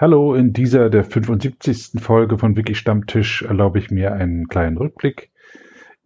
Hallo, 0.00 0.34
in 0.34 0.54
dieser 0.54 0.88
der 0.88 1.04
75. 1.04 2.00
Folge 2.00 2.38
von 2.38 2.56
Wiki 2.56 2.74
Stammtisch 2.74 3.42
erlaube 3.42 3.78
ich 3.78 3.90
mir 3.90 4.14
einen 4.14 4.48
kleinen 4.48 4.78
Rückblick. 4.78 5.28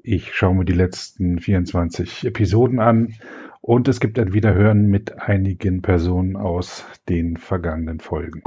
Ich 0.02 0.34
schaue 0.34 0.56
mir 0.56 0.64
die 0.64 0.72
letzten 0.72 1.38
24 1.38 2.26
Episoden 2.26 2.80
an 2.80 3.15
und 3.60 3.86
es 3.86 4.00
gibt 4.00 4.18
ein 4.18 4.33
Wiederhören 4.33 4.86
mit 4.86 5.20
einigen 5.20 5.80
Personen 5.80 6.34
aus 6.34 6.84
den 7.08 7.36
vergangenen 7.36 8.00
Folgen. 8.00 8.43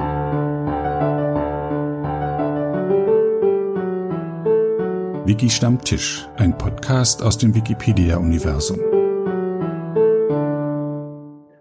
Wiki 5.25 5.49
Stammtisch, 5.49 6.27
ein 6.35 6.57
Podcast 6.57 7.23
aus 7.23 7.37
dem 7.37 7.55
Wikipedia-Universum. 7.55 8.96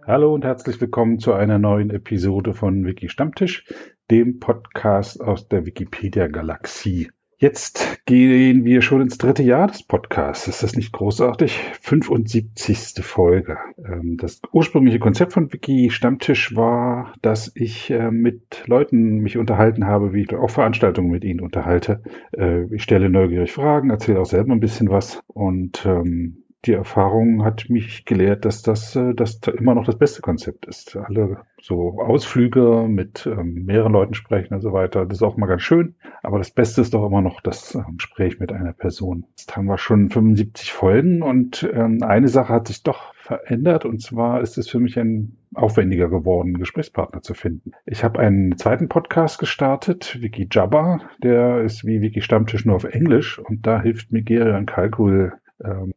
Hallo 0.08 0.32
und 0.32 0.44
herzlich 0.44 0.80
willkommen 0.80 1.18
zu 1.18 1.32
einer 1.32 1.58
neuen 1.58 1.90
Episode 1.90 2.54
von 2.54 2.86
Wiki 2.86 3.08
Stammtisch, 3.08 3.64
dem 4.08 4.38
Podcast 4.38 5.20
aus 5.20 5.48
der 5.48 5.66
Wikipedia-Galaxie. 5.66 7.10
Jetzt 7.38 8.06
gehen 8.06 8.64
wir 8.64 8.82
schon 8.82 9.00
ins 9.00 9.18
dritte 9.18 9.42
Jahr 9.42 9.66
des 9.66 9.82
Podcasts. 9.82 10.46
Ist 10.46 10.62
das 10.62 10.76
nicht 10.76 10.92
großartig? 10.92 11.58
75. 11.80 13.02
Folge. 13.04 13.58
Ähm, 13.84 14.16
das 14.16 14.40
ursprüngliche 14.52 15.00
Konzept 15.00 15.32
von 15.32 15.52
Wiki 15.52 15.90
Stammtisch 15.90 16.54
war, 16.54 17.12
dass 17.20 17.50
ich 17.56 17.90
äh, 17.90 18.12
mit 18.12 18.62
Leuten 18.66 19.18
mich 19.18 19.38
unterhalten 19.38 19.88
habe, 19.88 20.12
wie 20.12 20.22
ich 20.22 20.32
auch 20.36 20.50
Veranstaltungen 20.50 21.10
mit 21.10 21.24
ihnen 21.24 21.40
unterhalte. 21.40 22.04
Äh, 22.30 22.72
ich 22.72 22.84
stelle 22.84 23.10
neugierig 23.10 23.50
Fragen, 23.50 23.90
erzähle 23.90 24.20
auch 24.20 24.26
selber 24.26 24.52
ein 24.52 24.60
bisschen 24.60 24.88
was 24.88 25.20
und 25.26 25.84
ähm, 25.84 26.44
die 26.66 26.72
Erfahrung 26.72 27.44
hat 27.44 27.70
mich 27.70 28.04
gelehrt, 28.04 28.44
dass 28.44 28.62
das, 28.62 28.96
äh, 28.96 29.14
das 29.14 29.40
immer 29.56 29.74
noch 29.74 29.84
das 29.84 29.98
beste 29.98 30.22
Konzept 30.22 30.66
ist. 30.66 30.96
Alle 30.96 31.38
so 31.60 32.00
Ausflüge 32.00 32.86
mit 32.88 33.26
ähm, 33.26 33.64
mehreren 33.64 33.92
Leuten 33.92 34.14
sprechen 34.14 34.54
und 34.54 34.60
so 34.60 34.72
weiter, 34.72 35.06
das 35.06 35.18
ist 35.18 35.22
auch 35.22 35.36
mal 35.36 35.46
ganz 35.46 35.62
schön. 35.62 35.94
Aber 36.22 36.38
das 36.38 36.50
Beste 36.50 36.80
ist 36.80 36.94
doch 36.94 37.06
immer 37.06 37.22
noch 37.22 37.40
das 37.40 37.74
äh, 37.74 37.82
Gespräch 37.96 38.40
mit 38.40 38.52
einer 38.52 38.72
Person. 38.72 39.24
Jetzt 39.30 39.56
haben 39.56 39.66
wir 39.66 39.78
schon 39.78 40.10
75 40.10 40.72
Folgen 40.72 41.22
und 41.22 41.68
ähm, 41.72 42.02
eine 42.02 42.28
Sache 42.28 42.52
hat 42.52 42.68
sich 42.68 42.82
doch 42.82 43.14
verändert 43.14 43.84
und 43.84 44.00
zwar 44.00 44.40
ist 44.40 44.56
es 44.56 44.68
für 44.68 44.78
mich 44.78 44.98
ein 44.98 45.36
aufwendiger 45.54 46.08
geworden, 46.08 46.58
Gesprächspartner 46.58 47.22
zu 47.22 47.34
finden. 47.34 47.72
Ich 47.84 48.04
habe 48.04 48.20
einen 48.20 48.56
zweiten 48.56 48.88
Podcast 48.88 49.38
gestartet, 49.38 50.18
Wiki 50.20 50.48
Jabba, 50.50 51.00
der 51.22 51.62
ist 51.62 51.84
wie 51.84 52.00
Wiki 52.02 52.20
Stammtisch 52.20 52.64
nur 52.64 52.76
auf 52.76 52.84
Englisch 52.84 53.38
und 53.38 53.66
da 53.66 53.80
hilft 53.80 54.12
Migerian 54.12 54.66
Kalkul 54.66 55.32
ähm, 55.32 55.45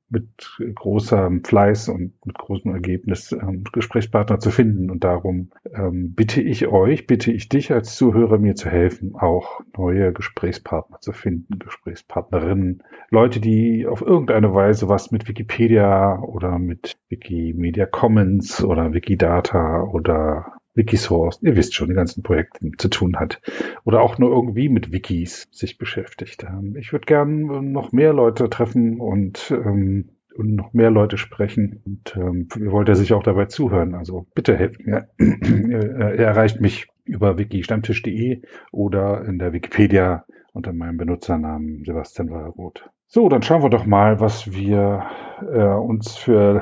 mit 0.10 0.60
großem 0.76 1.44
Fleiß 1.44 1.90
und 1.90 2.14
mit 2.26 2.38
großem 2.38 2.74
Ergebnis 2.74 3.32
ähm, 3.32 3.64
Gesprächspartner 3.72 4.40
zu 4.40 4.52
finden. 4.52 4.90
Und 4.90 5.04
darum 5.04 5.52
ähm, 5.74 6.14
bitte 6.14 6.42
ich 6.42 6.68
euch, 6.68 7.08
bitte 7.08 7.32
ich 7.32 7.50
dich 7.50 7.72
als 7.72 7.96
Zuhörer, 7.96 8.38
mir 8.38 8.56
zu 8.56 8.70
helfen, 8.70 9.16
auch 9.16 9.62
neue 9.78 10.14
Gesprächspartner 10.14 11.00
zu 11.02 11.12
finden, 11.12 11.60
Gesprächspartnerinnen, 11.60 12.84
Leute, 13.10 13.40
die 13.40 13.86
auf 13.86 14.02
irgendeine 14.02 14.54
Weise 14.54 14.90
was 14.90 15.12
mit 15.12 15.28
Wikipedia 15.28 16.20
oder 16.20 16.58
mit 16.58 16.98
Wikimedia 17.10 17.86
Commons 17.86 18.64
oder 18.64 18.94
Wikidata 18.94 19.84
oder 19.84 20.59
Wikisource, 20.74 21.42
ihr 21.42 21.56
wisst 21.56 21.74
schon, 21.74 21.90
die 21.90 21.96
ganzen 21.96 22.24
Projekte 22.24 22.72
zu 22.78 22.90
tun 22.90 23.18
hat. 23.18 23.42
Oder 23.84 24.02
auch 24.02 24.18
nur 24.18 24.32
irgendwie 24.32 24.70
mit 24.70 24.92
Wikis 24.92 25.48
sich 25.52 25.78
beschäftigt. 25.78 26.46
Ich 26.78 26.92
würde 26.92 27.06
gern 27.06 27.72
noch 27.72 27.92
mehr 27.92 28.14
Leute 28.14 28.50
treffen 28.50 29.00
und, 29.00 29.52
ähm, 29.52 30.10
und 30.36 30.56
noch 30.56 30.74
mehr 30.74 30.92
Leute 30.92 31.18
sprechen. 31.18 31.82
Und 31.86 32.16
ähm, 32.16 32.48
ihr 32.58 32.72
wollt 32.72 32.88
ja 32.88 32.96
sicher 32.96 33.18
auch 33.18 33.24
dabei 33.24 33.46
zuhören. 33.46 33.96
Also 33.96 34.28
bitte 34.36 34.56
helft 34.56 34.86
mir. 34.86 35.10
ihr 35.20 36.26
erreicht 36.26 36.62
mich 36.62 36.88
über 37.06 37.38
wikistammtisch.de 37.38 38.42
oder 38.72 39.26
in 39.26 39.40
der 39.40 39.54
Wikipedia 39.54 40.26
unter 40.54 40.74
meinem 40.74 40.98
Benutzernamen 40.98 41.84
Sebastian 41.86 42.30
Walroth. 42.30 42.90
So, 43.08 43.28
dann 43.28 43.42
schauen 43.42 43.64
wir 43.64 43.70
doch 43.70 43.86
mal, 43.86 44.20
was 44.20 44.52
wir 44.52 45.08
äh, 45.42 45.64
uns 45.64 46.16
für 46.16 46.62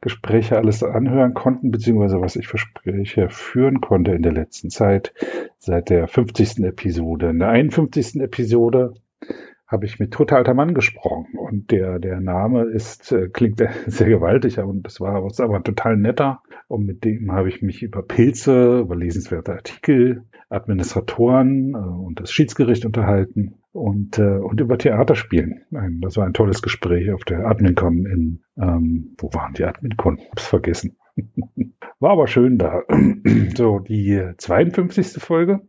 Gespräche 0.00 0.56
alles 0.56 0.82
anhören 0.82 1.34
konnten, 1.34 1.70
beziehungsweise 1.70 2.20
was 2.20 2.36
ich 2.36 2.46
für 2.46 2.58
Gespräche 2.58 3.28
führen 3.30 3.80
konnte 3.80 4.12
in 4.12 4.22
der 4.22 4.32
letzten 4.32 4.70
Zeit, 4.70 5.12
seit 5.58 5.90
der 5.90 6.06
50. 6.08 6.64
Episode. 6.64 7.30
In 7.30 7.40
der 7.40 7.48
51. 7.48 8.20
Episode 8.20 8.94
habe 9.66 9.84
ich 9.84 9.98
mit 9.98 10.12
Total 10.12 10.38
alter 10.38 10.54
Mann 10.54 10.72
gesprochen 10.72 11.26
und 11.36 11.70
der, 11.70 11.98
der 11.98 12.20
Name 12.20 12.64
ist, 12.64 13.12
äh, 13.12 13.28
klingt 13.28 13.62
sehr 13.86 14.08
gewaltig, 14.08 14.58
und 14.58 14.82
das 14.82 15.00
war 15.00 15.22
was 15.22 15.40
aber 15.40 15.62
total 15.62 15.96
netter 15.96 16.42
und 16.68 16.86
mit 16.86 17.04
dem 17.04 17.32
habe 17.32 17.48
ich 17.48 17.60
mich 17.60 17.82
über 17.82 18.02
Pilze, 18.02 18.80
über 18.80 18.96
lesenswerte 18.96 19.52
Artikel, 19.52 20.24
Administratoren 20.50 21.74
äh, 21.74 21.78
und 21.78 22.20
das 22.20 22.32
Schiedsgericht 22.32 22.84
unterhalten 22.84 23.56
und, 23.72 24.18
äh, 24.18 24.38
und 24.38 24.60
über 24.60 24.78
Theaterspielen. 24.78 25.64
Ein, 25.74 26.00
das 26.00 26.16
war 26.16 26.26
ein 26.26 26.32
tolles 26.32 26.62
Gespräch 26.62 27.12
auf 27.12 27.24
der 27.24 27.46
AdminCon 27.46 28.06
in, 28.06 28.42
ähm, 28.56 29.14
wo 29.18 29.28
waren 29.32 29.54
die 29.54 29.64
AdminCon? 29.64 30.20
Hab's 30.30 30.46
vergessen. 30.46 30.96
war 32.00 32.10
aber 32.10 32.26
schön 32.26 32.58
da. 32.58 32.82
so, 33.56 33.78
die 33.78 34.22
52. 34.36 35.22
Folge, 35.22 35.60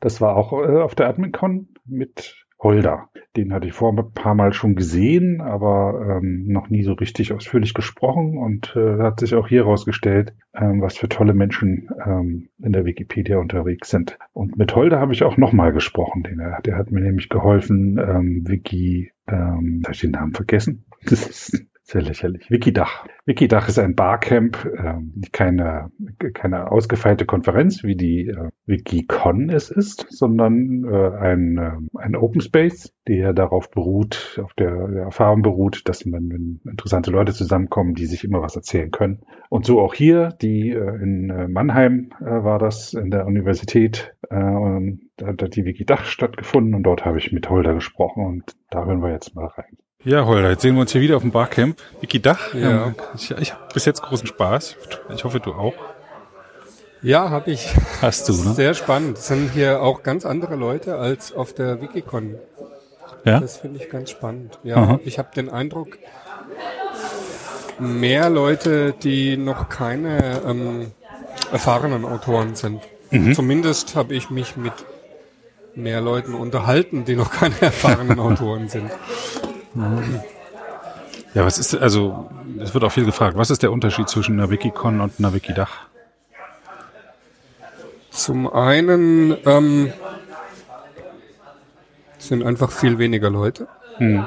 das 0.00 0.20
war 0.20 0.36
auch 0.36 0.52
äh, 0.52 0.80
auf 0.80 0.94
der 0.94 1.08
AdminCon 1.08 1.68
mit 1.84 2.47
Holder. 2.60 3.08
Den 3.36 3.52
hatte 3.52 3.68
ich 3.68 3.72
vor 3.72 3.92
ein 3.92 4.12
paar 4.12 4.34
Mal 4.34 4.52
schon 4.52 4.74
gesehen, 4.74 5.40
aber 5.40 6.18
ähm, 6.18 6.46
noch 6.48 6.70
nie 6.70 6.82
so 6.82 6.94
richtig 6.94 7.32
ausführlich 7.32 7.72
gesprochen 7.72 8.36
und 8.36 8.74
äh, 8.74 8.98
hat 8.98 9.20
sich 9.20 9.34
auch 9.34 9.46
hier 9.46 9.64
herausgestellt, 9.64 10.34
ähm, 10.54 10.80
was 10.80 10.96
für 10.96 11.08
tolle 11.08 11.34
Menschen 11.34 11.88
ähm, 12.04 12.48
in 12.60 12.72
der 12.72 12.84
Wikipedia 12.84 13.38
unterwegs 13.38 13.90
sind. 13.90 14.18
Und 14.32 14.58
mit 14.58 14.74
Holder 14.74 14.98
habe 14.98 15.12
ich 15.12 15.22
auch 15.22 15.36
nochmal 15.36 15.72
gesprochen. 15.72 16.24
Den, 16.24 16.42
der 16.64 16.76
hat 16.76 16.90
mir 16.90 17.00
nämlich 17.00 17.28
geholfen, 17.28 17.98
ähm, 17.98 18.42
Wiki, 18.48 19.12
ähm, 19.28 19.82
habe 19.84 19.94
ich 19.94 20.00
den 20.00 20.10
Namen 20.12 20.32
vergessen? 20.32 20.84
Sehr 21.90 22.02
lächerlich. 22.02 22.50
Wikidach. 22.50 23.06
Wikidach 23.24 23.66
ist 23.66 23.78
ein 23.78 23.94
Barcamp, 23.94 24.62
äh, 24.66 25.00
keine, 25.32 25.90
keine 26.34 26.70
ausgefeilte 26.70 27.24
Konferenz, 27.24 27.82
wie 27.82 27.96
die 27.96 28.28
äh, 28.28 28.50
Wikicon 28.66 29.48
es 29.48 29.70
ist, 29.70 30.06
sondern 30.10 30.84
äh, 30.84 31.16
ein, 31.16 31.56
äh, 31.56 31.98
ein 31.98 32.14
Open 32.14 32.42
Space, 32.42 32.92
der 33.06 33.32
darauf 33.32 33.70
beruht, 33.70 34.38
auf 34.44 34.52
der, 34.52 34.88
der 34.88 35.02
Erfahrung 35.04 35.40
beruht, 35.40 35.88
dass 35.88 36.04
man, 36.04 36.28
wenn 36.28 36.60
interessante 36.70 37.10
Leute 37.10 37.32
zusammenkommen, 37.32 37.94
die 37.94 38.04
sich 38.04 38.22
immer 38.22 38.42
was 38.42 38.54
erzählen 38.54 38.90
können. 38.90 39.22
Und 39.48 39.64
so 39.64 39.80
auch 39.80 39.94
hier, 39.94 40.36
die 40.42 40.72
äh, 40.72 41.02
in 41.02 41.30
äh, 41.30 41.48
Mannheim 41.48 42.10
äh, 42.20 42.24
war 42.26 42.58
das, 42.58 42.92
in 42.92 43.10
der 43.10 43.26
Universität, 43.26 44.14
äh, 44.28 44.36
und 44.36 45.08
da 45.16 45.28
hat 45.28 45.56
die 45.56 45.64
Wikidach 45.64 46.04
stattgefunden 46.04 46.74
und 46.74 46.82
dort 46.82 47.06
habe 47.06 47.16
ich 47.16 47.32
mit 47.32 47.48
Holder 47.48 47.72
gesprochen 47.72 48.26
und 48.26 48.56
da 48.68 48.84
hören 48.84 49.00
wir 49.00 49.10
jetzt 49.10 49.34
mal 49.34 49.46
rein. 49.46 49.78
Ja, 50.04 50.26
Holder, 50.26 50.50
jetzt 50.50 50.62
sehen 50.62 50.76
wir 50.76 50.82
uns 50.82 50.92
hier 50.92 51.00
wieder 51.00 51.16
auf 51.16 51.22
dem 51.22 51.32
Barcamp. 51.32 51.80
Wiki 52.00 52.22
Dach. 52.22 52.54
Ja. 52.54 52.86
Ähm, 52.86 52.94
ich, 53.16 53.32
ich 53.32 53.52
habe 53.52 53.62
bis 53.74 53.84
jetzt 53.84 54.00
großen 54.00 54.28
Spaß. 54.28 54.76
Ich 55.12 55.24
hoffe, 55.24 55.40
du 55.40 55.52
auch. 55.54 55.74
Ja, 57.02 57.30
habe 57.30 57.50
ich. 57.50 57.74
Hast 58.00 58.28
du, 58.28 58.32
ne? 58.32 58.54
Sehr 58.54 58.74
spannend. 58.74 59.18
Es 59.18 59.26
sind 59.26 59.50
hier 59.50 59.82
auch 59.82 60.04
ganz 60.04 60.24
andere 60.24 60.54
Leute 60.54 60.96
als 60.98 61.32
auf 61.32 61.52
der 61.52 61.82
Wikicon. 61.82 62.36
Ja? 63.24 63.40
Das 63.40 63.56
finde 63.56 63.82
ich 63.82 63.90
ganz 63.90 64.10
spannend. 64.10 64.60
Ja, 64.62 64.76
Aha. 64.76 65.00
ich 65.04 65.18
habe 65.18 65.30
den 65.34 65.50
Eindruck, 65.50 65.98
mehr 67.80 68.30
Leute, 68.30 68.92
die 68.92 69.36
noch 69.36 69.68
keine 69.68 70.42
ähm, 70.46 70.92
erfahrenen 71.50 72.04
Autoren 72.04 72.54
sind. 72.54 72.82
Mhm. 73.10 73.34
Zumindest 73.34 73.96
habe 73.96 74.14
ich 74.14 74.30
mich 74.30 74.56
mit 74.56 74.74
mehr 75.74 76.00
Leuten 76.00 76.34
unterhalten, 76.34 77.04
die 77.04 77.16
noch 77.16 77.32
keine 77.32 77.54
erfahrenen 77.60 78.20
Autoren 78.20 78.68
sind. 78.68 78.92
Ja, 81.34 81.44
was 81.44 81.58
ist, 81.58 81.74
also, 81.74 82.30
es 82.60 82.74
wird 82.74 82.84
auch 82.84 82.92
viel 82.92 83.04
gefragt, 83.04 83.36
was 83.36 83.50
ist 83.50 83.62
der 83.62 83.70
Unterschied 83.70 84.08
zwischen 84.08 84.38
einer 84.38 84.50
Wikicon 84.50 85.00
und 85.00 85.12
einer 85.18 85.34
Wikidach? 85.34 85.88
Zum 88.10 88.52
einen 88.52 89.36
ähm, 89.46 89.92
sind 92.18 92.44
einfach 92.44 92.72
viel 92.72 92.98
weniger 92.98 93.30
Leute. 93.30 93.68
Hm. 93.98 94.26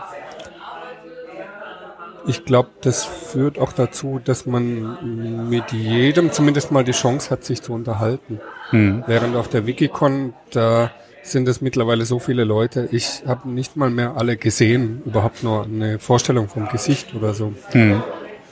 Ich 2.27 2.45
glaube, 2.45 2.69
das 2.81 3.03
führt 3.03 3.57
auch 3.57 3.74
dazu, 3.74 4.21
dass 4.24 4.45
man 4.45 5.50
mit 5.50 5.71
jedem 5.71 6.31
zumindest 6.31 6.71
mal 6.71 6.83
die 6.83 6.92
Chance 6.92 7.31
hat, 7.31 7.44
sich 7.44 7.62
zu 7.62 7.74
unterhalten. 7.74 8.39
Hm. 8.69 9.03
Während 9.07 9.36
auf 9.36 9.50
der 9.50 9.65
Wikicon, 9.65 10.33
da 10.51 10.92
sind 11.23 11.47
es 11.47 11.62
mittlerweile 11.62 12.06
so 12.06 12.19
viele 12.19 12.44
Leute. 12.44 12.89
Ich 12.91 13.23
habe 13.25 13.50
nicht 13.50 13.75
mal 13.77 13.89
mehr 13.89 14.18
alle 14.18 14.38
gesehen, 14.38 15.01
überhaupt 15.06 15.44
nur 15.44 15.63
eine 15.63 16.00
Vorstellung 16.00 16.50
vom 16.50 16.68
Gesicht 16.69 17.13
oder 17.15 17.33
so. 17.33 17.53
Mhm. 17.73 18.03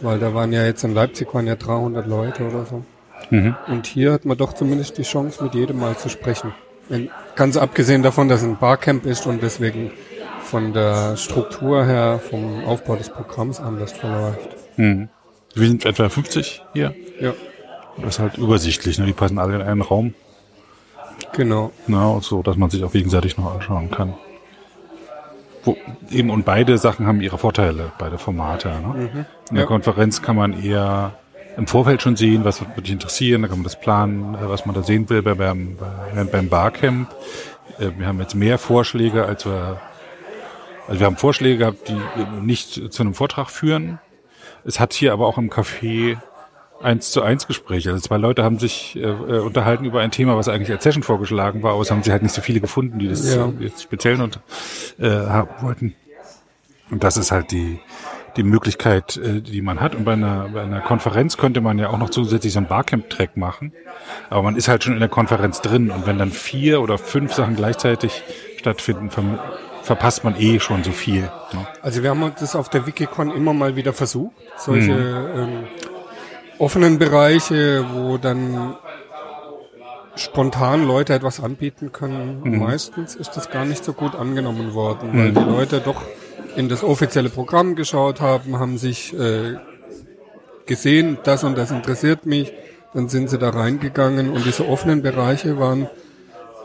Weil 0.02 0.20
da 0.20 0.34
waren 0.34 0.54
ja 0.54 0.66
jetzt 0.66 0.84
in 0.84 0.94
Leipzig 0.94 1.34
waren 1.34 1.48
ja 1.48 1.56
300 1.56 2.08
Leute 2.08 2.48
oder 2.48 2.66
so. 2.66 2.84
Mhm. 3.30 3.56
Und 3.68 3.88
hier 3.88 4.14
hat 4.14 4.26
man 4.26 4.38
doch 4.38 4.54
zumindest 4.54 4.98
die 4.98 5.04
Chance, 5.04 5.44
mit 5.44 5.54
jedem 5.56 5.80
mal 5.80 5.98
zu 5.98 6.10
sprechen. 6.10 6.54
Ganz 7.36 7.58
abgesehen 7.58 8.02
davon, 8.02 8.30
dass 8.30 8.42
es 8.42 8.48
ein 8.48 8.58
Barcamp 8.58 9.06
ist 9.06 9.28
und 9.28 9.44
deswegen 9.44 9.92
von 10.44 10.74
der 10.74 11.18
Struktur 11.18 11.86
her, 11.86 12.20
vom 12.20 12.64
Aufbau 12.66 12.96
des 12.96 13.10
Programms 13.10 13.60
anders 13.60 13.92
verläuft. 13.92 14.50
Mhm. 14.78 15.10
Wir 15.54 15.68
sind 15.68 15.86
etwa 15.86 16.10
50 16.10 16.64
hier. 16.74 16.96
Ja. 17.20 17.34
Das 17.98 18.16
ist 18.16 18.20
halt 18.20 18.38
übersichtlich, 18.38 18.98
ne? 18.98 19.06
die 19.06 19.14
passen 19.14 19.38
alle 19.38 19.56
in 19.56 19.62
einen 19.62 19.82
Raum. 19.82 20.14
Genau. 21.34 21.72
Na, 21.88 22.20
so, 22.22 22.42
dass 22.42 22.58
man 22.58 22.70
sich 22.70 22.84
auch 22.84 22.92
gegenseitig 22.92 23.38
noch 23.38 23.54
anschauen 23.54 23.92
kann. 23.92 24.14
Wo, 25.64 25.78
eben, 26.10 26.30
und 26.30 26.46
beide 26.46 26.78
Sachen 26.78 27.06
haben 27.06 27.22
ihre 27.22 27.38
Vorteile, 27.38 27.92
beide 27.98 28.18
Formate. 28.18 28.70
Ne? 28.70 29.10
Mhm. 29.14 29.26
In 29.50 29.56
der 29.56 29.64
ja. 29.64 29.66
Konferenz 29.66 30.22
kann 30.22 30.36
man 30.36 30.64
eher 30.64 31.14
im 31.58 31.68
Vorfeld 31.68 32.02
schon 32.02 32.16
sehen, 32.16 32.46
was 32.46 32.62
würde 32.62 32.82
dich 32.82 32.92
interessieren, 32.92 33.42
da 33.42 33.50
kann 33.50 33.58
man 33.58 33.66
das 33.66 33.80
planen, 33.80 34.36
äh, 34.36 34.50
was 34.50 34.66
man 34.66 34.76
da 34.76 34.84
sehen 34.84 35.10
will 35.10 35.22
beim, 35.22 35.36
beim, 35.36 36.30
beim 36.32 36.50
Barcamp. 36.50 37.14
Äh, 37.78 37.92
wir 37.98 38.08
haben 38.08 38.20
jetzt 38.20 38.36
mehr 38.36 38.58
Vorschläge, 38.58 39.26
als 39.26 39.46
wir, 39.46 39.80
also 40.88 41.00
wir 41.00 41.06
haben 41.06 41.18
Vorschläge 41.18 41.58
gehabt, 41.58 41.90
die 41.90 41.98
nicht 42.42 42.94
zu 42.94 43.04
einem 43.04 43.14
Vortrag 43.14 43.50
führen. 43.50 44.00
Es 44.64 44.80
hat 44.80 44.94
hier 44.94 45.14
aber 45.14 45.28
auch 45.28 45.38
im 45.38 45.50
Café 45.50 46.18
eins 46.82 47.12
zu 47.12 47.22
eins 47.22 47.48
Gespräche. 47.48 47.92
Also 47.92 48.02
zwei 48.02 48.18
Leute 48.18 48.44
haben 48.44 48.60
sich 48.60 48.96
äh, 48.96 49.02
äh, 49.02 49.40
unterhalten 49.40 49.86
über 49.86 50.02
ein 50.02 50.12
Thema, 50.12 50.38
was 50.38 50.48
eigentlich 50.48 50.72
als 50.72 50.84
Session 50.84 51.04
vorgeschlagen 51.04 51.64
war, 51.64 51.74
aber 51.74 51.82
es 51.82 51.92
haben 51.92 52.04
sie 52.04 52.12
halt 52.12 52.24
nicht 52.24 52.34
so 52.34 52.42
viele 52.42 52.60
gefunden, 52.60 53.00
die 53.00 53.08
das 53.08 53.34
ja. 53.34 53.52
jetzt 53.60 53.84
speziell 53.84 54.22
und, 54.22 54.40
äh, 55.00 55.10
haben 55.10 55.50
wollten. 55.62 55.96
Und 56.92 57.04
das 57.04 57.18
ist 57.18 57.32
halt 57.32 57.52
die, 57.52 57.80
die 58.36 58.44
Möglichkeit, 58.44 59.18
äh, 59.18 59.42
die 59.42 59.62
man 59.62 59.80
hat. 59.80 59.96
Und 59.96 60.06
bei 60.06 60.14
einer, 60.14 60.50
bei 60.50 60.62
einer 60.62 60.82
Konferenz 60.82 61.38
könnte 61.38 61.62
man 61.62 61.78
ja 61.78 61.90
auch 61.90 61.98
noch 61.98 62.10
zusätzlich 62.10 62.54
so 62.54 62.60
einen 62.60 62.68
Barcamp-Track 62.68 63.38
machen. 63.38 63.74
Aber 64.30 64.44
man 64.44 64.56
ist 64.56 64.68
halt 64.68 64.84
schon 64.84 64.94
in 64.94 65.00
der 65.00 65.10
Konferenz 65.10 65.62
drin. 65.62 65.92
Und 65.92 66.08
wenn 66.08 66.18
dann 66.18 66.32
vier 66.32 66.82
oder 66.82 66.98
fünf 66.98 67.34
Sachen 67.34 67.56
gleichzeitig 67.56 68.24
stattfinden, 68.58 69.10
ver 69.10 69.24
verpasst 69.82 70.24
man 70.24 70.40
eh 70.40 70.60
schon 70.60 70.84
so 70.84 70.92
viel. 70.92 71.22
Ne? 71.22 71.68
Also 71.82 72.04
wir 72.04 72.12
haben 72.12 72.32
das 72.40 72.56
auf 72.56 72.70
der 72.70 72.86
Wikicon 72.86 73.32
immer 73.32 73.54
mal 73.54 73.76
wieder 73.76 73.92
versucht, 73.92 74.36
solche 74.56 74.92
mhm. 74.92 75.40
ähm, 75.40 75.68
offenen 76.60 77.00
Bereiche, 77.00 77.86
wo 77.94 78.18
dann 78.18 78.76
spontan 80.16 80.86
Leute 80.86 81.14
etwas 81.14 81.40
anbieten 81.40 81.92
können. 81.92 82.42
Mhm. 82.44 82.60
Meistens 82.60 83.16
ist 83.16 83.32
das 83.38 83.50
gar 83.50 83.66
nicht 83.66 83.84
so 83.84 83.94
gut 83.94 84.16
angenommen 84.16 84.74
worden, 84.74 85.10
weil 85.14 85.32
mhm. 85.32 85.36
die 85.36 85.50
Leute 85.50 85.80
doch 85.80 86.02
in 86.56 86.68
das 86.68 86.84
offizielle 86.84 87.30
Programm 87.30 87.76
geschaut 87.76 88.20
haben, 88.20 88.60
haben 88.60 88.78
sich 88.78 89.18
äh, 89.18 89.56
gesehen, 90.66 91.18
das 91.24 91.44
und 91.44 91.58
das 91.58 91.72
interessiert 91.72 92.26
mich, 92.26 92.54
dann 92.94 93.08
sind 93.08 93.30
sie 93.30 93.38
da 93.38 93.50
reingegangen 93.50 94.30
und 94.30 94.46
diese 94.46 94.68
offenen 94.68 95.02
Bereiche 95.02 95.58
waren 95.58 95.88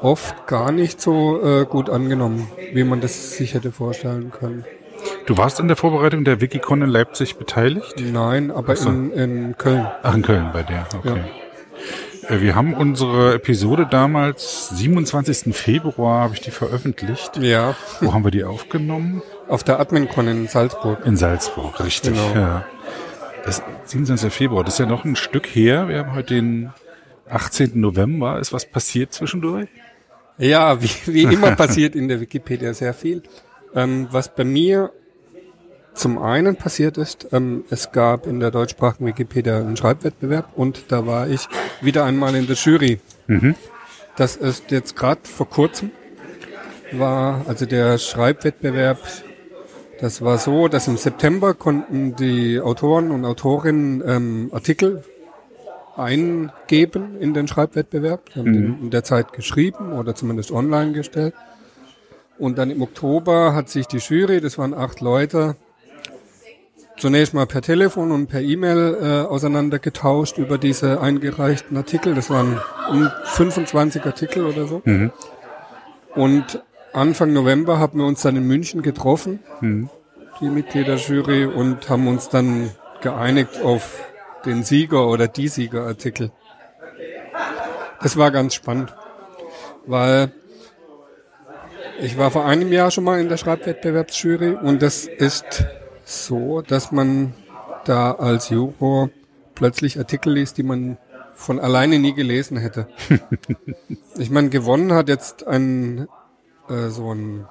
oft 0.00 0.46
gar 0.46 0.72
nicht 0.72 1.00
so 1.00 1.40
äh, 1.42 1.64
gut 1.64 1.90
angenommen, 1.90 2.48
wie 2.72 2.84
man 2.84 3.00
das 3.00 3.36
sich 3.36 3.54
hätte 3.54 3.72
vorstellen 3.72 4.30
können. 4.30 4.64
Du 5.26 5.36
warst 5.36 5.60
in 5.60 5.68
der 5.68 5.76
Vorbereitung 5.76 6.24
der 6.24 6.40
Wikicon 6.40 6.82
in 6.82 6.88
Leipzig 6.88 7.36
beteiligt? 7.36 7.94
Nein, 8.00 8.50
aber 8.50 8.76
so. 8.76 8.88
in, 8.88 9.10
in 9.12 9.58
Köln. 9.58 9.86
Ach, 10.02 10.14
in 10.14 10.22
Köln 10.22 10.50
bei 10.52 10.62
der, 10.62 10.86
okay. 10.96 11.16
Ja. 11.16 11.24
Äh, 12.28 12.40
wir 12.40 12.54
haben 12.54 12.74
unsere 12.74 13.34
Episode 13.34 13.86
damals, 13.90 14.68
27. 14.70 15.54
Februar 15.54 16.22
habe 16.22 16.34
ich 16.34 16.40
die 16.40 16.50
veröffentlicht. 16.50 17.36
Ja. 17.38 17.76
Wo 18.00 18.12
haben 18.14 18.24
wir 18.24 18.30
die 18.30 18.44
aufgenommen? 18.44 19.22
Auf 19.48 19.64
der 19.64 19.80
AdminCon 19.80 20.28
in 20.28 20.48
Salzburg. 20.48 21.04
In 21.04 21.16
Salzburg, 21.16 21.78
richtig. 21.84 22.14
Genau. 22.14 22.34
Ja. 22.34 22.64
Das 23.44 23.62
27. 23.84 24.32
Februar, 24.32 24.64
das 24.64 24.74
ist 24.74 24.80
ja 24.80 24.86
noch 24.86 25.04
ein 25.04 25.16
Stück 25.16 25.46
her. 25.46 25.88
Wir 25.88 25.98
haben 25.98 26.14
heute 26.14 26.34
den 26.34 26.72
18. 27.28 27.78
November. 27.78 28.38
Ist 28.38 28.52
was 28.52 28.64
passiert 28.64 29.12
zwischendurch? 29.12 29.68
Ja, 30.38 30.82
wie, 30.82 30.88
wie 31.06 31.22
immer 31.24 31.54
passiert 31.56 31.94
in 31.94 32.08
der 32.08 32.20
Wikipedia 32.20 32.72
sehr 32.74 32.94
viel. 32.94 33.22
Ähm, 33.74 34.08
was 34.10 34.34
bei 34.34 34.44
mir 34.44 34.90
zum 35.94 36.18
einen 36.18 36.56
passiert 36.56 36.98
ist, 36.98 37.28
ähm, 37.32 37.64
es 37.70 37.92
gab 37.92 38.26
in 38.26 38.40
der 38.40 38.50
deutschsprachigen 38.50 39.06
Wikipedia 39.06 39.58
einen 39.58 39.76
Schreibwettbewerb 39.76 40.50
und 40.56 40.84
da 40.88 41.06
war 41.06 41.28
ich 41.28 41.48
wieder 41.80 42.04
einmal 42.04 42.34
in 42.34 42.46
der 42.46 42.56
Jury. 42.56 43.00
Mhm. 43.26 43.54
Das 44.16 44.36
ist 44.36 44.70
jetzt 44.70 44.96
gerade 44.96 45.20
vor 45.24 45.48
kurzem 45.48 45.90
war, 46.92 47.42
also 47.46 47.66
der 47.66 47.98
Schreibwettbewerb, 47.98 48.98
das 50.00 50.22
war 50.22 50.38
so, 50.38 50.68
dass 50.68 50.88
im 50.88 50.96
September 50.96 51.54
konnten 51.54 52.16
die 52.16 52.60
Autoren 52.60 53.10
und 53.10 53.24
Autorinnen 53.24 54.02
ähm, 54.06 54.50
Artikel 54.52 55.02
eingeben 55.96 57.16
in 57.20 57.34
den 57.34 57.46
Schreibwettbewerb, 57.46 58.30
die 58.30 58.40
haben 58.40 58.50
mhm. 58.50 58.78
in 58.82 58.90
der 58.90 59.04
Zeit 59.04 59.32
geschrieben 59.32 59.92
oder 59.92 60.14
zumindest 60.14 60.50
online 60.50 60.92
gestellt. 60.92 61.34
Und 62.44 62.58
dann 62.58 62.70
im 62.70 62.82
Oktober 62.82 63.54
hat 63.54 63.70
sich 63.70 63.86
die 63.86 63.96
Jury, 63.96 64.42
das 64.42 64.58
waren 64.58 64.74
acht 64.74 65.00
Leute, 65.00 65.56
zunächst 66.98 67.32
mal 67.32 67.46
per 67.46 67.62
Telefon 67.62 68.12
und 68.12 68.26
per 68.26 68.42
E-Mail 68.42 68.98
äh, 69.00 69.06
auseinandergetauscht 69.26 70.36
über 70.36 70.58
diese 70.58 71.00
eingereichten 71.00 71.74
Artikel. 71.74 72.14
Das 72.14 72.28
waren 72.28 72.60
um 72.90 73.08
25 73.24 74.04
Artikel 74.04 74.44
oder 74.44 74.66
so. 74.66 74.82
Mhm. 74.84 75.10
Und 76.14 76.62
Anfang 76.92 77.32
November 77.32 77.78
haben 77.78 78.00
wir 78.00 78.04
uns 78.04 78.20
dann 78.20 78.36
in 78.36 78.46
München 78.46 78.82
getroffen, 78.82 79.38
mhm. 79.62 79.88
die 80.42 80.50
Mitgliederjury, 80.50 81.46
und 81.46 81.88
haben 81.88 82.06
uns 82.06 82.28
dann 82.28 82.72
geeinigt 83.00 83.62
auf 83.62 84.04
den 84.44 84.64
Sieger 84.64 85.08
oder 85.08 85.28
die 85.28 85.48
Siegerartikel. 85.48 86.30
Das 88.02 88.18
war 88.18 88.30
ganz 88.30 88.52
spannend, 88.52 88.94
weil 89.86 90.30
ich 92.00 92.18
war 92.18 92.30
vor 92.30 92.44
einem 92.44 92.72
Jahr 92.72 92.90
schon 92.90 93.04
mal 93.04 93.20
in 93.20 93.28
der 93.28 93.36
Schreibwettbewerbsjury 93.36 94.54
und 94.54 94.82
das 94.82 95.06
ist 95.06 95.66
so, 96.04 96.62
dass 96.62 96.92
man 96.92 97.34
da 97.84 98.12
als 98.12 98.50
Juror 98.50 99.10
plötzlich 99.54 99.98
Artikel 99.98 100.32
liest, 100.32 100.58
die 100.58 100.62
man 100.62 100.98
von 101.34 101.58
alleine 101.58 101.98
nie 101.98 102.14
gelesen 102.14 102.56
hätte. 102.56 102.88
ich 104.18 104.30
meine, 104.30 104.50
gewonnen 104.50 104.92
hat 104.92 105.08
jetzt 105.08 105.46
ein 105.46 106.08
äh, 106.68 106.88
so 106.88 107.12
ein 107.12 107.46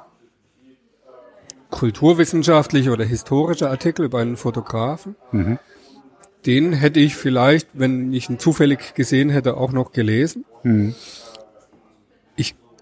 kulturwissenschaftlicher 1.69 2.94
oder 2.94 3.04
historischer 3.04 3.69
Artikel 3.69 4.06
über 4.06 4.19
einen 4.19 4.38
Fotografen. 4.38 5.16
Mhm. 5.31 5.60
Den 6.45 6.74
hätte 6.74 7.00
ich 7.00 7.16
vielleicht, 7.16 7.69
wenn 7.74 8.13
ich 8.13 8.30
ihn 8.30 8.38
zufällig 8.38 8.94
gesehen 8.95 9.30
hätte, 9.30 9.57
auch 9.57 9.72
noch 9.72 9.92
gelesen. 9.92 10.45
Mhm. 10.63 10.94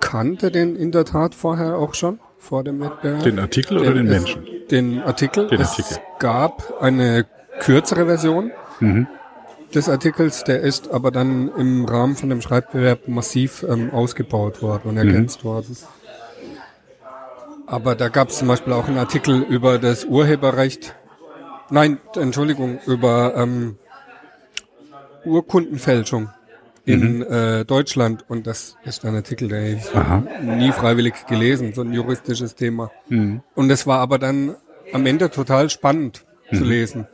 Kannte 0.01 0.51
den 0.51 0.75
in 0.75 0.91
der 0.91 1.05
Tat 1.05 1.33
vorher 1.33 1.77
auch 1.77 1.93
schon 1.93 2.19
vor 2.37 2.63
dem 2.65 2.81
Wettbewerb. 2.81 3.23
Den 3.23 3.39
Artikel 3.39 3.77
oder 3.77 3.93
den, 3.93 4.05
den 4.05 4.09
Menschen? 4.09 4.45
Den 4.69 5.01
Artikel. 5.01 5.47
Den 5.47 5.61
es 5.61 5.69
Artikel. 5.69 5.97
gab 6.19 6.81
eine 6.81 7.25
kürzere 7.59 8.05
Version 8.05 8.51
mhm. 8.79 9.07
des 9.73 9.87
Artikels, 9.87 10.43
der 10.43 10.61
ist 10.61 10.91
aber 10.91 11.11
dann 11.11 11.49
im 11.55 11.85
Rahmen 11.85 12.15
von 12.15 12.29
dem 12.29 12.41
Schreibbewerb 12.41 13.07
massiv 13.07 13.63
ähm, 13.63 13.91
ausgebaut 13.91 14.61
worden 14.61 14.89
und 14.89 14.97
ergänzt 14.97 15.43
mhm. 15.43 15.49
worden. 15.49 15.77
Aber 17.67 17.95
da 17.95 18.09
gab 18.09 18.29
es 18.29 18.39
zum 18.39 18.49
Beispiel 18.49 18.73
auch 18.73 18.87
einen 18.87 18.97
Artikel 18.97 19.43
über 19.43 19.77
das 19.77 20.03
Urheberrecht. 20.03 20.95
Nein, 21.69 21.99
Entschuldigung, 22.15 22.79
über 22.85 23.33
ähm, 23.37 23.77
Urkundenfälschung 25.23 26.29
in 26.91 27.17
mhm. 27.17 27.21
äh, 27.23 27.65
Deutschland 27.65 28.25
und 28.27 28.47
das 28.47 28.75
ist 28.83 29.05
ein 29.05 29.15
Artikel, 29.15 29.47
den 29.47 29.77
ich 29.77 29.85
nie 30.43 30.71
freiwillig 30.71 31.25
gelesen, 31.27 31.73
so 31.73 31.81
ein 31.81 31.93
juristisches 31.93 32.55
Thema. 32.55 32.91
Mhm. 33.09 33.41
Und 33.55 33.69
es 33.69 33.87
war 33.87 33.99
aber 33.99 34.19
dann 34.19 34.55
am 34.93 35.05
Ende 35.05 35.29
total 35.29 35.69
spannend 35.69 36.25
mhm. 36.51 36.57
zu 36.57 36.63
lesen. 36.63 37.07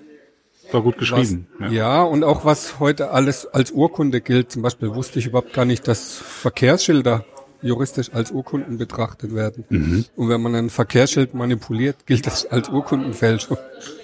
War 0.72 0.81
gut 0.81 0.98
geschrieben. 0.98 1.48
Was, 1.60 1.72
ja. 1.72 2.00
ja, 2.00 2.03
und 2.03 2.24
auch 2.24 2.43
was 2.43 2.79
heute 2.79 3.12
alles 3.12 3.46
als 3.46 3.72
Urkunde 3.72 4.19
gilt. 4.19 4.51
Zum 4.51 4.62
Beispiel 4.62 4.93
wusste 4.93 5.19
ich 5.19 5.27
überhaupt 5.27 5.53
gar 5.53 5.63
nicht, 5.63 5.88
dass 5.88 6.15
Verkehrsschilder 6.17 7.24
juristisch 7.62 8.12
als 8.13 8.31
Urkunden 8.31 8.77
betrachtet 8.77 9.34
werden. 9.34 9.65
Mhm. 9.69 10.05
Und 10.15 10.29
wenn 10.29 10.41
man 10.41 10.55
ein 10.55 10.69
Verkehrsschild 10.69 11.34
manipuliert, 11.34 12.05
gilt 12.05 12.27
das 12.27 12.46
als 12.46 12.69
Urkundenfälschung. 12.69 13.57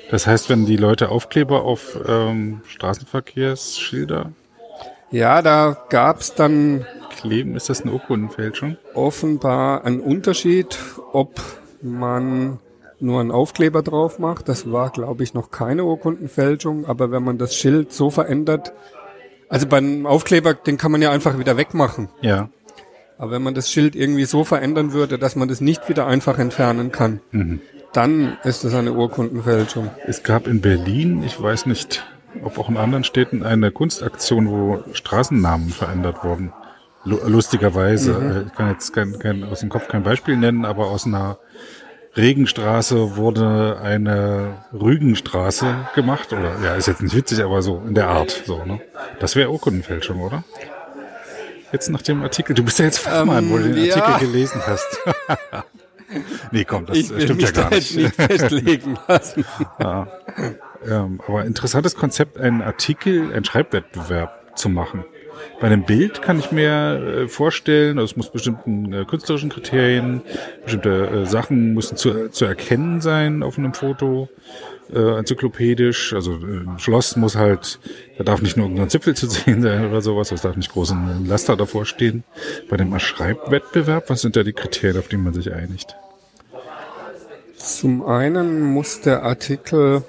Das 0.10 0.28
heißt, 0.28 0.50
wenn 0.50 0.66
die 0.66 0.78
Leute 0.78 1.10
Aufkleber 1.10 1.64
auf 1.64 2.00
ähm, 2.08 2.62
Straßenverkehrsschilder 2.68 4.32
ja, 5.14 5.42
da 5.42 5.78
gab's 5.90 6.34
dann. 6.36 6.86
Kleben, 7.16 7.56
ist 7.56 7.70
das 7.70 7.82
eine 7.84 7.92
Urkundenfälschung? 7.94 8.78
Offenbar 8.94 9.86
ein 9.86 10.00
Unterschied, 10.00 10.78
ob 11.14 11.40
man 11.82 12.60
nur 13.00 13.22
einen 13.22 13.32
Aufkleber 13.32 13.84
drauf 13.84 14.18
macht. 14.18 14.50
Das 14.50 14.72
war, 14.72 14.90
glaube 14.90 15.24
ich, 15.24 15.34
noch 15.34 15.52
keine 15.52 15.84
Urkundenfälschung, 15.84 16.86
aber 16.86 17.12
wenn 17.12 17.24
man 17.24 17.38
das 17.38 17.56
Schild 17.56 17.94
so 17.94 18.10
verändert, 18.10 18.74
also 19.50 19.68
beim 19.68 20.06
Aufkleber, 20.06 20.54
den 20.54 20.78
kann 20.78 20.92
man 20.92 21.02
ja 21.02 21.12
einfach 21.12 21.38
wieder 21.38 21.58
wegmachen. 21.58 22.10
Ja. 22.22 22.50
Aber 23.18 23.32
wenn 23.32 23.44
man 23.44 23.54
das 23.54 23.70
Schild 23.70 23.96
irgendwie 23.96 24.26
so 24.26 24.44
verändern 24.44 24.94
würde, 24.94 25.20
dass 25.20 25.36
man 25.36 25.48
das 25.48 25.62
nicht 25.62 25.88
wieder 25.90 26.08
einfach 26.08 26.40
entfernen 26.40 26.92
kann, 26.92 27.20
mhm. 27.32 27.62
dann 27.94 28.38
ist 28.44 28.64
das 28.64 28.74
eine 28.74 28.94
Urkundenfälschung. 28.94 29.92
Es 30.08 30.24
gab 30.24 30.48
in 30.48 30.62
Berlin, 30.62 31.24
ich 31.24 31.40
weiß 31.42 31.68
nicht, 31.68 32.04
ob 32.44 32.58
auch 32.58 32.70
in 32.70 32.78
anderen 32.78 33.04
Städten 33.04 33.44
eine 33.44 33.72
Kunstaktion, 33.72 34.50
wo 34.50 34.84
Straßennamen 34.94 35.70
verändert 35.70 36.24
wurden. 36.24 36.54
Lustigerweise. 37.06 38.14
Mhm. 38.14 38.32
Äh, 38.32 38.42
ich 38.44 38.54
kann 38.54 38.70
jetzt 38.70 38.94
kein, 38.94 39.20
kein, 39.20 39.44
aus 39.44 39.60
dem 39.60 39.70
Kopf 39.70 39.88
kein 39.88 40.04
Beispiel 40.04 40.38
nennen, 40.38 40.66
aber 40.66 40.88
aus 40.88 41.06
einer 41.06 41.38
Regenstraße 42.16 43.16
wurde 43.18 43.80
eine 43.82 44.66
Rügenstraße 44.72 45.88
gemacht. 45.96 46.32
Oder 46.32 46.60
ja, 46.64 46.76
ist 46.76 46.88
jetzt 46.88 47.02
nicht 47.02 47.16
witzig, 47.16 47.44
aber 47.44 47.62
so 47.62 47.82
in 47.86 47.96
der 47.96 48.08
Art. 48.08 48.44
So, 48.46 48.64
ne? 48.64 48.80
Das 49.20 49.36
wäre 49.36 49.52
Urkundenfälschung, 49.52 50.22
oder? 50.22 50.44
Jetzt 51.72 51.90
nach 51.90 52.04
dem 52.04 52.22
Artikel. 52.22 52.54
Du 52.54 52.64
bist 52.64 52.78
ja 52.78 52.86
jetzt 52.86 53.00
Fachmann, 53.00 53.46
ähm, 53.46 53.50
wo 53.50 53.58
du 53.58 53.74
den 53.74 53.86
ja. 53.86 53.96
Artikel 53.96 54.32
gelesen 54.32 54.62
hast. 54.66 55.00
nee, 56.52 56.64
komm, 56.66 56.86
das 56.86 56.98
ich 56.98 57.08
stimmt 57.08 57.42
ja 57.42 57.52
gar 57.52 57.72
nicht. 57.72 57.96
nicht 57.96 58.16
festlegen 58.16 58.98
lassen. 59.08 59.44
ja. 59.80 60.08
Ähm, 60.90 61.20
aber 61.28 61.46
interessantes 61.46 61.96
Konzept, 61.96 62.38
einen 62.38 62.62
Artikel, 62.62 63.34
einen 63.34 63.46
Schreibwettbewerb 63.46 64.58
zu 64.58 64.70
machen. 64.70 65.06
Bei 65.60 65.68
einem 65.68 65.84
Bild 65.84 66.22
kann 66.22 66.40
ich 66.40 66.52
mir 66.52 67.24
äh, 67.24 67.28
vorstellen, 67.28 67.98
also 67.98 68.12
es 68.12 68.18
muss 68.18 68.30
bestimmten 68.30 68.94
äh, 68.94 69.06
künstlerischen 69.06 69.50
Kriterien, 69.50 70.22
bestimmte 70.64 71.08
äh, 71.08 71.26
Sachen 71.26 71.74
müssen 71.74 71.98
zu, 71.98 72.30
zu 72.30 72.46
erkennen 72.46 73.02
sein 73.02 73.44
auf 73.44 73.58
einem 73.58 73.74
Foto, 73.74 74.30
äh, 74.94 75.18
enzyklopädisch. 75.20 76.14
Also 76.14 76.34
äh, 76.34 76.68
ein 76.68 76.80
Schloss 76.80 77.16
muss 77.16 77.36
halt, 77.36 77.80
da 78.18 78.24
darf 78.24 78.42
nicht 78.42 78.58
nur 78.58 78.66
irgendein 78.66 78.90
Zipfel 78.90 79.16
zu 79.16 79.28
sehen 79.30 79.62
sein 79.62 79.88
oder 79.88 80.02
sowas, 80.02 80.32
es 80.32 80.42
darf 80.42 80.56
nicht 80.56 80.72
groß 80.72 80.92
ein 80.92 81.26
Laster 81.26 81.56
davor 81.56 81.86
stehen. 81.86 82.24
Bei 82.70 82.78
dem 82.78 82.98
Schreibwettbewerb, 83.00 84.10
was 84.10 84.22
sind 84.22 84.36
da 84.36 84.44
die 84.44 84.54
Kriterien, 84.54 85.00
auf 85.00 85.08
die 85.08 85.18
man 85.18 85.34
sich 85.34 85.54
einigt? 85.54 85.96
Zum 87.58 88.06
einen 88.06 88.62
muss 88.62 89.02
der 89.02 89.24
Artikel 89.24 90.04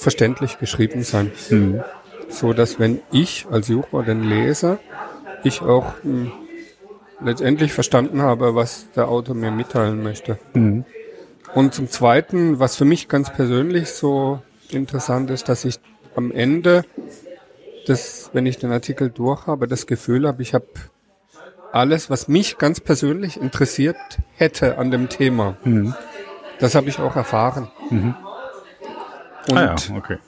verständlich 0.00 0.58
geschrieben 0.58 1.02
sein. 1.02 1.30
Mhm. 1.50 1.82
So 2.28 2.52
dass 2.52 2.78
wenn 2.78 3.00
ich 3.10 3.46
als 3.50 3.68
Juror 3.68 4.02
den 4.04 4.22
lese, 4.22 4.78
ich 5.44 5.62
auch 5.62 5.94
mh, 6.02 6.02
hm, 6.02 6.32
letztendlich 7.22 7.72
verstanden 7.72 8.22
habe, 8.22 8.54
was 8.54 8.86
der 8.96 9.08
Autor 9.08 9.34
mir 9.34 9.50
mitteilen 9.50 10.02
möchte. 10.02 10.38
Mhm. 10.54 10.84
Und 11.54 11.74
zum 11.74 11.90
Zweiten, 11.90 12.58
was 12.58 12.76
für 12.76 12.84
mich 12.84 13.08
ganz 13.08 13.30
persönlich 13.30 13.90
so 13.90 14.40
interessant 14.70 15.30
ist, 15.30 15.48
dass 15.48 15.64
ich 15.64 15.80
am 16.14 16.30
Ende, 16.30 16.84
das, 17.86 18.30
wenn 18.32 18.46
ich 18.46 18.58
den 18.58 18.72
Artikel 18.72 19.10
durch 19.10 19.46
habe, 19.46 19.66
das 19.66 19.86
Gefühl 19.86 20.26
habe, 20.26 20.42
ich 20.42 20.54
habe 20.54 20.66
alles, 21.72 22.08
was 22.08 22.28
mich 22.28 22.58
ganz 22.58 22.80
persönlich 22.80 23.40
interessiert 23.40 23.96
hätte 24.36 24.78
an 24.78 24.90
dem 24.90 25.08
Thema. 25.08 25.56
Mhm. 25.64 25.94
Das 26.58 26.74
habe 26.74 26.88
ich 26.88 26.98
auch 27.00 27.16
erfahren. 27.16 27.68
Mhm. 27.90 28.14
Und 29.48 29.56
ah 29.56 29.76
ja, 29.76 29.96
okay. 29.96 30.18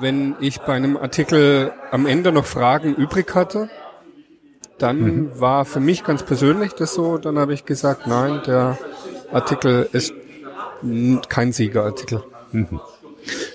wenn 0.00 0.36
ich 0.40 0.60
bei 0.60 0.74
einem 0.74 0.96
Artikel 0.96 1.72
am 1.90 2.06
Ende 2.06 2.32
noch 2.32 2.44
Fragen 2.44 2.94
übrig 2.94 3.34
hatte, 3.34 3.68
dann 4.78 5.00
mhm. 5.00 5.40
war 5.40 5.64
für 5.64 5.80
mich 5.80 6.04
ganz 6.04 6.22
persönlich 6.22 6.72
das 6.72 6.94
so, 6.94 7.18
dann 7.18 7.38
habe 7.38 7.54
ich 7.54 7.64
gesagt, 7.64 8.06
nein, 8.06 8.40
der 8.46 8.78
Artikel 9.32 9.88
ist 9.92 10.12
kein 11.28 11.52
Siegerartikel. 11.52 12.22
Mhm. 12.52 12.80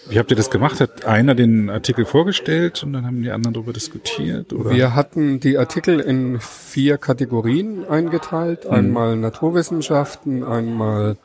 Wie 0.07 0.17
habt 0.17 0.31
ihr 0.31 0.37
das 0.37 0.49
gemacht? 0.49 0.81
Hat 0.81 1.05
einer 1.05 1.35
den 1.35 1.69
Artikel 1.69 2.03
vorgestellt 2.03 2.81
und 2.83 2.93
dann 2.93 3.05
haben 3.05 3.21
die 3.21 3.29
anderen 3.29 3.53
darüber 3.53 3.73
diskutiert? 3.73 4.51
Oder? 4.51 4.71
Wir 4.71 4.95
hatten 4.95 5.39
die 5.39 5.59
Artikel 5.59 5.99
in 5.99 6.39
vier 6.39 6.97
Kategorien 6.97 7.87
eingeteilt. 7.87 8.65
Mhm. 8.65 8.71
Einmal 8.71 9.15
Naturwissenschaften, 9.17 10.43
einmal 10.43 11.17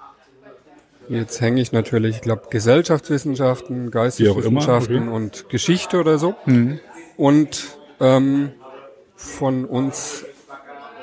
Jetzt 1.09 1.41
hänge 1.41 1.61
ich 1.61 1.73
natürlich, 1.73 2.17
ich 2.17 2.23
glaube, 2.23 2.43
Gesellschaftswissenschaften, 2.51 3.91
Geisteswissenschaften 3.91 5.09
okay. 5.09 5.17
und 5.17 5.49
Geschichte 5.49 6.01
oder 6.01 6.19
so. 6.19 6.35
Mhm. 6.47 6.81
Und 7.17 7.79
ähm, 8.01 8.53
von 9.17 9.65
uns 9.65 10.25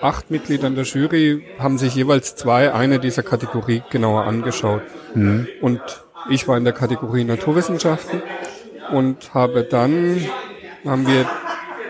acht 0.01 0.31
Mitgliedern 0.31 0.75
der 0.75 0.83
Jury 0.83 1.43
haben 1.59 1.77
sich 1.77 1.95
jeweils 1.95 2.35
zwei 2.35 2.73
eine 2.73 2.99
dieser 2.99 3.23
Kategorie 3.23 3.83
genauer 3.89 4.23
angeschaut. 4.23 4.81
Mhm. 5.13 5.47
Und 5.61 5.81
ich 6.29 6.47
war 6.47 6.57
in 6.57 6.63
der 6.63 6.73
Kategorie 6.73 7.23
Naturwissenschaften 7.23 8.21
und 8.91 9.33
habe 9.33 9.63
dann, 9.63 10.21
haben 10.85 11.07
wir 11.07 11.25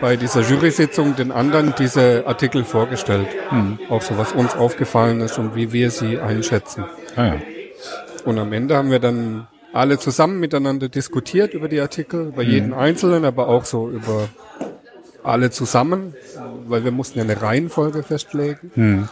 bei 0.00 0.16
dieser 0.16 0.42
Jury-Sitzung 0.42 1.16
den 1.16 1.30
anderen 1.30 1.74
diese 1.78 2.24
Artikel 2.26 2.64
vorgestellt. 2.64 3.28
Mhm. 3.50 3.78
Auch 3.88 4.02
so, 4.02 4.18
was 4.18 4.32
uns 4.32 4.54
aufgefallen 4.54 5.20
ist 5.20 5.38
und 5.38 5.54
wie 5.54 5.72
wir 5.72 5.90
sie 5.90 6.18
einschätzen. 6.18 6.84
Ah 7.16 7.26
ja. 7.26 7.34
Und 8.24 8.38
am 8.38 8.52
Ende 8.52 8.76
haben 8.76 8.90
wir 8.90 8.98
dann 8.98 9.48
alle 9.72 9.98
zusammen 9.98 10.38
miteinander 10.38 10.88
diskutiert 10.88 11.54
über 11.54 11.68
die 11.68 11.80
Artikel, 11.80 12.28
über 12.28 12.42
jeden 12.42 12.68
mhm. 12.68 12.78
einzelnen, 12.78 13.24
aber 13.24 13.48
auch 13.48 13.64
so 13.64 13.88
über 13.88 14.28
alle 15.22 15.50
zusammen, 15.50 16.14
weil 16.66 16.84
wir 16.84 16.90
mussten 16.90 17.18
ja 17.18 17.24
eine 17.24 17.40
Reihenfolge 17.40 18.02
festlegen. 18.02 18.70
Mhm. 18.74 19.08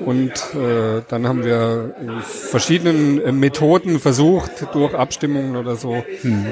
Und 0.00 0.32
äh, 0.54 1.02
dann 1.08 1.26
haben 1.26 1.44
wir 1.44 1.94
in 2.00 2.20
verschiedenen 2.20 3.20
äh, 3.20 3.32
Methoden 3.32 4.00
versucht, 4.00 4.66
durch 4.72 4.94
Abstimmungen 4.94 5.56
oder 5.56 5.76
so, 5.76 6.04
mhm. 6.22 6.46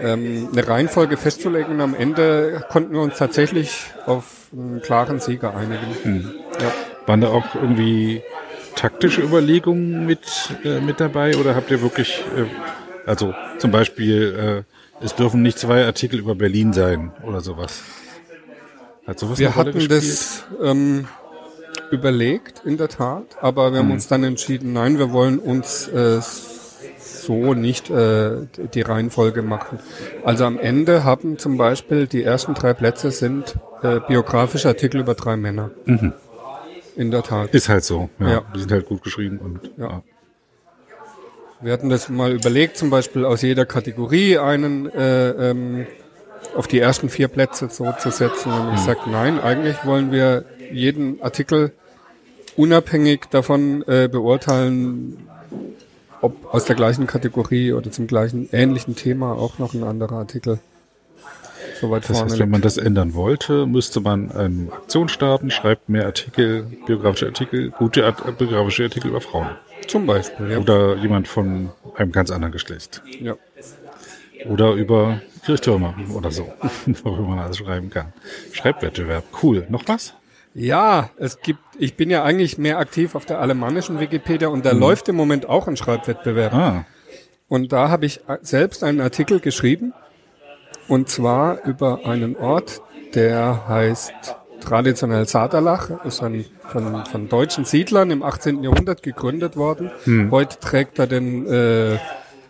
ähm, 0.00 0.48
eine 0.52 0.66
Reihenfolge 0.66 1.16
festzulegen. 1.16 1.74
Und 1.74 1.80
am 1.80 1.94
Ende 1.94 2.64
konnten 2.70 2.94
wir 2.94 3.00
uns 3.00 3.16
tatsächlich 3.18 3.92
auf 4.06 4.48
einen 4.52 4.80
klaren 4.80 5.20
Sieger 5.20 5.54
einigen. 5.54 5.86
Mhm. 6.04 6.30
Ja. 6.60 6.72
Waren 7.06 7.20
da 7.20 7.28
auch 7.28 7.54
irgendwie 7.54 8.22
taktische 8.76 9.22
Überlegungen 9.22 10.06
mit, 10.06 10.20
äh, 10.64 10.80
mit 10.80 11.00
dabei 11.00 11.36
oder 11.36 11.56
habt 11.56 11.70
ihr 11.70 11.82
wirklich, 11.82 12.22
äh, 12.36 12.44
also 13.08 13.34
zum 13.58 13.72
Beispiel, 13.72 14.64
äh, 15.00 15.04
es 15.04 15.14
dürfen 15.14 15.42
nicht 15.42 15.58
zwei 15.58 15.84
Artikel 15.84 16.20
über 16.20 16.34
Berlin 16.34 16.72
sein 16.72 17.12
oder 17.26 17.40
sowas? 17.40 17.82
Hat 19.06 19.18
sowas 19.18 19.38
wir 19.38 19.56
hatten 19.56 19.72
gespielt? 19.72 19.90
das 19.90 20.44
ähm, 20.62 21.06
überlegt, 21.90 22.62
in 22.64 22.76
der 22.76 22.88
Tat, 22.88 23.36
aber 23.40 23.72
wir 23.72 23.80
haben 23.80 23.86
mhm. 23.86 23.92
uns 23.94 24.08
dann 24.08 24.24
entschieden, 24.24 24.72
nein, 24.72 24.98
wir 24.98 25.12
wollen 25.12 25.38
uns 25.38 25.88
äh, 25.88 26.20
so 26.98 27.54
nicht 27.54 27.90
äh, 27.90 28.46
die 28.74 28.82
Reihenfolge 28.82 29.42
machen. 29.42 29.78
Also 30.24 30.44
am 30.44 30.58
Ende 30.58 31.04
haben 31.04 31.38
zum 31.38 31.56
Beispiel 31.56 32.06
die 32.06 32.22
ersten 32.22 32.54
drei 32.54 32.72
Plätze 32.74 33.10
sind 33.10 33.56
äh, 33.82 34.00
biografische 34.00 34.68
Artikel 34.68 35.00
über 35.00 35.14
drei 35.14 35.36
Männer. 35.36 35.70
Mhm. 35.84 36.12
In 36.96 37.10
der 37.10 37.22
Tat. 37.22 37.54
Ist 37.54 37.68
halt 37.68 37.84
so. 37.84 38.08
Ja, 38.18 38.28
ja. 38.28 38.42
Die 38.54 38.60
sind 38.60 38.72
halt 38.72 38.86
gut 38.86 39.02
geschrieben 39.02 39.38
und 39.38 39.70
ja. 39.76 39.88
ja. 39.88 40.02
Wir 41.60 41.72
hatten 41.72 41.88
das 41.88 42.08
mal 42.08 42.32
überlegt, 42.32 42.76
zum 42.76 42.90
Beispiel 42.90 43.24
aus 43.24 43.42
jeder 43.42 43.64
Kategorie 43.64 44.38
einen 44.38 44.90
äh, 44.90 45.30
ähm, 45.50 45.86
auf 46.54 46.66
die 46.66 46.78
ersten 46.78 47.08
vier 47.08 47.28
Plätze 47.28 47.68
so 47.70 47.92
zu 47.98 48.10
setzen. 48.10 48.52
Und 48.52 48.74
ich 48.74 48.80
hm. 48.80 48.86
sage, 48.86 49.00
nein, 49.10 49.40
eigentlich 49.40 49.84
wollen 49.84 50.12
wir 50.12 50.44
jeden 50.70 51.22
Artikel 51.22 51.72
unabhängig 52.56 53.26
davon 53.30 53.82
äh, 53.86 54.08
beurteilen, 54.10 55.28
ob 56.20 56.52
aus 56.52 56.64
der 56.64 56.76
gleichen 56.76 57.06
Kategorie 57.06 57.72
oder 57.72 57.90
zum 57.90 58.06
gleichen 58.06 58.48
ähnlichen 58.52 58.96
Thema 58.96 59.32
auch 59.32 59.58
noch 59.58 59.74
ein 59.74 59.82
anderer 59.82 60.16
Artikel 60.16 60.58
so 61.80 61.90
weit 61.90 62.08
das 62.08 62.22
heißt, 62.22 62.38
wenn 62.38 62.50
man 62.50 62.60
das 62.60 62.76
ändern 62.76 63.14
wollte, 63.14 63.66
müsste 63.66 64.00
man 64.00 64.30
eine 64.30 64.72
Aktion 64.72 65.08
starten, 65.08 65.50
schreibt 65.50 65.88
mehr 65.88 66.06
Artikel, 66.06 66.66
biografische 66.86 67.26
Artikel, 67.26 67.70
gute 67.70 68.04
Art, 68.04 68.38
biografische 68.38 68.84
Artikel 68.84 69.08
über 69.08 69.20
Frauen. 69.20 69.48
Zum 69.86 70.06
Beispiel, 70.06 70.50
ja. 70.50 70.58
Oder 70.58 70.96
jemand 70.96 71.28
von 71.28 71.70
einem 71.96 72.12
ganz 72.12 72.30
anderen 72.30 72.52
Geschlecht. 72.52 73.02
Ja. 73.20 73.36
Oder 74.48 74.72
über 74.72 75.20
Kirchtürme 75.44 75.94
oder 76.14 76.30
so, 76.30 76.52
worüber 77.04 77.28
man 77.28 77.38
alles 77.38 77.58
schreiben 77.58 77.90
kann. 77.90 78.12
Schreibwettbewerb, 78.52 79.24
cool. 79.42 79.66
Noch 79.68 79.82
was? 79.86 80.14
Ja, 80.54 81.10
es 81.18 81.40
gibt, 81.40 81.60
ich 81.78 81.96
bin 81.96 82.08
ja 82.10 82.24
eigentlich 82.24 82.56
mehr 82.56 82.78
aktiv 82.78 83.14
auf 83.14 83.26
der 83.26 83.40
alemannischen 83.40 84.00
Wikipedia 84.00 84.48
und 84.48 84.64
da 84.64 84.72
mhm. 84.72 84.80
läuft 84.80 85.08
im 85.08 85.16
Moment 85.16 85.46
auch 85.46 85.68
ein 85.68 85.76
Schreibwettbewerb. 85.76 86.54
Ah. 86.54 86.84
Und 87.48 87.72
da 87.72 87.90
habe 87.90 88.06
ich 88.06 88.20
selbst 88.40 88.82
einen 88.82 89.00
Artikel 89.00 89.40
geschrieben 89.40 89.92
und 90.88 91.08
zwar 91.08 91.64
über 91.64 92.06
einen 92.06 92.36
Ort, 92.36 92.80
der 93.14 93.68
heißt 93.68 94.36
traditionell 94.60 95.26
Saderlach, 95.26 96.04
ist 96.04 96.22
ein, 96.22 96.44
von, 96.68 97.04
von 97.06 97.28
deutschen 97.28 97.64
Siedlern 97.64 98.10
im 98.10 98.22
18. 98.22 98.62
Jahrhundert 98.62 99.02
gegründet 99.02 99.56
worden. 99.56 99.90
Hm. 100.04 100.30
Heute 100.30 100.58
trägt 100.58 100.98
er 100.98 101.06
den, 101.06 101.46
äh, 101.46 101.98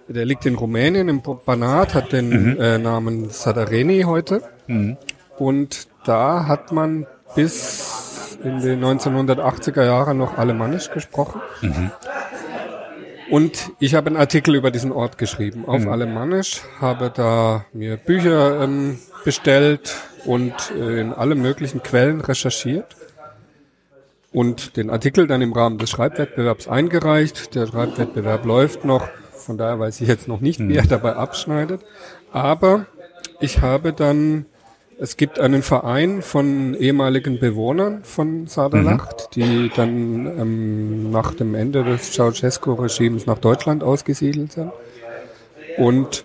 der 0.09 0.25
liegt 0.25 0.47
in 0.47 0.55
Rumänien, 0.55 1.09
im 1.09 1.23
Banat, 1.23 1.95
hat 1.95 2.13
den 2.13 2.29
mhm. 2.55 2.61
äh, 2.61 2.79
Namen 2.79 3.31
Sadareni 3.31 4.03
heute. 4.03 4.43
Mhm. 4.67 4.97
Und 5.39 5.89
da 6.05 6.47
hat 6.47 6.73
man 6.73 7.07
bis 7.35 8.39
in 8.43 8.61
den 8.61 8.85
1980er 8.85 9.85
Jahren 9.85 10.19
noch 10.19 10.39
Alemannisch 10.39 10.91
gesprochen. 10.91 11.41
Mhm. 11.61 11.91
Und 13.31 13.73
ich 13.81 13.95
habe 13.95 14.07
einen 14.07 14.17
Artikel 14.17 14.55
über 14.55 14.71
diesen 14.71 14.93
Ort 14.93 15.19
geschrieben 15.19 15.65
auf 15.67 15.83
mhm. 15.83 15.89
Alemannisch, 15.89 16.63
habe 16.81 17.11
da 17.15 17.65
mir 17.73 17.97
Bücher 17.97 18.63
ähm, 18.63 18.99
bestellt 19.25 19.97
und 20.25 20.55
äh, 20.77 21.01
in 21.01 21.13
alle 21.13 21.35
möglichen 21.35 21.83
Quellen 21.83 22.21
recherchiert 22.21 22.97
und 24.33 24.77
den 24.77 24.91
Artikel 24.91 25.27
dann 25.27 25.43
im 25.43 25.53
Rahmen 25.53 25.79
des 25.79 25.91
Schreibwettbewerbs 25.91 26.69
eingereicht. 26.69 27.55
Der 27.55 27.67
Schreibwettbewerb 27.67 28.45
läuft 28.45 28.85
noch, 28.85 29.09
von 29.33 29.59
daher 29.59 29.81
weiß 29.81 30.01
ich 30.03 30.09
jetzt 30.09 30.29
noch 30.29 30.41
nicht, 30.41 30.61
mhm. 30.61 30.69
wie 30.69 30.77
er 30.77 30.87
dabei 30.87 31.15
abschneidet. 31.15 31.81
Aber 32.33 32.87
ich 33.41 33.61
habe 33.61 33.93
dann 33.93 34.47
es 34.99 35.17
gibt 35.17 35.39
einen 35.39 35.63
Verein 35.63 36.23
von 36.23 36.75
ehemaligen 36.75 37.39
Bewohnern 37.39 38.03
von 38.03 38.47
Saderlacht, 38.47 39.37
mhm. 39.37 39.41
die 39.43 39.71
dann 39.75 40.27
ähm, 40.27 41.11
nach 41.11 41.35
dem 41.35 41.55
Ende 41.55 41.85
des 41.85 42.13
Ceausescu-Regimes 42.13 43.27
nach 43.27 43.39
Deutschland 43.39 43.83
ausgesiedelt 43.83 44.53
sind. 44.53 44.73
Und 45.77 46.25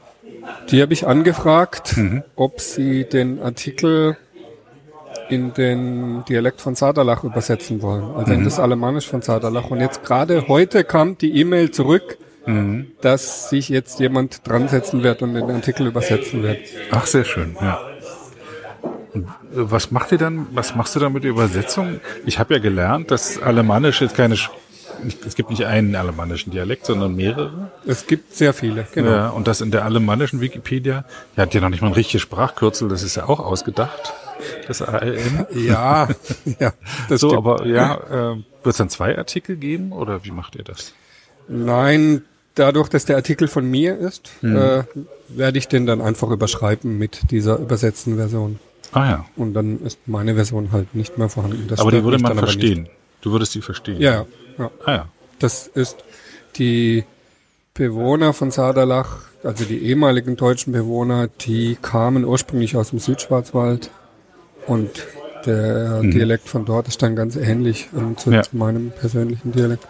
die 0.69 0.81
habe 0.81 0.93
ich 0.93 1.05
angefragt, 1.05 1.97
mhm. 1.97 2.23
ob 2.35 2.61
sie 2.61 3.03
den 3.03 3.41
Artikel 3.41 4.17
in 5.29 5.53
den 5.53 6.23
Dialekt 6.25 6.61
von 6.61 6.75
Saderlach 6.75 7.23
übersetzen 7.23 7.81
wollen, 7.81 8.03
also 8.15 8.31
mhm. 8.31 8.39
in 8.39 8.43
das 8.45 8.59
Alemannisch 8.59 9.07
von 9.07 9.21
Saderlach. 9.21 9.69
Und 9.69 9.81
jetzt 9.81 10.03
gerade 10.03 10.47
heute 10.47 10.83
kam 10.85 11.17
die 11.17 11.37
E-Mail 11.39 11.71
zurück, 11.71 12.17
mhm. 12.45 12.91
dass 13.01 13.49
sich 13.49 13.67
jetzt 13.67 13.99
jemand 13.99 14.47
dran 14.47 14.69
setzen 14.69 15.03
wird 15.03 15.21
und 15.21 15.33
den 15.33 15.49
Artikel 15.49 15.87
übersetzen 15.87 16.41
wird. 16.41 16.59
Ach, 16.91 17.05
sehr 17.05 17.25
schön, 17.25 17.57
ja. 17.59 17.90
Und 19.13 19.27
was 19.51 19.91
macht 19.91 20.11
ihr 20.11 20.17
dann, 20.17 20.47
was 20.53 20.75
machst 20.75 20.95
du 20.95 20.99
dann 20.99 21.13
mit 21.13 21.23
der 21.23 21.31
Übersetzung? 21.31 21.99
Ich 22.25 22.39
habe 22.39 22.53
ja 22.53 22.59
gelernt, 22.59 23.11
dass 23.11 23.41
Alemannisch 23.41 24.01
jetzt 24.01 24.15
keine 24.15 24.37
es 25.25 25.35
gibt 25.35 25.49
nicht 25.49 25.65
einen 25.65 25.95
alemannischen 25.95 26.51
Dialekt, 26.51 26.85
sondern 26.85 27.15
mehrere. 27.15 27.71
Es 27.85 28.05
gibt 28.07 28.35
sehr 28.35 28.53
viele, 28.53 28.85
genau. 28.93 29.11
Ja, 29.11 29.29
und 29.29 29.47
das 29.47 29.61
in 29.61 29.71
der 29.71 29.85
alemannischen 29.85 30.41
Wikipedia, 30.41 31.05
die 31.35 31.41
hat 31.41 31.53
ja 31.53 31.61
noch 31.61 31.69
nicht 31.69 31.81
mal 31.81 31.87
ein 31.87 31.93
richtiges 31.93 32.21
Sprachkürzel, 32.21 32.87
das 32.89 33.03
ist 33.03 33.15
ja 33.15 33.27
auch 33.27 33.39
ausgedacht. 33.39 34.13
Das 34.67 34.81
ALM. 34.81 35.45
Ja, 35.53 36.07
ja. 36.59 36.73
Das 37.09 37.21
so, 37.21 37.29
stimmt. 37.29 37.47
aber 37.47 37.65
ja, 37.65 37.95
äh, 37.95 38.35
wird 38.35 38.45
es 38.65 38.77
dann 38.77 38.89
zwei 38.89 39.17
Artikel 39.17 39.55
geben 39.55 39.91
oder 39.91 40.23
wie 40.23 40.31
macht 40.31 40.55
ihr 40.55 40.63
das? 40.63 40.93
Nein, 41.47 42.23
dadurch, 42.55 42.89
dass 42.89 43.05
der 43.05 43.17
Artikel 43.17 43.47
von 43.47 43.69
mir 43.69 43.97
ist, 43.97 44.31
hm. 44.41 44.55
äh, 44.55 44.83
werde 45.29 45.57
ich 45.57 45.67
den 45.67 45.85
dann 45.85 46.01
einfach 46.01 46.29
überschreiben 46.29 46.97
mit 46.97 47.31
dieser 47.31 47.57
übersetzten 47.57 48.17
Version. 48.17 48.59
Ah 48.91 49.09
ja. 49.09 49.25
Und 49.35 49.53
dann 49.53 49.79
ist 49.81 49.99
meine 50.05 50.35
Version 50.35 50.71
halt 50.71 50.93
nicht 50.95 51.17
mehr 51.17 51.29
vorhanden. 51.29 51.67
Das 51.67 51.79
aber 51.79 51.91
die 51.91 52.03
würde 52.03 52.19
man 52.19 52.37
verstehen. 52.37 52.89
Du 53.21 53.31
würdest 53.31 53.55
die 53.55 53.61
verstehen. 53.61 54.01
Ja, 54.01 54.25
ja. 54.57 54.71
Ah 54.85 54.91
ja. 54.91 55.07
Das 55.39 55.67
ist 55.67 55.97
die 56.57 57.05
Bewohner 57.73 58.33
von 58.33 58.51
Saderlach, 58.51 59.19
also 59.43 59.63
die 59.63 59.79
ehemaligen 59.79 60.35
deutschen 60.35 60.73
Bewohner, 60.73 61.27
die 61.27 61.77
kamen 61.81 62.25
ursprünglich 62.25 62.75
aus 62.75 62.89
dem 62.89 62.99
Südschwarzwald 62.99 63.89
und 64.67 64.89
der 65.45 66.01
mhm. 66.03 66.11
Dialekt 66.11 66.47
von 66.47 66.65
dort 66.65 66.87
ist 66.87 67.01
dann 67.01 67.15
ganz 67.15 67.35
ähnlich 67.35 67.89
ähm, 67.97 68.17
zu, 68.17 68.31
ja. 68.31 68.43
zu 68.43 68.55
meinem 68.55 68.91
persönlichen 68.91 69.51
Dialekt. 69.51 69.87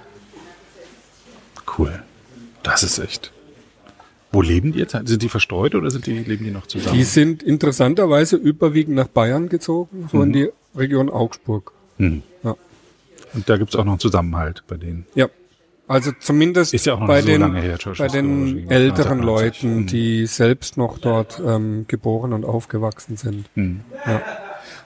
Cool. 1.78 2.02
Das 2.64 2.84
ist 2.84 3.00
echt. 3.00 3.32
Wo 4.32 4.42
leben 4.42 4.72
die 4.72 4.80
jetzt? 4.80 4.92
Sind 4.92 5.22
die 5.22 5.30
verstreut 5.30 5.76
oder 5.76 5.92
sind 5.92 6.06
die, 6.06 6.18
leben 6.20 6.46
die 6.46 6.52
noch 6.52 6.68
zusammen? 6.68 6.96
Die 6.96 7.04
sind 7.04 7.44
interessanterweise 7.44 8.38
überwiegend 8.38 8.96
nach 8.96 9.08
Bayern 9.08 9.50
gezogen, 9.50 10.08
so 10.12 10.18
mhm. 10.18 10.24
in 10.24 10.34
die 10.34 10.50
Region 10.76 11.10
Augsburg. 11.10 11.74
Mhm. 11.98 12.24
Ja. 12.44 12.56
Und 13.34 13.50
da 13.50 13.58
gibt's 13.58 13.76
auch 13.76 13.84
noch 13.84 13.94
einen 13.94 14.00
Zusammenhalt 14.00 14.64
bei 14.68 14.78
denen. 14.78 15.06
Ja. 15.16 15.30
Also 15.88 16.12
zumindest 16.18 16.74
ja 16.86 16.96
bei, 16.96 17.22
so 17.22 17.28
den, 17.28 17.54
her, 17.54 17.78
bei 17.98 18.08
den 18.08 18.70
älteren 18.70 19.20
Leuten, 19.20 19.80
mhm. 19.80 19.88
die 19.88 20.26
selbst 20.26 20.78
noch 20.78 20.98
dort 21.00 21.42
ähm, 21.46 21.84
geboren 21.90 22.32
und 22.32 22.46
aufgewachsen 22.46 23.18
sind. 23.18 23.46
Mhm. 23.56 23.82
Ja. 24.06 24.22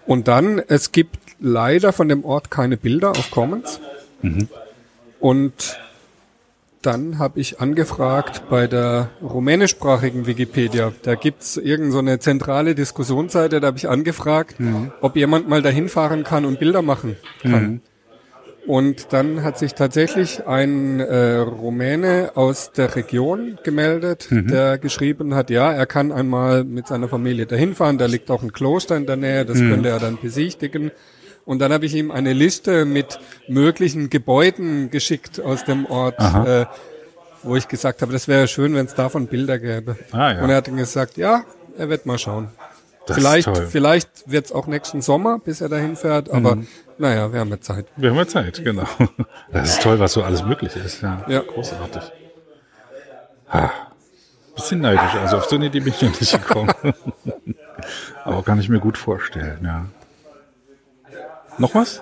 Und 0.07 0.27
dann, 0.27 0.57
es 0.67 0.91
gibt 0.91 1.19
leider 1.39 1.93
von 1.93 2.09
dem 2.09 2.25
Ort 2.25 2.49
keine 2.49 2.77
Bilder 2.77 3.11
auf 3.11 3.29
Commons. 3.29 3.79
Mhm. 4.23 4.47
Und 5.19 5.77
dann 6.85 7.19
habe 7.19 7.39
ich 7.39 7.59
angefragt 7.59 8.43
bei 8.49 8.67
der 8.67 9.09
rumänischsprachigen 9.21 10.27
Wikipedia. 10.27 10.91
Da 11.01 11.15
gibt's 11.15 11.57
irgend 11.57 11.91
so 11.91 11.99
eine 11.99 12.19
zentrale 12.19 12.75
Diskussionsseite, 12.75 13.59
da 13.59 13.67
habe 13.67 13.77
ich 13.77 13.89
angefragt, 13.89 14.59
mhm. 14.59 14.91
ob 15.01 15.15
jemand 15.15 15.49
mal 15.49 15.61
dahin 15.61 15.89
fahren 15.89 16.23
kann 16.23 16.45
und 16.45 16.59
Bilder 16.59 16.81
machen 16.81 17.15
kann. 17.41 17.51
Mhm. 17.51 17.81
Und 18.67 19.13
dann 19.13 19.43
hat 19.43 19.59
sich 19.59 19.75
tatsächlich 19.75 20.47
ein 20.47 20.99
äh, 20.99 21.35
Rumäne 21.37 22.31
aus 22.33 22.71
der 22.71 22.95
Region 22.95 23.59
gemeldet, 23.63 24.27
mhm. 24.31 24.47
der 24.47 24.79
geschrieben 24.79 25.35
hat, 25.35 25.51
ja, 25.51 25.71
er 25.71 25.85
kann 25.85 26.11
einmal 26.11 26.63
mit 26.63 26.87
seiner 26.87 27.07
Familie 27.07 27.45
dahin 27.45 27.75
fahren, 27.75 27.99
da 27.99 28.07
liegt 28.07 28.31
auch 28.31 28.41
ein 28.41 28.53
Kloster 28.53 28.97
in 28.97 29.05
der 29.05 29.17
Nähe, 29.17 29.45
das 29.45 29.59
mhm. 29.59 29.69
könnte 29.69 29.89
er 29.89 29.99
dann 29.99 30.17
besichtigen. 30.19 30.91
Und 31.45 31.59
dann 31.59 31.71
habe 31.71 31.85
ich 31.85 31.93
ihm 31.93 32.11
eine 32.11 32.33
Liste 32.33 32.85
mit 32.85 33.19
möglichen 33.47 34.09
Gebäuden 34.09 34.89
geschickt 34.89 35.39
aus 35.39 35.63
dem 35.63 35.85
Ort, 35.85 36.19
äh, 36.19 36.65
wo 37.43 37.55
ich 37.55 37.67
gesagt 37.67 38.01
habe, 38.01 38.11
das 38.11 38.27
wäre 38.27 38.47
schön, 38.47 38.73
wenn 38.73 38.87
es 38.87 38.95
davon 38.95 39.27
Bilder 39.27 39.59
gäbe. 39.59 39.95
Ah, 40.11 40.33
ja. 40.33 40.43
Und 40.43 40.49
er 40.49 40.57
hat 40.57 40.67
dann 40.67 40.77
gesagt, 40.77 41.17
ja, 41.17 41.43
er 41.77 41.89
wird 41.89 42.07
mal 42.07 42.17
schauen. 42.17 42.49
Das 43.05 43.17
vielleicht 43.17 43.55
vielleicht 43.69 44.09
wird 44.25 44.45
es 44.45 44.51
auch 44.51 44.65
nächsten 44.65 45.01
Sommer, 45.01 45.37
bis 45.37 45.61
er 45.61 45.69
dahin 45.69 45.95
fährt, 45.95 46.31
aber 46.31 46.55
mhm. 46.55 46.67
naja, 46.97 47.31
wir 47.31 47.39
haben 47.39 47.51
ja 47.51 47.61
Zeit. 47.61 47.85
Wir 47.95 48.09
haben 48.09 48.17
ja 48.17 48.27
Zeit, 48.27 48.63
genau. 48.63 48.87
Das 49.51 49.69
ist 49.69 49.83
toll, 49.83 49.99
was 49.99 50.13
so 50.13 50.23
alles 50.23 50.43
möglich 50.43 50.75
ist. 50.75 51.03
Ja, 51.03 51.23
ja. 51.27 51.41
großartig. 51.41 52.01
Ha. 53.49 53.71
Bisschen 54.55 54.81
neidisch, 54.81 55.13
also 55.21 55.37
auf 55.37 55.45
so 55.45 55.55
eine 55.57 55.67
Idee 55.67 55.81
bin 55.81 55.93
ich 55.93 56.01
noch 56.01 56.19
nicht 56.19 56.31
gekommen. 56.31 56.73
aber 58.23 58.41
kann 58.41 58.59
ich 58.59 58.69
mir 58.69 58.79
gut 58.79 58.97
vorstellen, 58.97 59.59
ja. 59.63 59.85
Noch 61.57 61.73
was? 61.75 62.01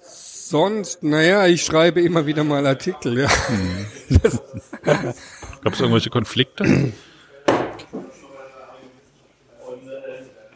Sonst, 0.00 1.02
naja, 1.02 1.46
ich 1.46 1.64
schreibe 1.64 2.00
immer 2.00 2.26
wieder 2.26 2.44
mal 2.44 2.66
Artikel, 2.66 3.18
ja. 3.18 3.28
Hm. 3.48 5.14
Gab 5.62 5.72
es 5.72 5.80
irgendwelche 5.80 6.10
Konflikte? 6.10 6.92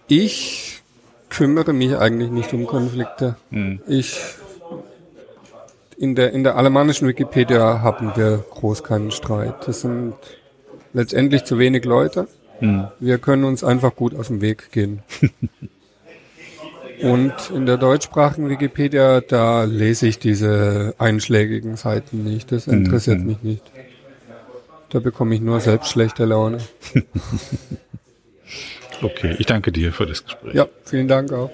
Ich 0.07 0.83
kümmere 1.31 1.73
mich 1.73 1.97
eigentlich 1.97 2.31
nicht 2.31 2.53
um 2.53 2.67
Konflikte. 2.67 3.37
Hm. 3.51 3.81
Ich 3.87 4.21
in 5.97 6.15
der 6.15 6.33
in 6.33 6.45
der 6.45 6.57
alemannischen 6.57 7.09
Wikipedia 7.09 7.81
haben 7.81 8.13
wir 8.15 8.45
groß 8.51 8.85
keinen 8.85 9.11
Streit. 9.11 9.67
Das 9.67 9.81
sind 9.81 10.15
letztendlich 10.93 11.45
zu 11.45 11.59
wenig 11.59 11.85
Leute. 11.85 12.29
Hm. 12.61 12.89
Wir 12.99 13.19
können 13.19 13.45
uns 13.45 13.63
einfach 13.63 13.95
gut 13.95 14.15
aus 14.15 14.29
dem 14.29 14.41
Weg 14.41 14.73
gehen. 14.73 15.03
Und 17.03 17.33
in 17.55 17.67
der 17.67 17.77
deutschsprachigen 17.77 18.49
Wikipedia, 18.49 19.21
da 19.21 19.65
lese 19.65 20.09
ich 20.09 20.19
diese 20.19 20.95
einschlägigen 20.99 21.77
Seiten 21.77 22.25
nicht. 22.25 22.51
Das 22.51 22.67
interessiert 22.67 23.21
mhm. 23.21 23.27
mich 23.27 23.43
nicht. 23.43 23.73
Da 24.91 25.01
bekomme 25.01 25.35
ich 25.35 25.41
nur 25.41 25.61
selbst 25.61 25.91
schlechte 25.91 26.25
Laune. 26.25 26.59
okay, 29.03 29.37
ich 29.39 29.47
danke 29.47 29.71
dir 29.71 29.93
für 29.93 30.07
das 30.07 30.25
Gespräch. 30.25 30.55
Ja, 30.55 30.67
vielen 30.85 31.09
Dank 31.09 31.33
auch. 31.33 31.51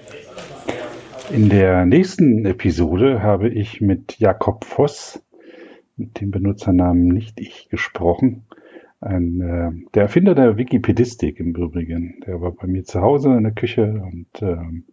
In 1.31 1.49
der 1.49 1.85
nächsten 1.85 2.47
Episode 2.47 3.23
habe 3.23 3.49
ich 3.49 3.81
mit 3.81 4.19
Jakob 4.19 4.65
Voss, 4.65 5.21
mit 5.97 6.21
dem 6.21 6.31
Benutzernamen 6.31 7.09
nicht 7.09 7.41
ich, 7.41 7.69
gesprochen. 7.71 8.45
Ein, 9.05 9.41
äh, 9.41 9.91
der 9.93 10.05
Erfinder 10.05 10.35
der 10.35 10.57
Wikipedistik 10.57 11.39
im 11.39 11.55
Übrigen. 11.55 12.23
Der 12.27 12.41
war 12.41 12.53
bei 12.53 12.67
mir 12.67 12.85
zu 12.85 13.03
Hause 13.03 13.35
in 13.37 13.43
der 13.43 13.53
Küche 13.53 14.03
und 14.03 14.27
ähm, 14.41 14.85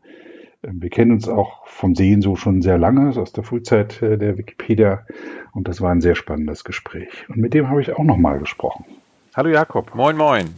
wir 0.63 0.89
kennen 0.89 1.11
uns 1.11 1.27
auch 1.27 1.65
vom 1.65 1.95
Sehen 1.95 2.21
so 2.21 2.35
schon 2.35 2.61
sehr 2.61 2.77
lange, 2.77 3.17
aus 3.19 3.31
der 3.31 3.43
Frühzeit 3.43 4.01
äh, 4.01 4.17
der 4.17 4.37
Wikipedia. 4.37 5.05
Und 5.53 5.67
das 5.67 5.81
war 5.81 5.91
ein 5.91 6.01
sehr 6.01 6.15
spannendes 6.15 6.63
Gespräch. 6.63 7.09
Und 7.29 7.37
mit 7.37 7.53
dem 7.53 7.69
habe 7.69 7.81
ich 7.81 7.93
auch 7.93 8.03
nochmal 8.03 8.39
gesprochen. 8.39 8.85
Hallo 9.33 9.49
Jakob. 9.49 9.95
Moin, 9.95 10.17
moin. 10.17 10.49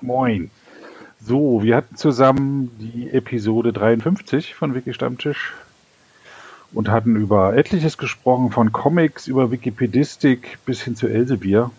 Moin. 0.00 0.50
So, 1.20 1.62
wir 1.62 1.76
hatten 1.76 1.96
zusammen 1.96 2.70
die 2.80 3.10
Episode 3.10 3.72
53 3.72 4.54
von 4.54 4.74
Wiki 4.74 4.94
Stammtisch 4.94 5.54
und 6.72 6.90
hatten 6.90 7.16
über 7.16 7.54
etliches 7.54 7.98
gesprochen, 7.98 8.50
von 8.50 8.72
Comics 8.72 9.28
über 9.28 9.52
Wikipedistik 9.52 10.58
bis 10.64 10.82
hin 10.82 10.96
zu 10.96 11.06
Elsevier. 11.06 11.70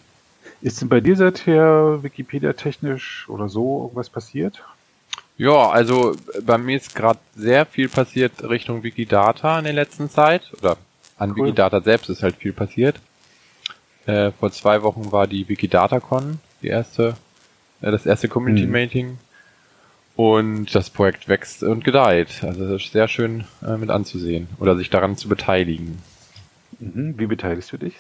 Ist 0.64 0.80
denn 0.80 0.88
bei 0.88 1.02
dir 1.02 1.18
seither 1.18 2.02
Wikipedia 2.04 2.54
technisch 2.54 3.28
oder 3.28 3.50
so 3.50 3.82
irgendwas 3.82 4.10
passiert? 4.10 4.64
Ja, 5.38 5.70
also 5.70 6.16
bei 6.42 6.58
mir 6.58 6.78
ist 6.78 6.96
gerade 6.96 7.20
sehr 7.36 7.66
viel 7.66 7.90
passiert 7.90 8.32
Richtung 8.42 8.82
Wikidata 8.82 9.60
in 9.60 9.66
der 9.66 9.74
letzten 9.74 10.10
Zeit. 10.10 10.54
Oder 10.58 10.78
an 11.18 11.32
cool. 11.32 11.48
Wikidata 11.48 11.82
selbst 11.82 12.10
ist 12.10 12.24
halt 12.24 12.38
viel 12.38 12.54
passiert. 12.54 13.02
Äh, 14.06 14.32
vor 14.32 14.54
zwei 14.54 14.84
Wochen 14.84 15.12
war 15.12 15.28
die 15.28 15.50
WikiDataCon, 15.50 16.40
die 16.62 16.68
erste, 16.68 17.18
äh, 17.82 17.92
das 17.92 18.06
erste 18.06 18.30
Community-Meeting. 18.30 19.08
Mhm. 19.08 19.18
Und 20.16 20.74
das 20.74 20.90
Projekt 20.90 21.28
wächst 21.28 21.64
und 21.64 21.84
gedeiht. 21.84 22.42
Also 22.42 22.70
das 22.70 22.84
ist 22.84 22.94
sehr 22.94 23.10
schön 23.10 23.44
äh, 23.68 23.76
mit 23.76 23.90
anzusehen 23.90 24.48
oder 24.60 24.78
sich 24.78 24.90
daran 24.90 25.18
zu 25.18 25.28
beteiligen. 25.28 26.02
Mhm. 26.80 27.16
Wie 27.18 27.26
beteiligst 27.26 27.74
du 27.74 27.78
dich? 27.78 27.96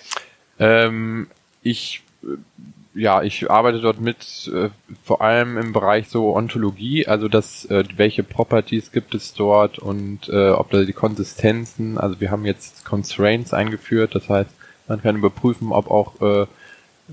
Ähm, 0.60 1.28
ich 1.62 2.04
ja, 2.95 3.23
ich 3.23 3.49
arbeite 3.49 3.79
dort 3.81 3.99
mit, 3.99 4.51
äh, 4.53 4.69
vor 5.03 5.21
allem 5.21 5.57
im 5.57 5.73
Bereich 5.73 6.09
so 6.09 6.36
Ontologie, 6.36 7.07
also 7.07 7.27
das, 7.27 7.65
äh, 7.65 7.83
welche 7.95 8.23
Properties 8.23 8.91
gibt 8.91 9.15
es 9.15 9.33
dort 9.33 9.79
und 9.79 10.29
äh, 10.29 10.49
ob 10.49 10.69
da 10.69 10.83
die 10.83 10.93
Konsistenzen, 10.93 11.97
also 11.97 12.19
wir 12.21 12.29
haben 12.29 12.45
jetzt 12.45 12.86
Constraints 12.86 13.53
eingeführt, 13.53 14.13
das 14.15 14.29
heißt, 14.29 14.49
man 14.88 15.01
kann 15.01 15.15
überprüfen, 15.15 15.71
ob 15.71 15.89
auch 15.89 16.21
äh, 16.21 16.45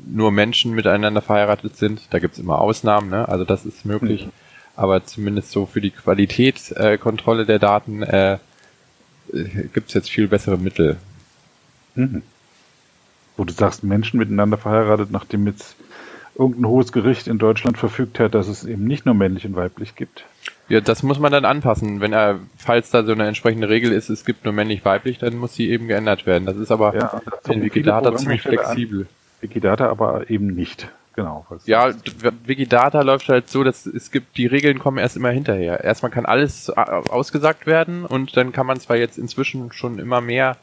nur 0.07 0.33
Menschen 0.33 0.73
miteinander 0.73 1.23
verheiratet 1.23 1.77
sind. 1.77 2.03
Da 2.11 2.19
gibt's 2.19 2.39
immer 2.39 2.61
Ausnahmen, 2.61 3.11
ne? 3.11 3.29
also 3.29 3.45
das 3.45 3.65
ist 3.65 3.85
möglich. 3.85 4.27
Mhm. 4.27 4.33
Aber 4.77 5.05
zumindest 5.05 5.51
so 5.51 5.67
für 5.67 5.81
die 5.81 5.91
Qualitätskontrolle 5.91 7.43
äh, 7.43 7.47
der 7.47 7.59
Daten 7.59 8.03
äh, 8.03 8.39
gibt's 9.73 9.95
jetzt 9.95 10.11
viel 10.11 10.29
bessere 10.29 10.59
Mittel. 10.59 10.97
Mhm 11.95 12.23
wo 13.41 13.45
du 13.45 13.55
sagst, 13.55 13.83
Menschen 13.83 14.19
miteinander 14.19 14.59
verheiratet, 14.59 15.11
nachdem 15.11 15.47
jetzt 15.47 15.75
irgendein 16.39 16.67
hohes 16.67 16.93
Gericht 16.93 17.27
in 17.27 17.39
Deutschland 17.39 17.79
verfügt 17.79 18.21
hat, 18.21 18.35
dass 18.35 18.49
es 18.49 18.65
eben 18.65 18.85
nicht 18.85 19.07
nur 19.07 19.15
männlich 19.15 19.47
und 19.47 19.57
weiblich 19.57 19.97
gibt. 19.97 20.27
Ja, 20.69 20.83
das 20.83 21.03
muss 21.03 21.19
man 21.19 21.33
dann 21.33 21.47
anpassen. 21.47 22.03
Wenn 22.03 22.13
er, 22.13 22.39
falls 22.59 22.91
da 22.91 23.03
so 23.03 23.13
eine 23.13 23.27
entsprechende 23.27 23.71
Regel 23.71 23.93
ist, 23.93 24.11
es 24.11 24.27
gibt 24.27 24.45
nur 24.45 24.53
männlich-weiblich, 24.53 25.17
dann 25.19 25.39
muss 25.39 25.55
sie 25.55 25.71
eben 25.71 25.89
geändert 25.89 26.27
werden. 26.27 26.45
Das 26.45 26.59
ist 26.59 26.71
aber 26.71 26.95
Ja, 26.95 27.23
das 27.25 27.55
in 27.55 27.63
Wikidata 27.63 28.15
ziemlich 28.15 28.43
flexibel. 28.43 29.07
Wikidata 29.41 29.89
aber 29.89 30.29
eben 30.29 30.49
nicht. 30.49 30.89
Genau. 31.15 31.47
Ja, 31.65 31.95
Wikidata 32.45 33.01
läuft 33.01 33.31
halt 33.31 33.49
so, 33.49 33.65
dass 33.65 33.87
es 33.87 34.11
gibt, 34.11 34.37
die 34.37 34.47
Regeln 34.47 34.79
kommen 34.79 34.99
erst 34.99 35.17
immer 35.17 35.31
hinterher. 35.31 35.83
Erstmal 35.83 36.13
kann 36.13 36.27
alles 36.27 36.69
ausgesagt 36.69 37.67
werden 37.67 38.05
und 38.05 38.37
dann 38.37 38.53
kann 38.53 38.67
man 38.67 38.79
zwar 38.81 38.99
jetzt 38.99 39.17
inzwischen 39.17 39.73
schon 39.73 39.99
immer 39.99 40.21
mehr 40.21 40.59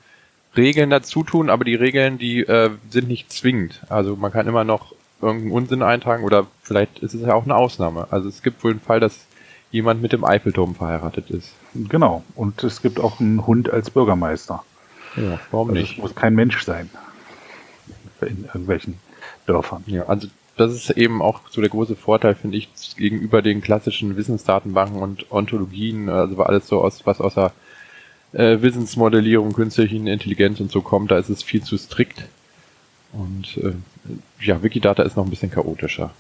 Regeln 0.58 0.90
dazu 0.90 1.24
tun, 1.24 1.50
aber 1.50 1.64
die 1.64 1.76
Regeln, 1.76 2.18
die 2.18 2.42
äh, 2.42 2.72
sind 2.90 3.08
nicht 3.08 3.32
zwingend. 3.32 3.82
Also 3.90 4.16
man 4.16 4.32
kann 4.32 4.48
immer 4.48 4.64
noch 4.64 4.94
irgendeinen 5.22 5.52
Unsinn 5.52 5.82
eintragen 5.84 6.24
oder 6.24 6.48
vielleicht 6.62 7.00
ist 7.00 7.14
es 7.14 7.22
ja 7.22 7.34
auch 7.34 7.46
eine 7.46 7.56
Ausnahme. 7.56 8.08
Also 8.12 8.28
es 8.30 8.44
gibt 8.44 8.64
wohl 8.64 8.72
einen 8.72 8.80
Fall, 8.82 9.00
dass 9.00 9.26
jemand 9.72 10.02
mit 10.02 10.14
dem 10.14 10.24
Eiffelturm 10.24 10.76
verheiratet 10.76 11.30
ist. 11.30 11.54
Genau. 11.74 12.24
Und 12.36 12.64
es 12.64 12.82
gibt 12.82 13.00
auch 13.00 13.20
einen 13.20 13.46
Hund 13.48 13.70
als 13.70 13.90
Bürgermeister. 13.90 14.64
Ja, 15.16 15.40
warum 15.52 15.70
Also 15.70 15.80
nicht? 15.82 15.94
es 15.94 15.98
muss 15.98 16.16
kein 16.16 16.36
Mensch 16.36 16.64
sein. 16.64 16.90
In 18.22 18.46
irgendwelchen 18.46 18.98
Dörfern. 19.46 19.84
Ja, 19.88 20.06
also 20.08 20.28
das 20.56 20.74
ist 20.74 20.90
eben 20.92 21.22
auch 21.22 21.42
so 21.50 21.62
der 21.62 21.70
große 21.70 21.96
Vorteil, 21.96 22.34
finde 22.36 22.58
ich, 22.58 22.70
gegenüber 22.98 23.42
den 23.44 23.62
klassischen 23.62 24.18
Wissensdatenbanken 24.18 25.00
und 25.00 25.32
Ontologien, 25.32 26.10
also 26.10 26.42
alles 26.42 26.68
so 26.68 26.82
aus, 26.82 27.06
was 27.06 27.22
aus 27.22 27.36
der 27.36 27.52
äh, 28.34 28.62
Wissensmodellierung, 28.62 29.54
künstlichen 29.54 30.08
Intelligenz 30.08 30.60
und 30.60 30.72
so 30.72 30.82
kommt, 30.82 31.12
da 31.12 31.18
ist 31.18 31.30
es 31.30 31.44
viel 31.44 31.64
zu 31.64 31.78
strikt. 31.78 32.26
Und 33.14 33.58
äh, 33.58 33.74
ja, 34.42 34.62
Wikidata 34.64 35.04
ist 35.04 35.16
noch 35.16 35.26
ein 35.26 35.30
bisschen 35.30 35.52
chaotischer. 35.52 36.12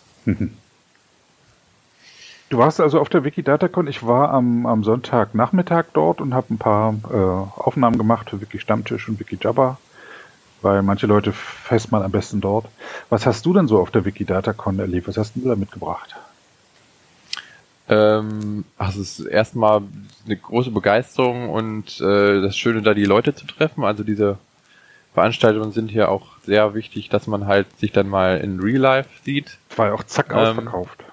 Du 2.49 2.57
warst 2.57 2.79
also 2.79 3.01
auf 3.01 3.09
der 3.09 3.25
Wikidatacon. 3.25 3.87
Ich 3.87 4.05
war 4.05 4.31
am, 4.31 4.65
am 4.65 4.83
Sonntagnachmittag 4.83 5.85
dort 5.93 6.21
und 6.21 6.33
habe 6.33 6.53
ein 6.53 6.57
paar 6.57 6.93
äh, 7.11 7.59
Aufnahmen 7.59 7.97
gemacht 7.97 8.29
für 8.29 8.39
Wiki 8.39 8.59
Stammtisch 8.59 9.09
und 9.09 9.19
Wiki 9.19 9.37
Jabba, 9.41 9.77
weil 10.61 10.81
manche 10.81 11.07
Leute 11.07 11.33
fest 11.33 11.91
man 11.91 12.03
am 12.03 12.11
besten 12.11 12.39
dort. 12.39 12.67
Was 13.09 13.25
hast 13.25 13.45
du 13.45 13.53
denn 13.53 13.67
so 13.67 13.79
auf 13.81 13.91
der 13.91 14.05
Wikidatacon 14.05 14.79
erlebt? 14.79 15.09
Was 15.09 15.17
hast 15.17 15.35
du 15.35 15.41
da 15.41 15.55
mitgebracht? 15.57 16.15
Ähm, 17.89 18.65
also 18.77 19.01
es 19.01 19.19
ist 19.19 19.25
erstmal 19.27 19.81
eine 20.25 20.35
große 20.35 20.71
Begeisterung 20.71 21.49
und 21.49 21.99
äh, 22.01 22.41
das 22.41 22.57
Schöne, 22.57 22.81
da 22.81 22.93
die 22.93 23.05
Leute 23.05 23.33
zu 23.33 23.45
treffen. 23.47 23.83
Also 23.83 24.03
diese 24.03 24.37
Veranstaltungen 25.13 25.71
sind 25.71 25.89
hier 25.89 26.09
auch 26.09 26.27
sehr 26.45 26.73
wichtig, 26.73 27.09
dass 27.09 27.27
man 27.27 27.47
halt 27.47 27.67
sich 27.79 27.91
dann 27.91 28.07
mal 28.09 28.37
in 28.39 28.59
Real 28.59 28.81
Life 28.81 29.09
sieht. 29.23 29.57
War 29.75 29.87
ja 29.87 29.93
auch 29.93 30.03
zack 30.03 30.31
Ähm, 30.31 30.37
ausverkauft. 30.37 31.03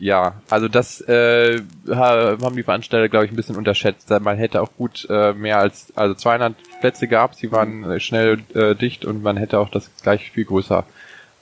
Ja, 0.00 0.34
also 0.48 0.68
das 0.68 1.00
äh, 1.02 1.60
ha- 1.88 2.36
haben 2.40 2.54
die 2.56 2.62
Veranstalter, 2.62 3.08
glaube 3.08 3.26
ich, 3.26 3.32
ein 3.32 3.36
bisschen 3.36 3.56
unterschätzt. 3.56 4.08
Man 4.20 4.36
hätte 4.38 4.62
auch 4.62 4.70
gut 4.76 5.06
äh, 5.10 5.32
mehr 5.32 5.58
als, 5.58 5.92
also 5.96 6.14
200 6.14 6.54
Plätze 6.80 7.08
gab 7.08 7.34
sie 7.34 7.50
waren 7.50 7.82
äh, 7.90 7.98
schnell 8.00 8.38
äh, 8.54 8.76
dicht 8.76 9.04
und 9.04 9.22
man 9.24 9.36
hätte 9.36 9.58
auch 9.58 9.68
das 9.70 9.90
gleich 10.02 10.30
viel 10.30 10.44
größer 10.44 10.84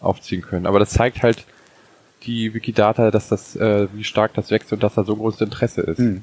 aufziehen 0.00 0.40
können. 0.40 0.66
Aber 0.66 0.78
das 0.78 0.90
zeigt 0.90 1.22
halt 1.22 1.44
die 2.26 2.54
Wikidata, 2.54 3.10
dass 3.10 3.28
das, 3.28 3.56
äh, 3.56 3.88
wie 3.92 4.04
stark 4.04 4.34
das 4.34 4.50
wächst 4.50 4.72
und 4.72 4.82
dass 4.82 4.94
da 4.94 5.04
so 5.04 5.16
großes 5.16 5.40
Interesse 5.42 5.82
ist. 5.82 5.98
Hm. 5.98 6.22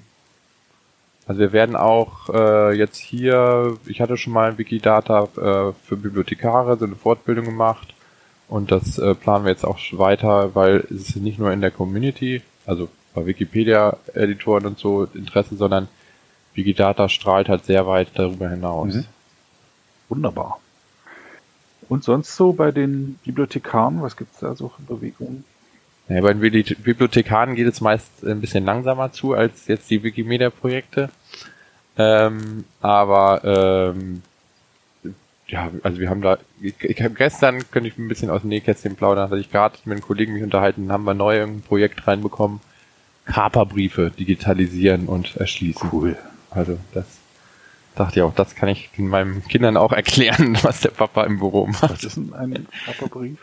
Also 1.25 1.39
wir 1.39 1.53
werden 1.53 1.75
auch 1.75 2.29
äh, 2.29 2.77
jetzt 2.77 2.97
hier, 2.97 3.77
ich 3.85 4.01
hatte 4.01 4.17
schon 4.17 4.33
mal 4.33 4.51
ein 4.51 4.57
Wikidata 4.57 5.23
äh, 5.23 5.73
für 5.85 5.95
Bibliothekare, 5.95 6.77
so 6.77 6.85
eine 6.85 6.95
Fortbildung 6.95 7.45
gemacht 7.45 7.93
und 8.49 8.71
das 8.71 8.97
äh, 8.97 9.15
planen 9.15 9.45
wir 9.45 9.51
jetzt 9.51 9.65
auch 9.65 9.79
weiter, 9.93 10.53
weil 10.53 10.85
es 10.89 11.09
ist 11.09 11.15
nicht 11.15 11.39
nur 11.39 11.51
in 11.53 11.61
der 11.61 11.71
Community, 11.71 12.41
also 12.65 12.89
bei 13.13 13.25
Wikipedia-Editoren 13.25 14.65
und 14.65 14.79
so 14.79 15.05
Interesse, 15.13 15.55
sondern 15.55 15.87
Wikidata 16.55 17.07
strahlt 17.07 17.47
halt 17.47 17.65
sehr 17.65 17.87
weit 17.87 18.09
darüber 18.15 18.49
hinaus. 18.49 18.93
Mhm. 18.93 19.05
Wunderbar. 20.09 20.59
Und 21.87 22.03
sonst 22.03 22.35
so 22.35 22.53
bei 22.53 22.71
den 22.71 23.19
Bibliothekaren, 23.23 24.01
was 24.01 24.17
gibt's 24.17 24.39
da 24.39 24.55
so 24.55 24.69
für 24.69 24.81
Bewegungen? 24.81 25.45
Ja, 26.13 26.21
bei 26.21 26.33
den 26.33 26.41
Bibli- 26.41 26.75
Bibliothekaren 26.77 27.55
geht 27.55 27.67
es 27.67 27.81
meist 27.81 28.23
ein 28.23 28.41
bisschen 28.41 28.65
langsamer 28.65 29.11
zu 29.11 29.33
als 29.33 29.67
jetzt 29.67 29.89
die 29.89 30.03
Wikimedia-Projekte. 30.03 31.09
Ähm, 31.97 32.65
aber 32.81 33.41
ähm, 33.43 34.21
ja, 35.47 35.71
also 35.83 35.99
wir 35.99 36.09
haben 36.09 36.21
da, 36.21 36.37
ich, 36.61 36.75
gestern, 36.77 37.69
könnte 37.71 37.89
ich 37.89 37.97
ein 37.97 38.07
bisschen 38.07 38.29
aus 38.29 38.41
dem 38.41 38.49
Nähkästchen 38.49 38.95
plaudern, 38.95 39.29
hatte 39.29 39.39
ich 39.39 39.51
gerade 39.51 39.77
mit 39.85 39.93
einem 39.93 40.01
Kollegen 40.01 40.33
mich 40.33 40.43
unterhalten, 40.43 40.91
haben 40.91 41.03
wir 41.03 41.13
neu 41.13 41.41
ein 41.43 41.61
Projekt 41.61 42.07
reinbekommen, 42.07 42.59
Kaperbriefe 43.25 44.11
digitalisieren 44.11 45.07
und 45.07 45.35
erschließen. 45.37 45.89
Cool. 45.91 46.17
Also 46.49 46.77
das 46.93 47.05
dachte 47.95 48.19
ich 48.19 48.23
auch, 48.23 48.33
das 48.33 48.55
kann 48.55 48.69
ich 48.69 48.89
meinen 48.97 49.43
Kindern 49.47 49.77
auch 49.77 49.91
erklären, 49.91 50.57
was 50.63 50.81
der 50.81 50.89
Papa 50.89 51.23
im 51.23 51.39
Büro 51.39 51.67
macht. 51.67 51.89
Was 51.89 52.03
ist 52.03 52.17
denn 52.17 52.33
ein 52.33 52.67
Kaperbrief? 52.85 53.39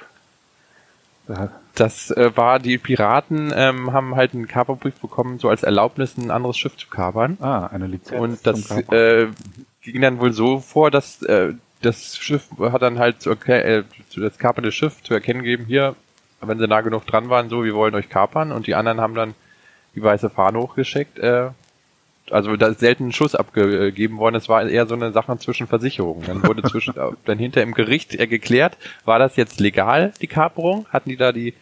Da, 1.31 1.51
Das 1.75 2.11
äh, 2.11 2.37
war, 2.37 2.59
die 2.59 2.79
Piraten 2.79 3.53
ähm, 3.55 3.93
haben 3.93 4.17
halt 4.17 4.35
einen 4.35 4.49
Kaperbrief 4.49 4.95
bekommen, 4.95 5.39
so 5.39 5.49
als 5.49 5.63
Erlaubnis, 5.63 6.17
ein 6.17 6.31
anderes 6.31 6.59
Schiff 6.59 6.77
zu 6.77 6.89
kapern. 6.89 7.39
ah, 7.41 7.67
eine 7.67 7.87
Lizenz. 7.87 8.21
Und 8.21 8.47
das 8.47 8.71
äh, 8.91 9.29
ging 9.83 10.01
dann 10.01 10.19
wohl 10.19 10.33
so 10.33 10.59
vor, 10.59 10.91
dass 10.91 11.23
äh, 11.23 11.55
das 11.83 12.17
Schiff 12.17 12.49
hat 12.59 12.83
dann 12.83 12.99
halt 12.99 13.23
zu, 13.23 13.31
äh, 13.31 13.85
zu 14.09 14.21
das 14.21 14.39
kapernde 14.39 14.73
Schiff 14.73 15.03
zu 15.03 15.15
erkennen 15.15 15.43
gegeben, 15.43 15.65
hier, 15.67 15.95
wenn 16.41 16.59
sie 16.59 16.67
nah 16.67 16.81
genug 16.81 17.07
dran 17.07 17.31
waren, 17.31 17.49
so, 17.49 17.65
wir 17.65 17.75
wollen 17.75 17.95
euch 17.95 18.09
kapern. 18.09 18.53
Und 18.53 18.67
die 18.67 18.75
anderen 18.75 19.01
haben 19.01 19.15
dann 19.15 19.35
die 19.95 20.03
weiße 20.03 20.31
Fahne 20.31 20.59
hochgeschickt. 20.59 21.19
Äh, 21.19 21.51
also 22.31 22.57
da 22.57 22.69
ist 22.69 22.81
selten 22.81 23.09
ein 23.09 23.13
Schuss 23.13 23.35
abgegeben 23.35 24.19
worden. 24.19 24.37
Es 24.37 24.49
war 24.49 24.67
eher 24.69 24.87
so 24.87 24.95
eine 24.95 25.13
Sache 25.13 25.37
zwischen 25.39 25.67
Versicherungen. 25.67 26.27
Dann 26.27 26.47
wurde 26.47 26.63
zwischen 26.71 26.95
dann 27.25 27.39
hinter 27.39 27.63
im 27.63 27.75
Gericht 27.75 28.15
äh, 28.15 28.27
geklärt, 28.27 28.77
war 29.05 29.19
das 29.19 29.37
jetzt 29.37 29.61
legal, 29.61 30.13
die 30.21 30.27
Kaperung? 30.27 30.87
Hatten 30.91 31.11
die 31.11 31.17
da 31.17 31.33
die 31.33 31.55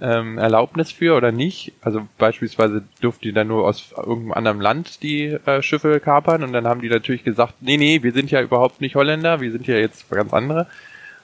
ähm, 0.00 0.38
Erlaubnis 0.38 0.92
für 0.92 1.16
oder 1.16 1.32
nicht? 1.32 1.72
Also 1.80 2.06
beispielsweise 2.18 2.84
durften 3.00 3.22
die 3.22 3.32
dann 3.32 3.48
nur 3.48 3.66
aus 3.66 3.92
irgendeinem 3.96 4.32
anderen 4.32 4.60
Land 4.60 5.02
die 5.02 5.26
äh, 5.26 5.62
Schiffe 5.62 6.00
kapern 6.00 6.42
und 6.42 6.52
dann 6.52 6.66
haben 6.66 6.80
die 6.80 6.88
natürlich 6.88 7.24
gesagt, 7.24 7.54
nee, 7.60 7.76
nee, 7.76 8.02
wir 8.02 8.12
sind 8.12 8.30
ja 8.30 8.40
überhaupt 8.40 8.80
nicht 8.80 8.94
Holländer, 8.94 9.40
wir 9.40 9.52
sind 9.52 9.66
ja 9.66 9.76
jetzt 9.76 10.08
ganz 10.10 10.32
andere. 10.32 10.66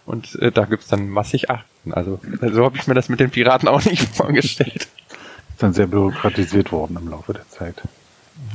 Und 0.06 0.34
äh, 0.42 0.52
da 0.52 0.66
gibt's 0.66 0.88
dann 0.88 1.08
massig 1.08 1.50
Achten. 1.50 1.94
Also 1.94 2.20
so 2.52 2.64
habe 2.64 2.76
ich 2.76 2.86
mir 2.86 2.94
das 2.94 3.08
mit 3.08 3.20
den 3.20 3.30
Piraten 3.30 3.68
auch 3.68 3.84
nicht 3.84 4.02
vorgestellt. 4.16 4.88
ist 5.50 5.62
dann 5.62 5.72
sehr 5.72 5.86
bürokratisiert 5.86 6.72
worden 6.72 6.98
im 7.00 7.08
Laufe 7.08 7.32
der 7.32 7.48
Zeit. 7.48 7.82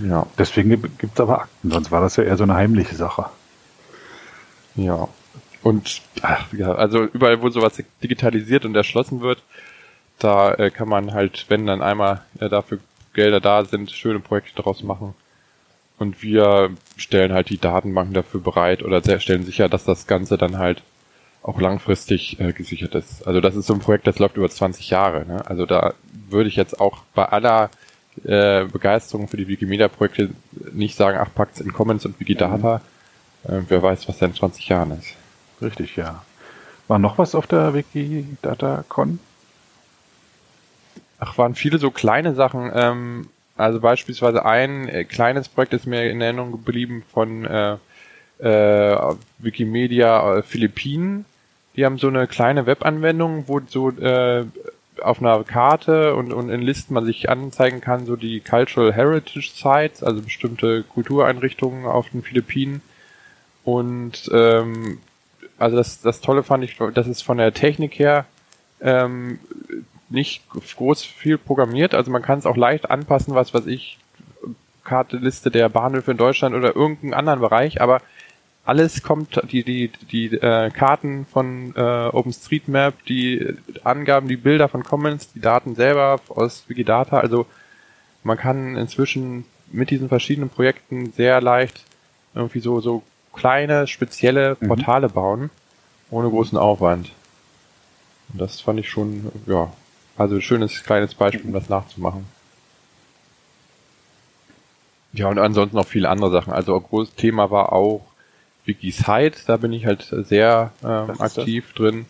Ja. 0.01 0.25
Deswegen 0.37 0.69
gibt 0.69 1.13
es 1.13 1.19
aber 1.19 1.41
Akten, 1.41 1.71
sonst 1.71 1.91
war 1.91 2.01
das 2.01 2.15
ja 2.15 2.23
eher 2.23 2.37
so 2.37 2.43
eine 2.43 2.55
heimliche 2.55 2.95
Sache. 2.95 3.25
Ja. 4.75 5.07
Und 5.61 6.01
ach, 6.21 6.51
ja, 6.53 6.73
also 6.73 7.03
überall, 7.03 7.41
wo 7.41 7.49
sowas 7.49 7.81
digitalisiert 8.01 8.65
und 8.65 8.75
erschlossen 8.75 9.21
wird, 9.21 9.43
da 10.19 10.53
äh, 10.53 10.71
kann 10.71 10.87
man 10.87 11.13
halt, 11.13 11.45
wenn 11.49 11.65
dann 11.65 11.81
einmal 11.81 12.21
äh, 12.39 12.49
dafür 12.49 12.79
Gelder 13.13 13.39
da 13.39 13.65
sind, 13.65 13.91
schöne 13.91 14.19
Projekte 14.19 14.55
daraus 14.55 14.83
machen. 14.83 15.15
Und 15.97 16.21
wir 16.23 16.71
stellen 16.95 17.33
halt 17.33 17.49
die 17.49 17.57
Datenbanken 17.57 18.13
dafür 18.13 18.39
bereit 18.39 18.83
oder 18.83 19.01
stellen 19.19 19.43
sicher, 19.43 19.67
dass 19.67 19.83
das 19.83 20.07
Ganze 20.07 20.37
dann 20.37 20.57
halt 20.57 20.81
auch 21.41 21.59
langfristig 21.59 22.39
äh, 22.39 22.53
gesichert 22.53 22.95
ist. 22.95 23.27
Also 23.27 23.41
das 23.41 23.55
ist 23.55 23.67
so 23.67 23.73
ein 23.73 23.79
Projekt, 23.79 24.07
das 24.07 24.19
läuft 24.19 24.37
über 24.37 24.49
20 24.49 24.89
Jahre. 24.89 25.25
Ne? 25.25 25.45
Also 25.45 25.65
da 25.65 25.93
würde 26.29 26.49
ich 26.49 26.55
jetzt 26.55 26.79
auch 26.79 27.03
bei 27.13 27.25
aller 27.25 27.69
äh, 28.25 28.65
Begeisterung 28.65 29.27
für 29.27 29.37
die 29.37 29.47
Wikimedia-Projekte 29.47 30.29
nicht 30.71 30.95
sagen, 30.95 31.17
ach, 31.21 31.33
packt's 31.33 31.61
in 31.61 31.73
Commons 31.73 32.05
und 32.05 32.19
Wikidata. 32.19 32.81
Äh, 33.43 33.61
wer 33.67 33.81
weiß, 33.81 34.07
was 34.07 34.17
da 34.17 34.25
in 34.25 34.35
20 34.35 34.67
Jahren 34.67 34.91
ist. 34.97 35.15
Richtig, 35.61 35.95
ja. 35.95 36.23
War 36.87 36.99
noch 36.99 37.17
was 37.17 37.35
auf 37.35 37.47
der 37.47 37.73
Wikidata-Con? 37.73 39.19
Ach, 41.19 41.37
waren 41.37 41.55
viele 41.55 41.77
so 41.77 41.91
kleine 41.91 42.33
Sachen. 42.33 42.71
Ähm, 42.73 43.29
also 43.57 43.79
beispielsweise 43.79 44.45
ein 44.45 44.87
äh, 44.87 45.03
kleines 45.03 45.49
Projekt 45.49 45.73
ist 45.73 45.85
mir 45.85 46.09
in 46.09 46.21
Erinnerung 46.21 46.51
geblieben 46.51 47.03
von 47.11 47.45
äh, 47.45 47.77
äh, 48.39 49.15
Wikimedia 49.37 50.37
äh, 50.37 50.43
Philippinen. 50.43 51.25
Die 51.75 51.85
haben 51.85 51.97
so 51.97 52.07
eine 52.07 52.25
kleine 52.27 52.65
Webanwendung, 52.65 53.43
wo 53.47 53.59
so 53.67 53.89
äh, 53.89 54.45
auf 55.01 55.19
einer 55.19 55.43
Karte 55.43 56.15
und, 56.15 56.33
und 56.33 56.49
in 56.49 56.61
Listen 56.61 56.93
man 56.93 57.05
sich 57.05 57.29
anzeigen 57.29 57.81
kann, 57.81 58.05
so 58.05 58.15
die 58.15 58.39
Cultural 58.39 58.93
Heritage 58.93 59.51
Sites, 59.53 60.03
also 60.03 60.21
bestimmte 60.21 60.83
Kultureinrichtungen 60.83 61.85
auf 61.85 62.09
den 62.09 62.23
Philippinen. 62.23 62.81
Und 63.63 64.29
ähm, 64.33 64.99
also 65.57 65.77
das, 65.77 66.01
das 66.01 66.21
Tolle 66.21 66.43
fand 66.43 66.63
ich, 66.63 66.77
das 66.93 67.07
ist 67.07 67.21
von 67.21 67.37
der 67.37 67.53
Technik 67.53 67.99
her 67.99 68.25
ähm, 68.81 69.39
nicht 70.09 70.43
groß 70.49 71.03
viel 71.03 71.37
programmiert, 71.37 71.93
also 71.93 72.09
man 72.09 72.21
kann 72.21 72.39
es 72.39 72.45
auch 72.45 72.57
leicht 72.57 72.89
anpassen, 72.89 73.35
was 73.35 73.53
weiß 73.53 73.67
ich, 73.67 73.99
Karteliste 74.83 75.51
der 75.51 75.69
Bahnhöfe 75.69 76.11
in 76.11 76.17
Deutschland 76.17 76.55
oder 76.55 76.75
irgendeinen 76.75 77.13
anderen 77.13 77.41
Bereich, 77.41 77.81
aber 77.81 78.01
alles 78.69 79.01
kommt, 79.01 79.41
die, 79.51 79.63
die, 79.63 79.91
die 80.11 80.27
äh, 80.35 80.69
Karten 80.69 81.25
von 81.25 81.73
äh, 81.75 82.07
OpenStreetMap, 82.07 83.03
die 83.05 83.55
Angaben, 83.83 84.27
die 84.27 84.37
Bilder 84.37 84.69
von 84.69 84.83
Commons, 84.83 85.33
die 85.33 85.41
Daten 85.41 85.73
selber 85.73 86.19
aus 86.29 86.65
Wikidata. 86.67 87.19
Also 87.19 87.47
man 88.23 88.37
kann 88.37 88.77
inzwischen 88.77 89.45
mit 89.71 89.89
diesen 89.89 90.07
verschiedenen 90.07 90.49
Projekten 90.49 91.11
sehr 91.11 91.41
leicht 91.41 91.83
irgendwie 92.35 92.59
so, 92.59 92.79
so 92.79 93.01
kleine, 93.33 93.87
spezielle 93.87 94.55
mhm. 94.59 94.67
Portale 94.67 95.07
mhm. 95.07 95.13
bauen, 95.13 95.49
ohne 96.11 96.29
großen 96.29 96.57
Aufwand. 96.57 97.11
Und 98.31 98.39
das 98.39 98.61
fand 98.61 98.79
ich 98.79 98.89
schon, 98.89 99.31
ja, 99.47 99.73
also 100.15 100.35
ein 100.35 100.41
schönes 100.43 100.83
kleines 100.83 101.15
Beispiel, 101.15 101.47
um 101.47 101.53
das 101.53 101.69
nachzumachen. 101.69 102.25
Ja, 105.11 105.27
und 105.27 105.39
ansonsten 105.39 105.75
noch 105.75 105.87
viele 105.87 106.07
andere 106.07 106.29
Sachen. 106.29 106.53
Also 106.53 106.75
ein 106.75 106.83
großes 106.83 107.15
Thema 107.15 107.49
war 107.49 107.73
auch 107.73 108.08
Wikisite, 108.69 109.39
da 109.47 109.57
bin 109.57 109.73
ich 109.73 109.85
halt 109.85 110.07
sehr 110.11 110.71
ähm, 110.83 111.19
aktiv 111.19 111.65
das? 111.67 111.75
drin. 111.75 112.05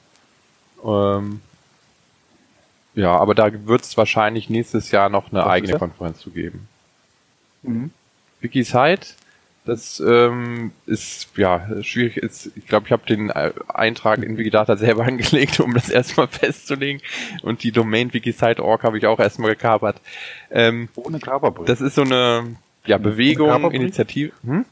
Ähm, 0.86 1.42
ja, 2.96 3.16
aber 3.16 3.34
da 3.34 3.50
wird 3.66 3.82
es 3.84 3.98
wahrscheinlich 3.98 4.50
nächstes 4.50 4.92
Jahr 4.92 5.10
noch 5.10 5.32
eine 5.32 5.42
Was 5.42 5.48
eigene 5.48 5.80
Konferenz 5.80 6.20
zu 6.20 6.32
geben. 6.32 6.68
Mhm. 7.64 7.92
Wikisite, 8.42 9.08
das 9.66 10.00
ähm, 10.00 10.72
ist 10.86 11.30
ja 11.38 11.68
schwierig. 11.82 12.18
Ist, 12.18 12.52
ich 12.56 12.66
glaube, 12.68 12.88
ich 12.88 12.92
habe 12.92 13.06
den 13.06 13.30
äh, 13.30 13.52
Eintrag 13.68 14.24
in 14.24 14.38
Wikidata 14.38 14.76
selber 14.78 15.06
angelegt, 15.06 15.60
um 15.60 15.74
das 15.74 15.90
erstmal 15.90 16.28
festzulegen. 16.30 17.02
Und 17.42 17.64
die 17.64 17.72
Domain 17.72 18.14
Wikisite.org 18.14 18.84
habe 18.84 18.98
ich 18.98 19.06
auch 19.06 19.20
erstmal 19.20 19.52
gekapert. 19.52 20.02
Ähm, 20.52 20.90
Ohne 20.96 21.20
Coverbrief. 21.20 21.68
Das 21.68 21.82
ist 21.82 21.96
so 21.96 22.02
eine 22.02 22.56
ja, 22.86 22.98
Bewegung, 22.98 23.72
Initiative. 23.72 24.32
Hm? 24.44 24.66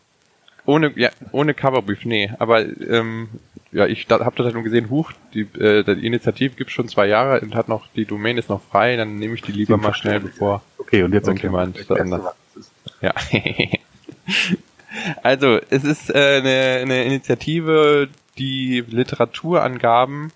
Ohne, 0.68 0.92
ja, 0.98 1.10
ohne 1.32 1.54
Coverbrief, 1.54 2.04
nee. 2.04 2.30
Aber 2.40 2.60
ähm, 2.62 3.30
ja, 3.72 3.88
ich 3.88 4.06
da, 4.06 4.20
habe 4.20 4.36
das 4.36 4.44
halt 4.46 4.54
nur 4.54 4.66
gesehen, 4.66 4.90
huch, 4.90 5.14
die, 5.34 5.48
äh, 5.60 5.84
die 5.84 6.06
Initiative 6.06 6.56
gibt 6.56 6.72
schon 6.72 6.90
zwei 6.90 7.08
Jahre 7.08 7.40
und 7.40 7.56
hat 7.56 7.70
noch, 7.70 7.88
die 7.96 8.04
Domain 8.04 8.38
ist 8.38 8.50
noch 8.50 8.62
frei, 8.62 8.98
dann 8.98 9.16
nehme 9.16 9.34
ich 9.36 9.42
die 9.42 9.54
lieber 9.54 9.78
mal 9.78 9.94
schnell, 9.94 10.20
bevor 10.20 10.62
okay, 10.78 11.04
und 11.04 11.14
jetzt 11.14 11.28
irgendjemand 11.28 11.90
anders. 11.90 12.36
Ja. 13.00 13.14
also, 15.24 15.58
es 15.70 15.86
ist 15.86 16.10
äh, 16.10 16.42
eine, 16.44 16.82
eine 16.82 17.04
Initiative, 17.06 18.10
die 18.38 18.84
Literaturangaben 18.90 20.34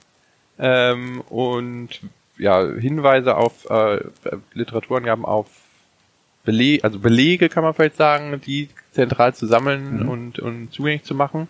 ähm, 0.59 1.21
und 1.27 1.89
ja, 2.37 2.65
Hinweise 2.65 3.35
auf 3.35 3.69
äh, 3.69 3.99
Literaturangaben 4.53 5.25
auf 5.25 5.47
Belege, 6.45 6.85
also 6.85 6.99
Belege 6.99 7.49
kann 7.49 7.65
man 7.65 7.73
vielleicht 7.73 7.97
sagen, 7.97 8.39
die 8.45 8.69
zentral 8.91 9.33
zu 9.33 9.45
sammeln 9.45 10.03
mhm. 10.03 10.09
und, 10.09 10.39
und 10.39 10.73
zugänglich 10.73 11.03
zu 11.03 11.15
machen. 11.15 11.47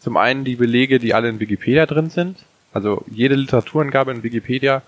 Zum 0.00 0.16
einen 0.16 0.44
die 0.44 0.56
Belege, 0.56 0.98
die 0.98 1.14
alle 1.14 1.28
in 1.28 1.40
Wikipedia 1.40 1.86
drin 1.86 2.10
sind. 2.10 2.38
Also 2.72 3.04
jede 3.10 3.36
Literaturangabe 3.36 4.12
in 4.12 4.22
Wikipedia 4.22 4.82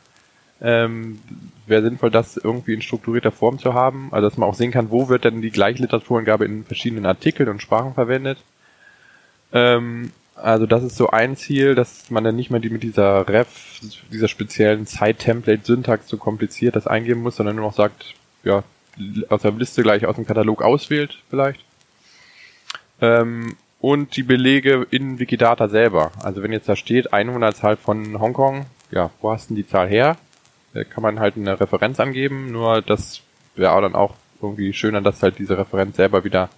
ähm, 0.60 1.20
wäre 1.66 1.82
sinnvoll, 1.82 2.10
das 2.10 2.36
irgendwie 2.36 2.74
in 2.74 2.82
strukturierter 2.82 3.32
Form 3.32 3.58
zu 3.58 3.74
haben. 3.74 4.08
Also 4.12 4.28
dass 4.28 4.38
man 4.38 4.48
auch 4.48 4.54
sehen 4.54 4.72
kann, 4.72 4.90
wo 4.90 5.08
wird 5.08 5.24
denn 5.24 5.40
die 5.40 5.50
gleiche 5.50 5.82
Literaturangabe 5.82 6.44
in 6.44 6.64
verschiedenen 6.64 7.06
Artikeln 7.06 7.48
und 7.48 7.62
Sprachen 7.62 7.94
verwendet. 7.94 8.38
Ähm, 9.52 10.10
also 10.34 10.66
das 10.66 10.82
ist 10.82 10.96
so 10.96 11.10
ein 11.10 11.36
Ziel, 11.36 11.74
dass 11.74 12.10
man 12.10 12.24
dann 12.24 12.36
nicht 12.36 12.50
mehr 12.50 12.60
die 12.60 12.68
mit 12.68 12.82
dieser 12.82 13.26
Ref, 13.26 13.80
dieser 14.12 14.28
speziellen 14.28 14.86
Zeit-Template-Syntax 14.86 16.08
so 16.08 16.18
kompliziert 16.18 16.76
das 16.76 16.86
eingeben 16.86 17.22
muss, 17.22 17.36
sondern 17.36 17.56
nur 17.56 17.66
noch 17.66 17.74
sagt, 17.74 18.14
ja, 18.44 18.62
aus 19.28 19.42
der 19.42 19.52
Liste 19.52 19.82
gleich 19.82 20.06
aus 20.06 20.16
dem 20.16 20.26
Katalog 20.26 20.62
auswählt, 20.62 21.18
vielleicht. 21.30 21.65
Ähm, 23.00 23.56
und 23.80 24.16
die 24.16 24.22
Belege 24.22 24.86
in 24.90 25.18
Wikidata 25.18 25.68
selber. 25.68 26.12
Also 26.22 26.42
wenn 26.42 26.52
jetzt 26.52 26.68
da 26.68 26.76
steht 26.76 27.12
Einwohnerzahl 27.12 27.76
von 27.76 28.18
Hongkong, 28.18 28.66
ja, 28.90 29.10
wo 29.20 29.30
hast 29.30 29.50
denn 29.50 29.56
die 29.56 29.66
Zahl 29.66 29.88
her? 29.88 30.16
Da 30.72 30.84
kann 30.84 31.02
man 31.02 31.20
halt 31.20 31.36
eine 31.36 31.60
Referenz 31.60 32.00
angeben, 32.00 32.52
nur 32.52 32.82
das 32.82 33.20
wäre 33.54 33.80
dann 33.80 33.94
auch 33.94 34.14
irgendwie 34.42 34.72
schöner, 34.72 35.00
dass 35.00 35.22
halt 35.22 35.38
diese 35.38 35.56
Referenz 35.56 35.96
selber 35.96 36.24
wieder 36.24 36.50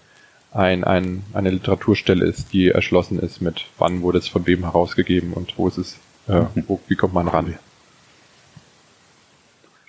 ein, 0.53 0.85
ein, 0.85 1.25
eine 1.35 1.51
Literaturstelle 1.51 2.25
ist, 2.25 2.53
die 2.53 2.69
erschlossen 2.69 3.19
ist 3.19 3.41
mit 3.41 3.67
wann 3.79 4.03
wurde 4.03 4.19
es 4.19 4.29
von 4.29 4.47
wem 4.47 4.63
herausgegeben 4.63 5.33
und 5.33 5.59
wo 5.59 5.69
ist 5.69 5.79
es, 5.79 5.99
äh, 6.27 6.43
wo, 6.67 6.81
wie 6.89 6.97
kommt 6.97 7.15
man 7.15 7.29
ran. 7.29 7.59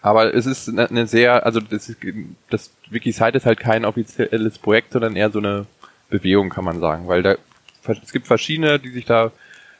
Aber 0.01 0.33
es 0.33 0.45
ist 0.45 0.69
eine 0.69 1.07
sehr, 1.07 1.45
also 1.45 1.59
das, 1.59 1.93
das 2.49 2.71
Wikisite 2.89 3.37
ist 3.37 3.45
halt 3.45 3.59
kein 3.59 3.85
offizielles 3.85 4.57
Projekt, 4.57 4.93
sondern 4.93 5.15
eher 5.15 5.29
so 5.29 5.39
eine 5.39 5.65
Bewegung, 6.09 6.49
kann 6.49 6.65
man 6.65 6.79
sagen, 6.79 7.07
weil 7.07 7.23
da 7.23 7.35
es 7.87 8.11
gibt 8.11 8.27
verschiedene, 8.27 8.77
die 8.79 8.89
sich 8.89 9.05
da 9.05 9.31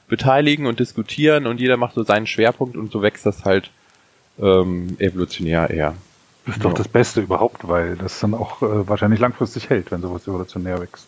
beteiligen 0.08 0.66
und 0.66 0.80
diskutieren 0.80 1.46
und 1.46 1.60
jeder 1.60 1.78
macht 1.78 1.94
so 1.94 2.04
seinen 2.04 2.26
Schwerpunkt 2.26 2.76
und 2.76 2.92
so 2.92 3.02
wächst 3.02 3.26
das 3.26 3.46
halt 3.46 3.70
ähm, 4.40 4.96
evolutionär 5.00 5.70
eher. 5.70 5.96
Das 6.46 6.56
ist 6.56 6.66
doch 6.66 6.74
das 6.74 6.88
Beste 6.88 7.22
überhaupt, 7.22 7.68
weil 7.68 7.96
das 7.96 8.20
dann 8.20 8.34
auch 8.34 8.62
äh, 8.64 8.88
wahrscheinlich 8.88 9.20
langfristig 9.20 9.70
hält, 9.70 9.92
wenn 9.92 10.02
sowas 10.02 10.28
evolutionär 10.28 10.82
wächst. 10.82 11.08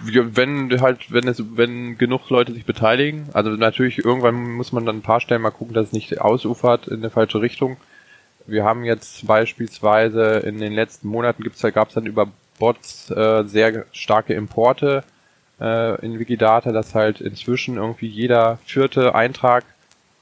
Wenn 0.00 0.78
halt, 0.82 1.10
wenn 1.10 1.26
es, 1.26 1.42
wenn 1.56 1.96
genug 1.96 2.28
Leute 2.28 2.52
sich 2.52 2.66
beteiligen, 2.66 3.30
also 3.32 3.48
natürlich 3.50 4.04
irgendwann 4.04 4.52
muss 4.52 4.72
man 4.72 4.84
dann 4.84 4.98
ein 4.98 5.02
paar 5.02 5.20
Stellen 5.20 5.40
mal 5.40 5.50
gucken, 5.50 5.72
dass 5.72 5.86
es 5.86 5.92
nicht 5.92 6.20
ausufert 6.20 6.88
in 6.88 6.98
eine 6.98 7.08
falsche 7.08 7.40
Richtung 7.40 7.78
wir 8.46 8.64
haben 8.64 8.84
jetzt 8.84 9.26
beispielsweise 9.26 10.38
in 10.38 10.58
den 10.58 10.72
letzten 10.72 11.08
Monaten 11.08 11.42
gibt's 11.42 11.60
da 11.60 11.70
gab 11.70 11.88
es 11.88 11.94
dann 11.94 12.06
über 12.06 12.28
Bots 12.58 13.10
äh, 13.10 13.44
sehr 13.44 13.86
starke 13.92 14.34
Importe 14.34 15.04
äh, 15.60 16.04
in 16.04 16.18
Wikidata, 16.18 16.72
dass 16.72 16.94
halt 16.94 17.20
inzwischen 17.20 17.76
irgendwie 17.76 18.08
jeder 18.08 18.58
vierte 18.64 19.14
Eintrag 19.14 19.64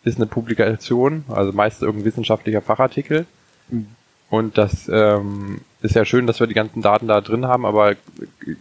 ist 0.05 0.17
eine 0.17 0.27
Publikation, 0.27 1.25
also 1.29 1.53
meist 1.53 1.83
irgendein 1.83 2.07
wissenschaftlicher 2.07 2.61
Fachartikel. 2.61 3.27
Mhm. 3.69 3.87
Und 4.31 4.59
das 4.59 4.89
ähm, 4.93 5.61
ist 5.81 5.95
ja 5.95 6.05
schön, 6.05 6.27
dass 6.27 6.41
wir 6.41 6.47
die 6.47 6.55
ganzen 6.55 6.83
Daten 6.83 7.07
da 7.07 7.21
drin 7.21 7.47
haben, 7.47 7.65
aber 7.65 7.95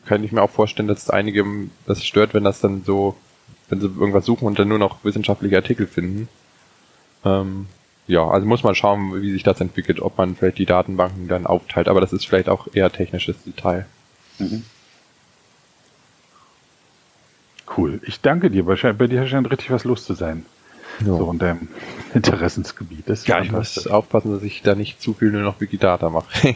kann 0.06 0.24
ich 0.24 0.32
mir 0.32 0.42
auch 0.42 0.50
vorstellen, 0.50 0.88
dass 0.88 1.10
einige 1.10 1.46
das 1.86 2.06
stört, 2.06 2.34
wenn 2.34 2.44
das 2.44 2.60
dann 2.60 2.84
so, 2.84 3.16
wenn 3.70 3.82
sie 3.82 3.88
irgendwas 3.88 4.26
suchen 4.26 4.46
und 4.46 4.60
dann 4.60 4.68
nur 4.68 4.78
noch 4.78 5.04
wissenschaftliche 5.04 5.56
Artikel 5.56 5.88
finden. 5.88 6.28
Ähm, 7.26 7.68
ja, 8.08 8.28
also 8.28 8.46
muss 8.46 8.64
man 8.64 8.76
schauen, 8.76 9.22
wie 9.22 9.32
sich 9.32 9.44
das 9.44 9.62
entwickelt, 9.62 10.02
ob 10.02 10.18
man 10.18 10.36
vielleicht 10.36 10.58
die 10.58 10.66
Datenbanken 10.66 11.28
dann 11.28 11.46
aufteilt, 11.46 11.88
aber 11.88 12.02
das 12.02 12.14
ist 12.14 12.26
vielleicht 12.26 12.50
auch 12.50 12.68
eher 12.74 12.92
technisches 12.92 13.42
Detail. 13.44 13.86
Mhm. 14.40 14.64
Cool. 17.78 18.02
Ich 18.06 18.22
danke 18.22 18.52
dir. 18.52 18.66
Bei 18.66 19.08
dir 19.08 19.28
scheint 19.28 19.50
richtig 19.50 19.72
was 19.72 19.84
los 19.84 20.06
zu 20.06 20.14
sein. 20.14 20.46
Ja. 21.00 21.18
So 21.18 21.32
in 21.32 21.40
deinem 21.40 21.68
Interessensgebiet. 22.14 23.10
Das 23.10 23.26
ja, 23.26 23.42
ich 23.42 23.52
muss 23.52 23.88
aufpassen, 23.88 24.32
dass 24.32 24.44
ich 24.44 24.62
da 24.62 24.76
nicht 24.76 25.02
zu 25.02 25.14
viel 25.14 25.32
nur 25.32 25.42
noch 25.42 25.60
Wikidata 25.60 26.10
mache. 26.10 26.56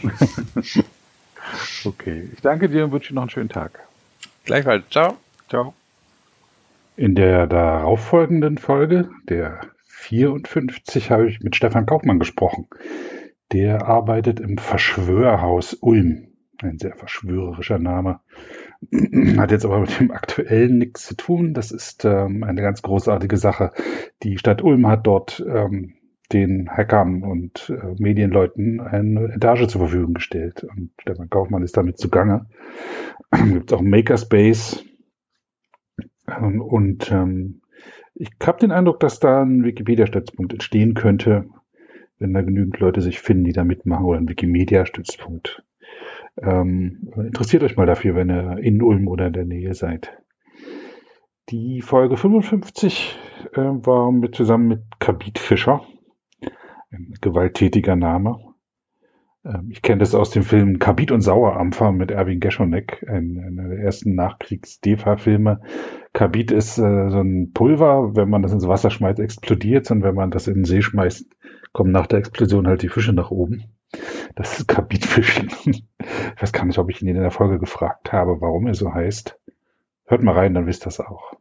okay. 1.84 2.28
Ich 2.34 2.40
danke 2.40 2.68
dir 2.68 2.84
und 2.84 2.92
wünsche 2.92 3.08
dir 3.08 3.14
noch 3.14 3.22
einen 3.22 3.30
schönen 3.30 3.48
Tag. 3.48 3.80
Gleichfalls. 4.44 4.84
Ciao. 4.90 5.16
Ciao. 5.48 5.74
In 6.96 7.14
der 7.14 7.46
darauffolgenden 7.46 8.58
Folge, 8.58 9.08
der 9.28 9.60
54 9.98 11.10
habe 11.10 11.28
ich 11.28 11.40
mit 11.40 11.56
Stefan 11.56 11.84
Kaufmann 11.84 12.18
gesprochen. 12.18 12.68
Der 13.52 13.86
arbeitet 13.86 14.40
im 14.40 14.56
Verschwörhaus 14.56 15.74
Ulm. 15.74 16.28
Ein 16.62 16.78
sehr 16.78 16.94
verschwörerischer 16.94 17.78
Name. 17.78 18.20
Hat 19.36 19.50
jetzt 19.50 19.64
aber 19.64 19.80
mit 19.80 19.98
dem 19.98 20.10
aktuellen 20.10 20.78
nichts 20.78 21.04
zu 21.04 21.16
tun. 21.16 21.52
Das 21.52 21.72
ist 21.72 22.04
ähm, 22.04 22.44
eine 22.44 22.62
ganz 22.62 22.82
großartige 22.82 23.36
Sache. 23.36 23.72
Die 24.22 24.38
Stadt 24.38 24.62
Ulm 24.62 24.86
hat 24.86 25.06
dort 25.06 25.44
ähm, 25.46 25.94
den 26.32 26.70
Hackern 26.70 27.22
und 27.22 27.70
äh, 27.70 27.94
Medienleuten 27.98 28.80
eine 28.80 29.32
Etage 29.34 29.66
zur 29.66 29.80
Verfügung 29.82 30.14
gestellt. 30.14 30.64
Und 30.64 30.92
Stefan 31.00 31.28
Kaufmann 31.28 31.62
ist 31.62 31.76
damit 31.76 31.98
zugange. 31.98 32.46
Gibt 33.32 33.72
auch 33.72 33.82
Makerspace. 33.82 34.84
Ähm, 36.28 36.60
und 36.60 37.10
ähm, 37.10 37.62
ich 38.14 38.30
habe 38.44 38.58
den 38.58 38.72
Eindruck, 38.72 39.00
dass 39.00 39.20
da 39.20 39.42
ein 39.42 39.64
Wikipedia-Stützpunkt 39.64 40.52
entstehen 40.52 40.94
könnte, 40.94 41.46
wenn 42.18 42.32
da 42.32 42.42
genügend 42.42 42.78
Leute 42.80 43.00
sich 43.00 43.20
finden, 43.20 43.44
die 43.44 43.52
da 43.52 43.64
mitmachen, 43.64 44.04
oder 44.04 44.18
ein 44.18 44.28
Wikimedia-Stützpunkt. 44.28 45.62
Ähm, 46.40 47.12
interessiert 47.16 47.62
euch 47.62 47.76
mal 47.76 47.86
dafür, 47.86 48.14
wenn 48.14 48.30
ihr 48.30 48.58
in 48.58 48.82
Ulm 48.82 49.08
oder 49.08 49.28
in 49.28 49.32
der 49.32 49.44
Nähe 49.44 49.74
seid. 49.74 50.16
Die 51.50 51.80
Folge 51.80 52.16
55 52.16 53.16
äh, 53.52 53.58
war 53.58 54.12
mit, 54.12 54.34
zusammen 54.34 54.68
mit 54.68 54.82
Kabit 54.98 55.38
Fischer, 55.38 55.82
ein 56.90 57.14
gewalttätiger 57.20 57.96
Name. 57.96 58.47
Ähm, 59.48 59.68
ich 59.70 59.82
kenne 59.82 60.00
das 60.00 60.14
aus 60.14 60.30
dem 60.30 60.42
Film 60.42 60.78
Kabit 60.78 61.10
und 61.10 61.22
Sauerampfer 61.22 61.92
mit 61.92 62.10
Erwin 62.10 62.40
Geschonek, 62.40 63.04
einer 63.08 63.68
der 63.68 63.78
ersten 63.78 64.14
Nachkriegs-DEFA-Filme. 64.14 65.60
Kabit 66.12 66.50
ist 66.50 66.78
äh, 66.78 67.10
so 67.10 67.20
ein 67.20 67.52
Pulver, 67.52 68.14
wenn 68.14 68.28
man 68.28 68.42
das 68.42 68.52
ins 68.52 68.68
Wasser 68.68 68.90
schmeißt, 68.90 69.20
explodiert 69.20 69.90
und 69.90 70.02
wenn 70.02 70.14
man 70.14 70.30
das 70.30 70.46
in 70.46 70.54
den 70.54 70.64
See 70.64 70.82
schmeißt, 70.82 71.26
kommen 71.72 71.92
nach 71.92 72.06
der 72.06 72.18
Explosion 72.18 72.66
halt 72.66 72.82
die 72.82 72.88
Fische 72.88 73.12
nach 73.12 73.30
oben. 73.30 73.64
Das 74.36 74.58
ist 74.58 74.68
Kabitfisch. 74.68 75.42
ich 75.66 75.84
weiß 76.42 76.52
gar 76.52 76.66
nicht, 76.66 76.78
ob 76.78 76.90
ich 76.90 77.00
ihn 77.00 77.08
in 77.08 77.20
der 77.20 77.30
Folge 77.30 77.58
gefragt 77.58 78.12
habe, 78.12 78.40
warum 78.40 78.66
er 78.66 78.74
so 78.74 78.92
heißt. 78.92 79.38
Hört 80.04 80.22
mal 80.22 80.34
rein, 80.34 80.54
dann 80.54 80.66
wisst 80.66 80.82
ihr 80.82 80.86
das 80.86 81.00
auch. 81.00 81.34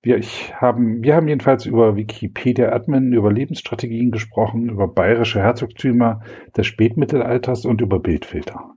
Wir, 0.00 0.20
haben, 0.20 1.02
wir 1.02 1.16
haben 1.16 1.26
jedenfalls 1.26 1.66
über 1.66 1.96
Wikipedia 1.96 2.70
Admin, 2.70 3.12
über 3.12 3.32
Lebensstrategien 3.32 4.10
gesprochen, 4.12 4.68
über 4.68 4.86
bayerische 4.86 5.40
Herzogtümer 5.40 6.20
des 6.56 6.66
Spätmittelalters 6.66 7.64
und 7.64 7.80
über 7.80 7.98
Bildfilter. 7.98 8.74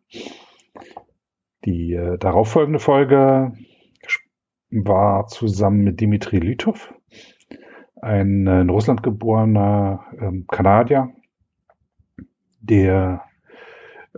Die 1.66 1.94
äh, 1.94 2.18
darauffolgende 2.18 2.80
Folge 2.80 3.54
war 4.72 5.28
zusammen 5.28 5.84
mit 5.84 6.00
Dimitri 6.00 6.40
Lütov, 6.40 6.92
ein 8.02 8.48
äh, 8.48 8.62
in 8.62 8.70
Russland 8.70 9.04
geborener 9.04 10.06
ähm, 10.20 10.48
Kanadier, 10.48 11.14
der 12.62 13.24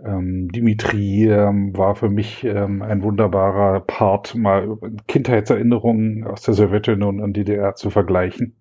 ähm, 0.02 0.50
Dimitri 0.50 1.28
ähm, 1.28 1.76
war 1.76 1.94
für 1.94 2.08
mich 2.08 2.44
ähm, 2.44 2.82
ein 2.82 3.02
wunderbarer 3.02 3.80
Part, 3.80 4.34
mal 4.34 4.78
Kindheitserinnerungen 5.06 6.24
aus 6.24 6.42
der 6.42 6.54
Sowjetunion 6.54 7.20
und 7.20 7.36
DDR 7.36 7.74
zu 7.74 7.90
vergleichen. 7.90 8.56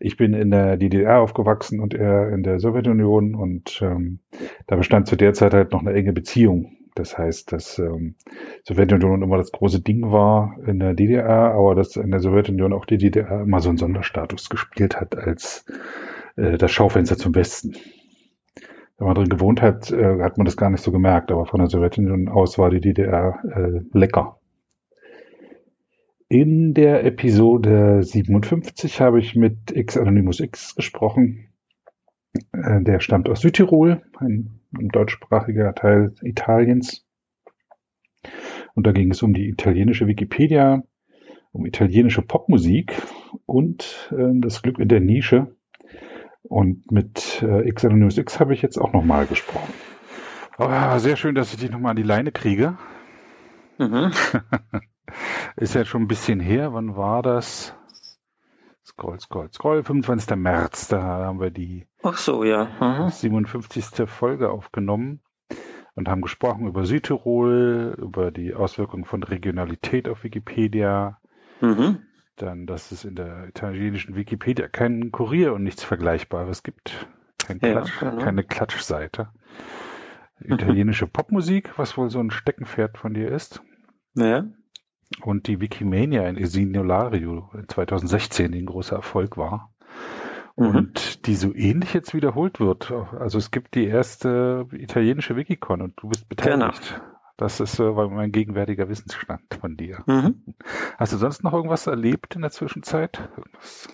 Ich 0.00 0.16
bin 0.16 0.32
in 0.32 0.50
der 0.50 0.76
DDR 0.76 1.20
aufgewachsen 1.20 1.80
und 1.80 1.94
er 1.94 2.32
in 2.32 2.42
der 2.42 2.60
Sowjetunion 2.60 3.34
und 3.34 3.80
ähm, 3.82 4.20
da 4.66 4.76
bestand 4.76 5.06
zu 5.06 5.16
der 5.16 5.34
Zeit 5.34 5.52
halt 5.52 5.72
noch 5.72 5.80
eine 5.80 5.92
enge 5.92 6.12
Beziehung. 6.12 6.76
Das 6.94 7.18
heißt, 7.18 7.52
dass 7.52 7.78
ähm, 7.78 8.14
Sowjetunion 8.62 9.22
immer 9.22 9.36
das 9.36 9.52
große 9.52 9.82
Ding 9.82 10.12
war 10.12 10.56
in 10.66 10.78
der 10.78 10.94
DDR, 10.94 11.52
aber 11.52 11.74
dass 11.74 11.96
in 11.96 12.10
der 12.10 12.20
Sowjetunion 12.20 12.72
auch 12.72 12.86
die 12.86 12.98
DDR 12.98 13.42
immer 13.42 13.60
so 13.60 13.68
einen 13.68 13.78
Sonderstatus 13.78 14.48
gespielt 14.48 15.00
hat 15.00 15.16
als 15.16 15.66
äh, 16.36 16.56
das 16.56 16.70
Schaufenster 16.70 17.18
zum 17.18 17.34
Westen 17.34 17.74
wenn 18.98 19.06
man 19.06 19.16
drin 19.16 19.28
gewohnt 19.28 19.60
hat, 19.60 19.90
äh, 19.90 20.20
hat 20.22 20.38
man 20.38 20.44
das 20.44 20.56
gar 20.56 20.70
nicht 20.70 20.82
so 20.82 20.92
gemerkt, 20.92 21.32
aber 21.32 21.46
von 21.46 21.58
der 21.58 21.68
Sowjetunion 21.68 22.28
aus 22.28 22.58
war 22.58 22.70
die 22.70 22.80
DDR 22.80 23.38
äh, 23.44 23.80
lecker. 23.96 24.38
In 26.28 26.74
der 26.74 27.04
Episode 27.04 28.02
57 28.02 29.00
habe 29.00 29.20
ich 29.20 29.36
mit 29.36 29.70
X 29.72 29.96
Anonymous 29.96 30.40
X 30.40 30.74
gesprochen. 30.74 31.48
Äh, 32.52 32.82
der 32.82 33.00
stammt 33.00 33.28
aus 33.28 33.40
Südtirol, 33.40 34.02
ein, 34.18 34.60
ein 34.76 34.88
deutschsprachiger 34.88 35.74
Teil 35.74 36.14
Italiens. 36.22 37.04
Und 38.74 38.86
da 38.86 38.92
ging 38.92 39.10
es 39.10 39.22
um 39.22 39.34
die 39.34 39.48
italienische 39.48 40.06
Wikipedia, 40.06 40.82
um 41.52 41.66
italienische 41.66 42.22
Popmusik 42.22 42.94
und 43.46 44.10
äh, 44.16 44.32
das 44.40 44.62
Glück 44.62 44.78
in 44.78 44.88
der 44.88 45.00
Nische. 45.00 45.54
Und 46.48 46.90
mit 46.92 47.42
äh, 47.42 47.66
X 47.68 47.84
Anonymous 47.84 48.18
X 48.18 48.38
habe 48.38 48.54
ich 48.54 48.62
jetzt 48.62 48.78
auch 48.78 48.92
nochmal 48.92 49.26
gesprochen. 49.26 49.72
Oh, 50.58 50.98
sehr 50.98 51.16
schön, 51.16 51.34
dass 51.34 51.52
ich 51.52 51.58
dich 51.58 51.70
nochmal 51.70 51.90
an 51.90 51.96
die 51.96 52.02
Leine 52.02 52.32
kriege. 52.32 52.76
Mhm. 53.78 54.12
Ist 55.56 55.74
ja 55.74 55.84
schon 55.84 56.02
ein 56.02 56.08
bisschen 56.08 56.40
her. 56.40 56.74
Wann 56.74 56.96
war 56.96 57.22
das? 57.22 57.74
Scroll, 58.84 59.18
scroll, 59.18 59.50
scroll. 59.52 59.82
25. 59.82 60.36
März. 60.36 60.88
Da 60.88 61.00
haben 61.00 61.40
wir 61.40 61.50
die 61.50 61.86
Ach 62.02 62.18
so, 62.18 62.44
ja. 62.44 62.68
Mhm. 62.78 63.08
57. 63.08 64.08
Folge 64.08 64.50
aufgenommen 64.50 65.20
und 65.94 66.08
haben 66.08 66.20
gesprochen 66.20 66.68
über 66.68 66.84
Südtirol, 66.84 67.96
über 67.98 68.30
die 68.30 68.54
Auswirkungen 68.54 69.06
von 69.06 69.22
Regionalität 69.22 70.08
auf 70.08 70.24
Wikipedia. 70.24 71.18
Mhm 71.60 72.02
dann, 72.36 72.66
dass 72.66 72.92
es 72.92 73.04
in 73.04 73.14
der 73.14 73.48
italienischen 73.48 74.16
Wikipedia 74.16 74.68
keinen 74.68 75.12
Kurier 75.12 75.52
und 75.52 75.62
nichts 75.62 75.84
Vergleichbares 75.84 76.62
gibt. 76.62 77.06
Kein 77.38 77.60
Klatsch, 77.60 77.98
genau. 78.00 78.18
Keine 78.18 78.44
Klatschseite. 78.44 79.28
Italienische 80.40 81.06
Popmusik, 81.06 81.78
was 81.78 81.96
wohl 81.96 82.10
so 82.10 82.20
ein 82.20 82.30
Steckenpferd 82.30 82.98
von 82.98 83.14
dir 83.14 83.30
ist. 83.30 83.62
Ja. 84.14 84.44
Und 85.22 85.46
die 85.46 85.60
Wikimania 85.60 86.26
in 86.28 86.36
Esinolario 86.36 87.50
2016, 87.68 88.52
die 88.52 88.58
ein 88.62 88.66
großer 88.66 88.96
Erfolg 88.96 89.36
war. 89.36 89.72
Mhm. 90.56 90.66
Und 90.66 91.26
die 91.26 91.34
so 91.34 91.54
ähnlich 91.54 91.94
jetzt 91.94 92.14
wiederholt 92.14 92.60
wird. 92.60 92.92
Also 92.92 93.38
es 93.38 93.50
gibt 93.50 93.74
die 93.74 93.86
erste 93.86 94.66
italienische 94.72 95.36
Wikicon 95.36 95.82
und 95.82 95.94
du 96.00 96.08
bist 96.08 96.28
beteiligt. 96.28 96.94
Genau. 96.94 97.13
Das 97.36 97.58
ist 97.60 97.78
äh, 97.80 97.90
mein 97.90 98.30
gegenwärtiger 98.30 98.88
Wissensstand 98.88 99.42
von 99.60 99.76
dir. 99.76 100.04
Mhm. 100.06 100.54
Hast 100.96 101.12
du 101.12 101.16
sonst 101.16 101.42
noch 101.42 101.52
irgendwas 101.52 101.86
erlebt 101.86 102.36
in 102.36 102.42
der 102.42 102.50
Zwischenzeit? 102.50 103.28
Irgendwas? 103.36 103.88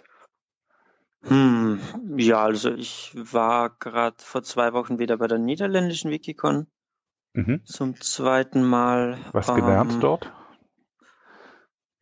Hm, 1.22 1.80
ja, 2.16 2.42
also 2.42 2.72
ich 2.72 3.12
war 3.14 3.70
gerade 3.78 4.16
vor 4.18 4.42
zwei 4.42 4.72
Wochen 4.72 4.98
wieder 4.98 5.18
bei 5.18 5.26
der 5.26 5.38
niederländischen 5.38 6.10
Wikicon. 6.10 6.66
Mhm. 7.34 7.64
Zum 7.64 8.00
zweiten 8.00 8.64
Mal. 8.64 9.18
Was 9.32 9.54
gelernt 9.54 9.92
ähm, 9.92 10.00
dort? 10.00 10.32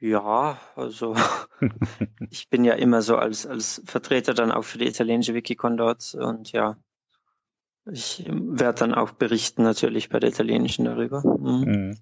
Ja, 0.01 0.59
also 0.77 1.16
ich 2.31 2.48
bin 2.48 2.64
ja 2.64 2.74
immer 2.74 3.03
so 3.03 3.16
als, 3.16 3.46
als 3.46 3.83
Vertreter 3.85 4.33
dann 4.33 4.53
auch 4.53 4.62
für 4.62 4.79
die 4.79 4.87
italienische 4.87 5.35
Wikicon 5.35 5.77
dort 5.77 6.14
und 6.14 6.53
ja, 6.53 6.77
ich 7.90 8.24
werde 8.29 8.81
dann 8.81 8.94
auch 8.94 9.12
berichten 9.12 9.62
natürlich 9.62 10.09
bei 10.09 10.20
der 10.20 10.31
italienischen 10.31 10.85
darüber. 10.85 11.22
Mhm. 11.22 11.64
Mhm. 11.64 11.98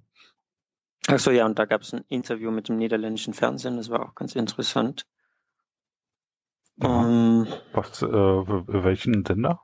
Achso, 1.09 1.31
ja, 1.31 1.47
und 1.47 1.59
da 1.59 1.67
gab 1.67 1.83
es 1.83 1.93
ein 1.93 2.05
Interview 2.09 2.51
mit 2.51 2.69
dem 2.69 2.77
niederländischen 2.79 3.35
Fernsehen, 3.35 3.77
das 3.77 3.91
war 3.91 4.05
auch 4.05 4.15
ganz 4.15 4.35
interessant. 4.35 5.07
Ähm, 6.83 7.47
Was, 7.73 8.03
äh, 8.03 8.07
welchen 8.07 9.25
Sender? 9.25 9.61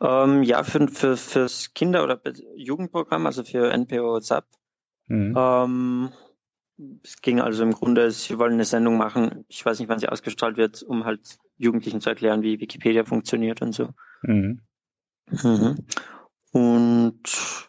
Ähm, 0.00 0.42
ja, 0.42 0.62
für, 0.62 0.86
für, 0.88 1.16
fürs 1.16 1.74
Kinder- 1.74 2.04
oder 2.04 2.20
Jugendprogramm, 2.54 3.26
also 3.26 3.42
für 3.42 3.72
NPO 3.72 4.14
WhatsApp. 4.14 4.46
Mhm. 5.06 5.34
Ähm, 5.36 6.12
es 7.02 7.20
ging 7.20 7.40
also 7.40 7.62
im 7.62 7.72
Grunde, 7.72 8.10
sie 8.10 8.38
wollen 8.38 8.54
eine 8.54 8.64
Sendung 8.64 8.96
machen, 8.96 9.44
ich 9.48 9.64
weiß 9.64 9.78
nicht, 9.78 9.88
wann 9.88 9.98
sie 9.98 10.08
ausgestrahlt 10.08 10.56
wird, 10.56 10.82
um 10.82 11.04
halt 11.04 11.38
Jugendlichen 11.56 12.00
zu 12.00 12.08
erklären, 12.08 12.42
wie 12.42 12.60
Wikipedia 12.60 13.04
funktioniert 13.04 13.62
und 13.62 13.72
so. 13.72 13.90
Mhm. 14.22 14.60
Mhm. 15.30 15.86
Und 16.52 17.68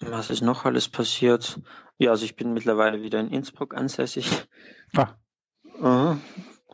was 0.00 0.30
ist 0.30 0.42
noch 0.42 0.64
alles 0.64 0.88
passiert? 0.88 1.60
Ja, 1.98 2.10
also 2.10 2.24
ich 2.24 2.36
bin 2.36 2.52
mittlerweile 2.52 3.02
wieder 3.02 3.20
in 3.20 3.28
Innsbruck 3.28 3.74
ansässig. 3.74 4.46
Ah. 4.96 5.14
Mhm. 5.78 6.20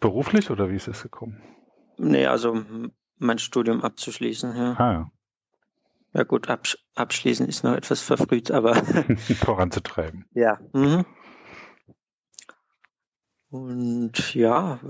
Beruflich 0.00 0.50
oder 0.50 0.70
wie 0.70 0.76
ist 0.76 0.88
es 0.88 1.02
gekommen? 1.02 1.42
Nee, 1.98 2.26
also 2.26 2.64
mein 3.18 3.38
Studium 3.38 3.82
abzuschließen, 3.82 4.56
ja. 4.56 4.72
Ah, 4.78 4.92
ja. 4.92 5.10
Ja 6.12 6.22
gut, 6.22 6.48
absch 6.48 6.78
abschließen 6.94 7.46
ist 7.46 7.62
noch 7.62 7.74
etwas 7.74 8.00
verfrüht, 8.00 8.50
aber 8.50 8.74
voranzutreiben. 9.44 10.24
Ja. 10.32 10.58
Mhm. 10.72 11.04
Und 13.50 14.35
ja, 14.35 14.80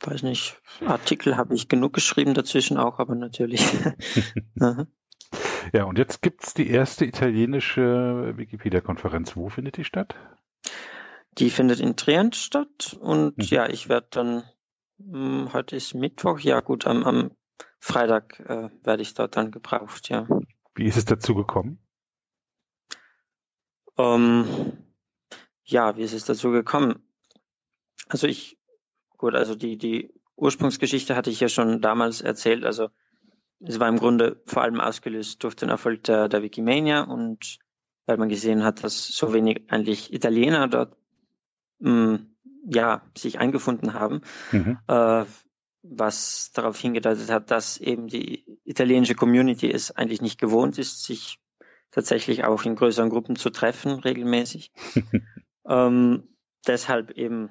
weiß 0.00 0.22
nicht, 0.22 0.60
Artikel 0.84 1.36
habe 1.36 1.54
ich 1.54 1.68
genug 1.68 1.92
geschrieben 1.92 2.34
dazwischen 2.34 2.76
auch, 2.78 2.98
aber 2.98 3.14
natürlich. 3.14 3.64
ja, 5.72 5.84
und 5.84 5.98
jetzt 5.98 6.22
gibt 6.22 6.44
es 6.44 6.54
die 6.54 6.68
erste 6.68 7.04
italienische 7.04 8.34
Wikipedia-Konferenz. 8.36 9.36
Wo 9.36 9.48
findet 9.48 9.76
die 9.76 9.84
statt? 9.84 10.14
Die 11.38 11.50
findet 11.50 11.80
in 11.80 11.96
Trient 11.96 12.34
statt 12.34 12.96
und 13.00 13.38
mhm. 13.38 13.44
ja, 13.44 13.68
ich 13.68 13.88
werde 13.88 14.08
dann, 14.10 14.42
mh, 14.98 15.18
hm, 15.18 15.52
heute 15.52 15.76
ist 15.76 15.94
Mittwoch, 15.94 16.40
ja 16.40 16.60
gut, 16.60 16.86
am, 16.86 17.04
am 17.04 17.30
Freitag 17.78 18.40
äh, 18.40 18.70
werde 18.82 19.02
ich 19.02 19.14
dort 19.14 19.36
dann 19.36 19.52
gebraucht, 19.52 20.08
ja. 20.08 20.26
Wie 20.74 20.84
ist 20.84 20.96
es 20.96 21.04
dazu 21.04 21.34
gekommen? 21.34 21.78
Ähm, 23.96 24.46
ja, 25.70 25.96
wie 25.96 26.02
ist 26.02 26.12
es 26.12 26.24
dazu 26.24 26.50
gekommen? 26.50 27.02
Also 28.08 28.26
ich 28.26 28.58
Gut, 29.18 29.34
also 29.34 29.56
die, 29.56 29.76
die 29.76 30.14
Ursprungsgeschichte 30.36 31.16
hatte 31.16 31.30
ich 31.30 31.40
ja 31.40 31.48
schon 31.48 31.82
damals 31.82 32.20
erzählt. 32.20 32.64
Also 32.64 32.88
es 33.60 33.80
war 33.80 33.88
im 33.88 33.98
Grunde 33.98 34.40
vor 34.46 34.62
allem 34.62 34.80
ausgelöst 34.80 35.42
durch 35.42 35.56
den 35.56 35.68
Erfolg 35.68 36.04
der, 36.04 36.28
der 36.28 36.42
Wikimania 36.42 37.02
und 37.02 37.58
weil 38.06 38.16
man 38.16 38.28
gesehen 38.28 38.62
hat, 38.62 38.84
dass 38.84 39.08
so 39.08 39.34
wenig 39.34 39.64
eigentlich 39.68 40.12
Italiener 40.14 40.68
dort 40.68 40.96
mh, 41.80 41.90
hm, 41.90 42.36
ja, 42.70 43.02
sich 43.16 43.40
eingefunden 43.40 43.92
haben, 43.92 44.22
mhm. 44.52 44.78
äh, 44.86 45.24
was 45.82 46.52
darauf 46.52 46.78
hingedeutet 46.78 47.30
hat, 47.30 47.50
dass 47.50 47.78
eben 47.78 48.06
die 48.06 48.44
italienische 48.64 49.14
Community 49.14 49.70
es 49.70 49.90
eigentlich 49.90 50.22
nicht 50.22 50.40
gewohnt 50.40 50.78
ist, 50.78 51.02
sich 51.04 51.38
tatsächlich 51.90 52.44
auch 52.44 52.64
in 52.64 52.76
größeren 52.76 53.10
Gruppen 53.10 53.36
zu 53.36 53.50
treffen, 53.50 53.98
regelmäßig. 53.98 54.70
ähm, 55.68 56.28
deshalb 56.66 57.10
eben 57.12 57.50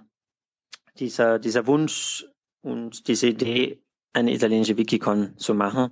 dieser, 0.99 1.39
dieser 1.39 1.68
Wunsch 1.68 2.26
und 2.61 3.07
diese 3.07 3.28
Idee, 3.28 3.82
eine 4.13 4.34
italienische 4.34 4.78
Wikicon 4.78 5.38
zu 5.38 5.53
machen, 5.53 5.91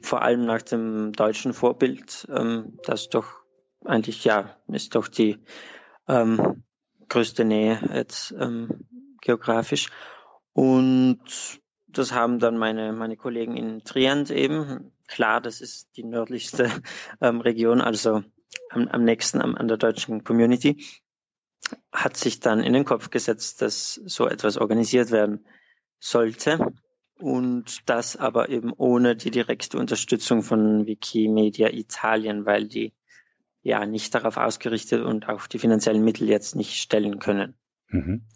vor 0.00 0.22
allem 0.22 0.46
nach 0.46 0.62
dem 0.62 1.12
deutschen 1.12 1.52
Vorbild, 1.52 2.26
ähm, 2.30 2.78
das 2.84 3.08
doch 3.08 3.26
eigentlich, 3.84 4.24
ja, 4.24 4.56
ist 4.68 4.94
doch 4.94 5.08
die 5.08 5.38
ähm, 6.08 6.64
größte 7.08 7.44
Nähe 7.44 7.78
jetzt 7.94 8.32
ähm, 8.38 8.86
geografisch. 9.20 9.90
Und 10.52 11.20
das 11.88 12.12
haben 12.12 12.38
dann 12.38 12.56
meine, 12.56 12.92
meine 12.92 13.16
Kollegen 13.16 13.56
in 13.56 13.84
Trient 13.84 14.30
eben. 14.30 14.92
Klar, 15.08 15.40
das 15.40 15.60
ist 15.60 15.96
die 15.96 16.04
nördlichste 16.04 16.70
ähm, 17.20 17.40
Region, 17.40 17.80
also 17.80 18.22
am, 18.70 18.88
am 18.88 19.04
nächsten 19.04 19.40
am, 19.40 19.54
an 19.56 19.68
der 19.68 19.76
deutschen 19.76 20.24
Community, 20.24 20.84
hat 21.92 22.16
sich 22.16 22.40
dann 22.40 22.60
in 22.60 22.72
den 22.72 22.84
Kopf 22.84 23.10
gesetzt, 23.10 23.62
dass 23.62 23.94
so 23.94 24.26
etwas 24.26 24.56
organisiert 24.56 25.10
werden 25.10 25.46
sollte 25.98 26.72
und 27.22 27.88
das 27.88 28.16
aber 28.16 28.48
eben 28.48 28.72
ohne 28.72 29.14
die 29.16 29.30
direkte 29.30 29.78
Unterstützung 29.78 30.42
von 30.42 30.86
Wikimedia 30.86 31.68
Italien, 31.70 32.46
weil 32.46 32.66
die 32.66 32.92
ja 33.62 33.86
nicht 33.86 34.14
darauf 34.14 34.36
ausgerichtet 34.36 35.04
und 35.04 35.28
auch 35.28 35.46
die 35.46 35.60
finanziellen 35.60 36.02
Mittel 36.02 36.28
jetzt 36.28 36.56
nicht 36.56 36.74
stellen 36.74 37.20
können. 37.20 37.54
Mhm. 37.88 38.26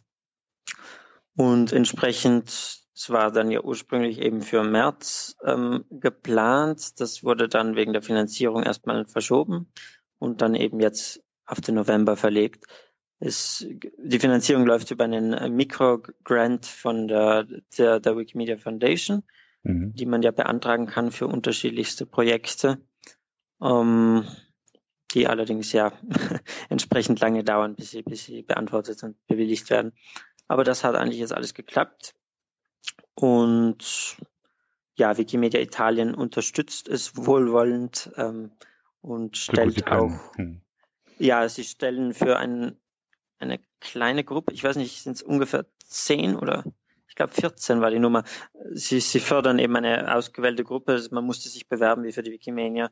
Und 1.35 1.73
entsprechend, 1.73 2.49
es 2.95 3.11
war 3.11 3.33
dann 3.33 3.51
ja 3.51 3.63
ursprünglich 3.63 4.21
eben 4.21 4.41
für 4.41 4.63
März 4.63 5.37
ähm, 5.45 5.85
geplant. 5.91 7.01
Das 7.01 7.25
wurde 7.25 7.49
dann 7.49 7.77
wegen 7.77 7.93
der 7.93 8.03
Finanzierung 8.03 8.63
erstmal 8.63 9.05
verschoben 9.05 9.71
und 10.19 10.41
dann 10.41 10.55
eben 10.55 10.81
jetzt 10.81 11.23
auf 11.45 11.61
den 11.61 11.75
November 11.75 12.17
verlegt. 12.17 12.65
Es, 13.19 13.67
die 13.99 14.19
Finanzierung 14.19 14.67
läuft 14.67 14.91
über 14.91 15.05
einen 15.05 15.55
Mikrogrant 15.57 16.67
von 16.67 17.09
der, 17.09 17.47
der, 17.79 17.99
der 18.01 18.17
Wikimedia 18.17 18.59
Foundation, 18.59 19.23
mhm. 19.63 19.95
die 19.95 20.07
man 20.07 20.23
ja 20.23 20.33
beantragen 20.33 20.87
kann 20.87 21.11
für 21.11 21.27
unterschiedlichste 21.27 22.05
Projekte, 22.05 22.79
ähm, 23.63 24.27
die 25.13 25.27
allerdings 25.27 25.73
ja 25.73 25.93
entsprechend 26.69 27.21
lange 27.21 27.43
dauern, 27.43 27.75
bis 27.75 27.91
sie, 27.91 28.03
bis 28.03 28.25
sie 28.25 28.43
beantwortet 28.43 29.03
und 29.03 29.17
bewilligt 29.27 29.71
werden. 29.71 29.93
Aber 30.47 30.63
das 30.63 30.85
hat 30.85 30.95
eigentlich 30.95 31.21
jetzt 31.21 31.35
alles 31.35 31.55
geklappt. 31.55 32.15
Und 33.15 34.19
ja, 34.95 35.17
Wikimedia 35.17 35.61
Italien 35.61 36.15
unterstützt 36.15 36.89
es 36.89 37.17
wohlwollend 37.17 38.11
ähm, 38.17 38.53
und 39.01 39.37
stellt 39.37 39.87
auch, 39.87 40.13
hm. 40.37 40.61
ja, 41.19 41.49
sie 41.49 41.65
stellen 41.65 42.13
für 42.13 42.37
ein 42.39 42.77
eine 43.39 43.61
kleine 43.81 44.25
Gruppe, 44.25 44.53
ich 44.53 44.65
weiß 44.65 44.77
nicht, 44.77 45.03
sind 45.03 45.17
es 45.17 45.23
ungefähr 45.23 45.67
zehn 45.85 46.37
oder 46.37 46.65
ich 47.09 47.15
glaube 47.15 47.35
14 47.35 47.81
war 47.81 47.91
die 47.91 47.99
Nummer. 47.99 48.25
Sie, 48.73 49.01
sie 49.01 49.21
fördern 49.21 49.59
eben 49.59 49.77
eine 49.77 50.15
ausgewählte 50.15 50.65
Gruppe, 50.65 51.03
man 51.11 51.25
musste 51.25 51.49
sich 51.49 51.69
bewerben 51.69 52.05
wie 52.05 52.13
für 52.13 52.23
die 52.23 52.33
Wikimania 52.33 52.91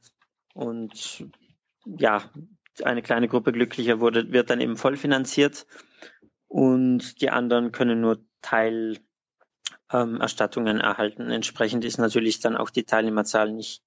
und 0.55 1.27
ja, 1.85 2.31
eine 2.83 3.03
kleine 3.03 3.29
Gruppe 3.29 3.53
glücklicher 3.53 4.01
wurde, 4.01 4.33
wird 4.33 4.51
dann 4.51 4.61
eben 4.61 4.77
voll 4.77 4.97
finanziert 4.97 5.67
und 6.49 7.21
die 7.21 7.31
anderen 7.31 7.71
können 7.73 8.01
nur 8.01 8.25
Teilerstattungen 8.41 10.77
ähm, 10.77 10.83
erhalten. 10.83 11.31
Entsprechend 11.31 11.85
ist 11.85 11.99
natürlich 11.99 12.41
dann 12.41 12.57
auch 12.57 12.71
die 12.71 12.85
Teilnehmerzahl 12.85 13.53
nicht 13.53 13.83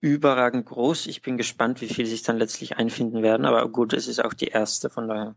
überragend 0.00 0.66
groß. 0.66 1.06
Ich 1.06 1.22
bin 1.22 1.36
gespannt, 1.36 1.80
wie 1.80 1.88
viel 1.88 2.06
sich 2.06 2.22
dann 2.22 2.38
letztlich 2.38 2.76
einfinden 2.76 3.22
werden. 3.22 3.46
Aber 3.46 3.68
gut, 3.68 3.92
es 3.92 4.08
ist 4.08 4.24
auch 4.24 4.34
die 4.34 4.48
erste, 4.48 4.90
von 4.90 5.08
daher. 5.08 5.36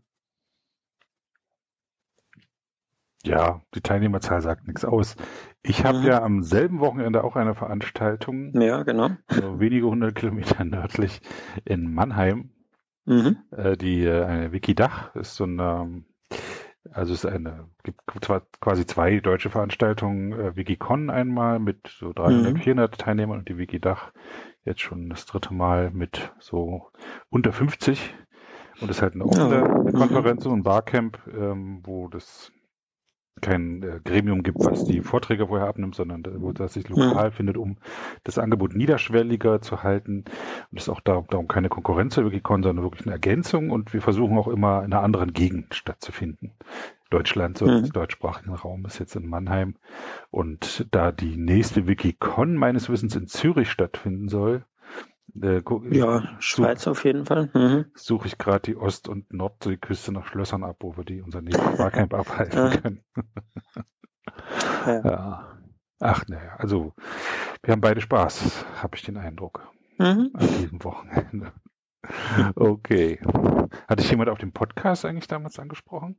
Ja, 3.24 3.62
die 3.74 3.80
Teilnehmerzahl 3.80 4.42
sagt 4.42 4.66
nichts 4.66 4.84
aus. 4.84 5.16
Ich 5.62 5.84
habe 5.84 5.98
mhm. 5.98 6.06
ja 6.06 6.22
am 6.22 6.42
selben 6.42 6.80
Wochenende 6.80 7.24
auch 7.24 7.36
eine 7.36 7.54
Veranstaltung. 7.54 8.52
Ja, 8.60 8.82
genau. 8.82 9.10
So 9.28 9.60
wenige 9.60 9.86
hundert 9.86 10.14
Kilometer 10.14 10.64
nördlich 10.64 11.22
in 11.64 11.92
Mannheim. 11.92 12.50
Mhm. 13.06 13.38
Äh, 13.50 13.76
die 13.76 14.04
äh, 14.04 14.52
Wikidach 14.52 15.14
ist 15.14 15.36
so 15.36 15.44
eine, 15.44 16.04
also 16.90 17.14
es 17.14 17.24
ist 17.24 17.30
eine, 17.30 17.68
gibt 17.82 18.02
zwar 18.22 18.42
quasi 18.60 18.86
zwei 18.86 19.20
deutsche 19.20 19.50
Veranstaltungen, 19.50 20.32
äh, 20.32 20.56
Wikicon 20.56 21.08
einmal 21.08 21.58
mit 21.58 21.88
so 21.98 22.12
300, 22.12 22.54
mhm. 22.54 22.56
400 22.58 22.98
Teilnehmern 22.98 23.38
und 23.38 23.48
die 23.48 23.56
Wikidach 23.56 24.12
jetzt 24.64 24.80
schon 24.80 25.10
das 25.10 25.26
dritte 25.26 25.52
Mal 25.52 25.90
mit 25.90 26.32
so 26.38 26.90
unter 27.30 27.52
50. 27.52 28.14
Und 28.80 28.90
es 28.90 28.96
ist 28.96 29.02
halt 29.02 29.14
eine 29.14 29.24
offene 29.24 29.56
ja. 29.56 29.92
Konferenz, 29.92 30.44
so 30.44 30.50
ein 30.50 30.62
Barcamp, 30.62 31.18
ähm, 31.28 31.80
wo 31.84 32.08
das 32.08 32.50
kein 33.40 33.82
äh, 33.82 34.00
Gremium 34.04 34.42
gibt, 34.42 34.64
was 34.64 34.84
die 34.84 35.00
Vorträge 35.00 35.48
vorher 35.48 35.68
abnimmt, 35.68 35.94
sondern 35.94 36.24
wo 36.40 36.52
das 36.52 36.74
sich 36.74 36.88
lokal 36.88 37.30
mhm. 37.30 37.32
findet, 37.32 37.56
um 37.56 37.76
das 38.22 38.38
Angebot 38.38 38.74
niederschwelliger 38.74 39.60
zu 39.60 39.82
halten. 39.82 40.24
Und 40.70 40.78
es 40.78 40.84
ist 40.84 40.88
auch 40.88 41.00
darum, 41.00 41.26
darum 41.28 41.48
keine 41.48 41.68
Konkurrenz 41.68 42.14
für 42.14 42.24
Wikicon, 42.24 42.62
sondern 42.62 42.84
wirklich 42.84 43.06
eine 43.06 43.12
Ergänzung. 43.12 43.70
Und 43.70 43.92
wir 43.92 44.00
versuchen 44.00 44.38
auch 44.38 44.48
immer 44.48 44.84
in 44.84 44.92
einer 44.92 45.02
anderen 45.02 45.32
Gegend 45.32 45.74
stattzufinden. 45.74 46.52
Deutschland, 47.14 47.58
so 47.58 47.66
mhm. 47.66 47.82
des 47.82 47.90
deutschsprachigen 47.90 48.54
Raum 48.54 48.84
ist 48.86 48.98
jetzt 48.98 49.14
in 49.14 49.28
Mannheim. 49.28 49.76
Und 50.30 50.86
da 50.90 51.12
die 51.12 51.36
nächste 51.36 51.86
Wikicon 51.86 52.56
meines 52.56 52.88
Wissens 52.88 53.14
in 53.14 53.28
Zürich 53.28 53.70
stattfinden 53.70 54.28
soll, 54.28 54.64
äh, 55.40 55.62
ja, 55.90 56.22
Schweiz 56.40 56.82
such, 56.82 56.90
auf 56.90 57.04
jeden 57.04 57.24
Fall. 57.24 57.50
Mhm. 57.54 57.86
Suche 57.94 58.26
ich 58.26 58.36
gerade 58.36 58.62
die 58.62 58.76
Ost- 58.76 59.08
und 59.08 59.32
Nordseeküste 59.32 60.10
nach 60.10 60.26
Schlössern 60.26 60.64
ab, 60.64 60.78
wo 60.80 60.96
wir 60.96 61.04
die 61.04 61.22
unser 61.22 61.40
nächstes 61.40 61.76
Barcamp 61.76 62.14
abhalten 62.14 62.58
ja. 62.58 62.76
können. 62.76 63.00
ja. 64.86 65.04
ja. 65.04 65.58
Ach, 66.00 66.24
naja, 66.26 66.56
also 66.58 66.94
wir 67.62 67.72
haben 67.72 67.80
beide 67.80 68.00
Spaß, 68.00 68.66
habe 68.82 68.96
ich 68.96 69.02
den 69.02 69.16
Eindruck. 69.16 69.72
Mhm. 69.98 70.30
An 70.34 70.46
diesem 70.60 70.82
Wochenende. 70.82 71.52
Okay. 72.54 73.18
Hatte 73.88 74.02
ich 74.02 74.10
jemand 74.10 74.28
auf 74.28 74.36
dem 74.36 74.52
Podcast 74.52 75.06
eigentlich 75.06 75.26
damals 75.26 75.58
angesprochen? 75.58 76.16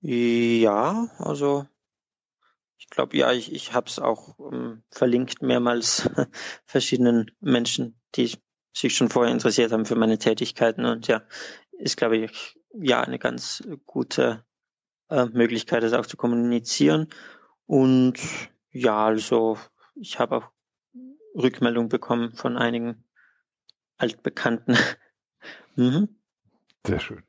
Ja, 0.00 1.08
also 1.18 1.66
ich 2.78 2.88
glaube, 2.90 3.16
ja, 3.16 3.32
ich, 3.32 3.52
ich 3.52 3.72
habe 3.72 3.88
es 3.88 3.98
auch 3.98 4.38
ähm, 4.52 4.82
verlinkt 4.90 5.42
mehrmals 5.42 6.08
verschiedenen 6.64 7.30
Menschen, 7.40 8.00
die 8.14 8.36
sich 8.72 8.96
schon 8.96 9.08
vorher 9.08 9.32
interessiert 9.32 9.72
haben 9.72 9.86
für 9.86 9.96
meine 9.96 10.18
Tätigkeiten. 10.18 10.84
Und 10.84 11.08
ja, 11.08 11.22
ist, 11.72 11.96
glaube 11.96 12.18
ich, 12.18 12.58
ja 12.72 13.00
eine 13.00 13.18
ganz 13.18 13.62
gute 13.86 14.44
äh, 15.08 15.26
Möglichkeit, 15.26 15.82
das 15.82 15.94
auch 15.94 16.06
zu 16.06 16.16
kommunizieren. 16.16 17.08
Und 17.66 18.18
ja, 18.70 19.06
also 19.06 19.58
ich 19.94 20.18
habe 20.18 20.36
auch 20.36 20.50
Rückmeldung 21.34 21.88
bekommen 21.88 22.34
von 22.34 22.56
einigen 22.56 23.04
Altbekannten. 23.96 24.76
mhm. 25.76 26.20
Sehr 26.86 27.00
schön. 27.00 27.22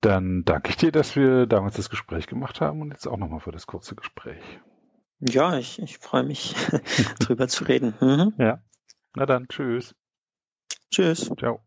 Dann 0.00 0.44
danke 0.44 0.70
ich 0.70 0.76
dir, 0.76 0.92
dass 0.92 1.14
wir 1.14 1.46
damals 1.46 1.76
das 1.76 1.90
Gespräch 1.90 2.26
gemacht 2.26 2.60
haben 2.60 2.80
und 2.80 2.90
jetzt 2.90 3.06
auch 3.06 3.18
nochmal 3.18 3.40
für 3.40 3.52
das 3.52 3.66
kurze 3.66 3.94
Gespräch. 3.94 4.42
Ja, 5.20 5.58
ich, 5.58 5.80
ich 5.80 5.98
freue 5.98 6.22
mich, 6.22 6.54
drüber 7.20 7.48
zu 7.48 7.64
reden. 7.64 7.94
Mhm. 8.00 8.32
Ja. 8.38 8.62
Na 9.14 9.26
dann, 9.26 9.48
tschüss. 9.48 9.94
Tschüss. 10.90 11.30
Ciao. 11.38 11.60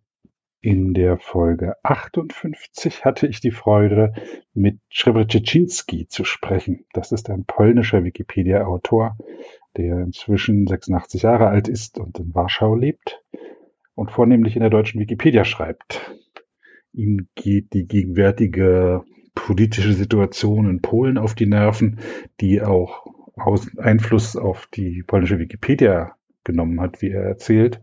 In 0.61 0.93
der 0.93 1.19
Folge 1.19 1.75
58 1.83 3.03
hatte 3.03 3.27
ich 3.27 3.41
die 3.41 3.51
Freude, 3.51 4.13
mit 4.53 4.79
Trzebrzeszynski 4.89 6.07
zu 6.07 6.23
sprechen. 6.23 6.85
Das 6.93 7.11
ist 7.11 7.29
ein 7.29 7.43
polnischer 7.43 8.05
Wikipedia-Autor, 8.05 9.17
der 9.75 9.99
inzwischen 9.99 10.65
86 10.65 11.23
Jahre 11.23 11.47
alt 11.47 11.67
ist 11.67 11.99
und 11.99 12.17
in 12.17 12.33
Warschau 12.33 12.75
lebt 12.75 13.21
und 13.93 14.09
vornehmlich 14.09 14.55
in 14.55 14.61
der 14.61 14.69
deutschen 14.69 15.01
Wikipedia 15.01 15.43
schreibt. 15.43 16.15
Ihm 16.93 17.27
geht 17.35 17.73
die 17.73 17.87
gegenwärtige 17.87 19.03
politische 19.35 19.93
Situation 19.93 20.69
in 20.69 20.81
Polen 20.81 21.17
auf 21.17 21.33
die 21.33 21.47
Nerven, 21.47 21.99
die 22.39 22.61
auch 22.61 23.07
Einfluss 23.77 24.35
auf 24.35 24.67
die 24.67 25.03
polnische 25.03 25.39
Wikipedia 25.39 26.15
genommen 26.43 26.79
hat, 26.79 27.01
wie 27.01 27.09
er 27.09 27.23
erzählt. 27.23 27.81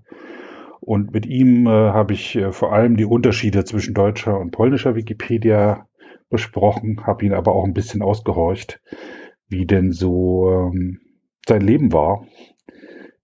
Und 0.80 1.12
mit 1.12 1.26
ihm 1.26 1.66
äh, 1.66 1.70
habe 1.70 2.14
ich 2.14 2.36
äh, 2.36 2.52
vor 2.52 2.72
allem 2.72 2.96
die 2.96 3.04
Unterschiede 3.04 3.64
zwischen 3.64 3.94
deutscher 3.94 4.38
und 4.38 4.52
polnischer 4.52 4.94
Wikipedia 4.94 5.88
besprochen, 6.30 7.04
habe 7.06 7.26
ihn 7.26 7.34
aber 7.34 7.54
auch 7.54 7.64
ein 7.64 7.74
bisschen 7.74 8.02
ausgehorcht, 8.02 8.80
wie 9.48 9.66
denn 9.66 9.92
so 9.92 10.50
ähm, 10.50 11.00
sein 11.46 11.60
Leben 11.60 11.92
war. 11.92 12.26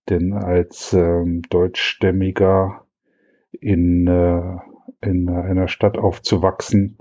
Denn 0.09 0.33
als 0.33 0.93
ähm, 0.93 1.41
deutschstämmiger 1.49 2.85
in 3.51 4.07
äh, 4.07 4.57
in 5.01 5.29
einer 5.29 5.67
Stadt 5.67 5.97
aufzuwachsen, 5.97 6.97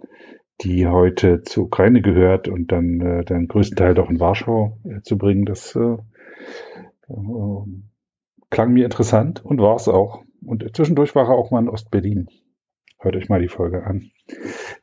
die 0.63 0.87
heute 0.87 1.43
zur 1.43 1.65
Ukraine 1.65 2.01
gehört 2.01 2.49
und 2.49 2.73
dann 2.73 3.01
äh, 3.01 3.25
den 3.25 3.49
größten 3.49 3.77
Teil 3.77 3.95
doch 3.95 4.09
in 4.09 4.21
Warschau 4.21 4.79
äh, 4.85 5.03
zu 5.03 5.19
bringen, 5.19 5.45
das 5.45 5.77
äh, 5.77 5.97
äh, 7.09 7.65
klang 8.51 8.73
mir 8.73 8.85
interessant 8.85 9.45
und 9.45 9.61
war 9.61 9.77
es 9.77 9.89
auch. 9.89 10.23
Und 10.45 10.65
zwischendurch 10.75 11.15
war 11.15 11.29
er 11.29 11.35
auch 11.35 11.51
mal 11.51 11.63
in 11.63 11.69
Ostberlin. 11.69 12.29
Hört 12.99 13.17
euch 13.17 13.29
mal 13.29 13.41
die 13.41 13.49
Folge 13.49 13.85
an. 13.85 14.11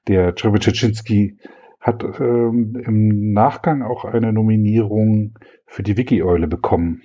Der 0.07 0.35
Trzebeczynski 0.35 1.37
hat 1.79 2.03
ähm, 2.19 2.81
im 2.85 3.33
Nachgang 3.33 3.81
auch 3.81 4.05
eine 4.05 4.31
Nominierung 4.31 5.37
für 5.65 5.83
die 5.83 5.97
Wiki-Eule 5.97 6.47
bekommen, 6.47 7.01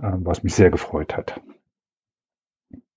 äh, 0.00 0.12
was 0.14 0.42
mich 0.42 0.54
sehr 0.54 0.70
gefreut 0.70 1.16
hat. 1.16 1.40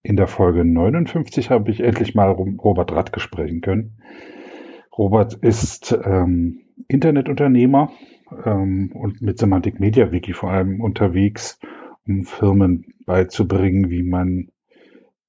In 0.05 0.17
der 0.17 0.27
Folge 0.27 0.65
59 0.65 1.49
habe 1.49 1.71
ich 1.71 1.79
endlich 1.79 2.13
mal 2.13 2.29
Robert 2.29 2.91
Radke 2.91 3.21
sprechen 3.21 3.61
können. 3.61 4.01
Robert 4.97 5.33
ist 5.35 5.97
ähm, 6.03 6.59
Internetunternehmer 6.89 7.89
ähm, 8.45 8.91
und 8.93 9.21
mit 9.21 9.39
Semantic 9.39 9.79
Media 9.79 10.11
Wiki 10.11 10.33
vor 10.33 10.51
allem 10.51 10.81
unterwegs, 10.81 11.57
um 12.05 12.25
Firmen 12.25 12.93
beizubringen, 13.05 13.89
wie 13.89 14.03
man 14.03 14.49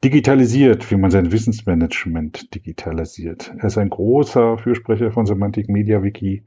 digitalisiert, 0.03 0.91
wie 0.91 0.97
man 0.97 1.13
sein 1.13 1.31
Wissensmanagement 1.31 2.53
digitalisiert. 2.57 3.55
Er 3.57 3.67
ist 3.67 3.79
ein 3.79 3.91
großer 3.91 4.59
Fürsprecher 4.59 5.13
von 5.13 5.25
Semantic 5.25 5.69
Media 5.69 6.03
Wiki, 6.03 6.45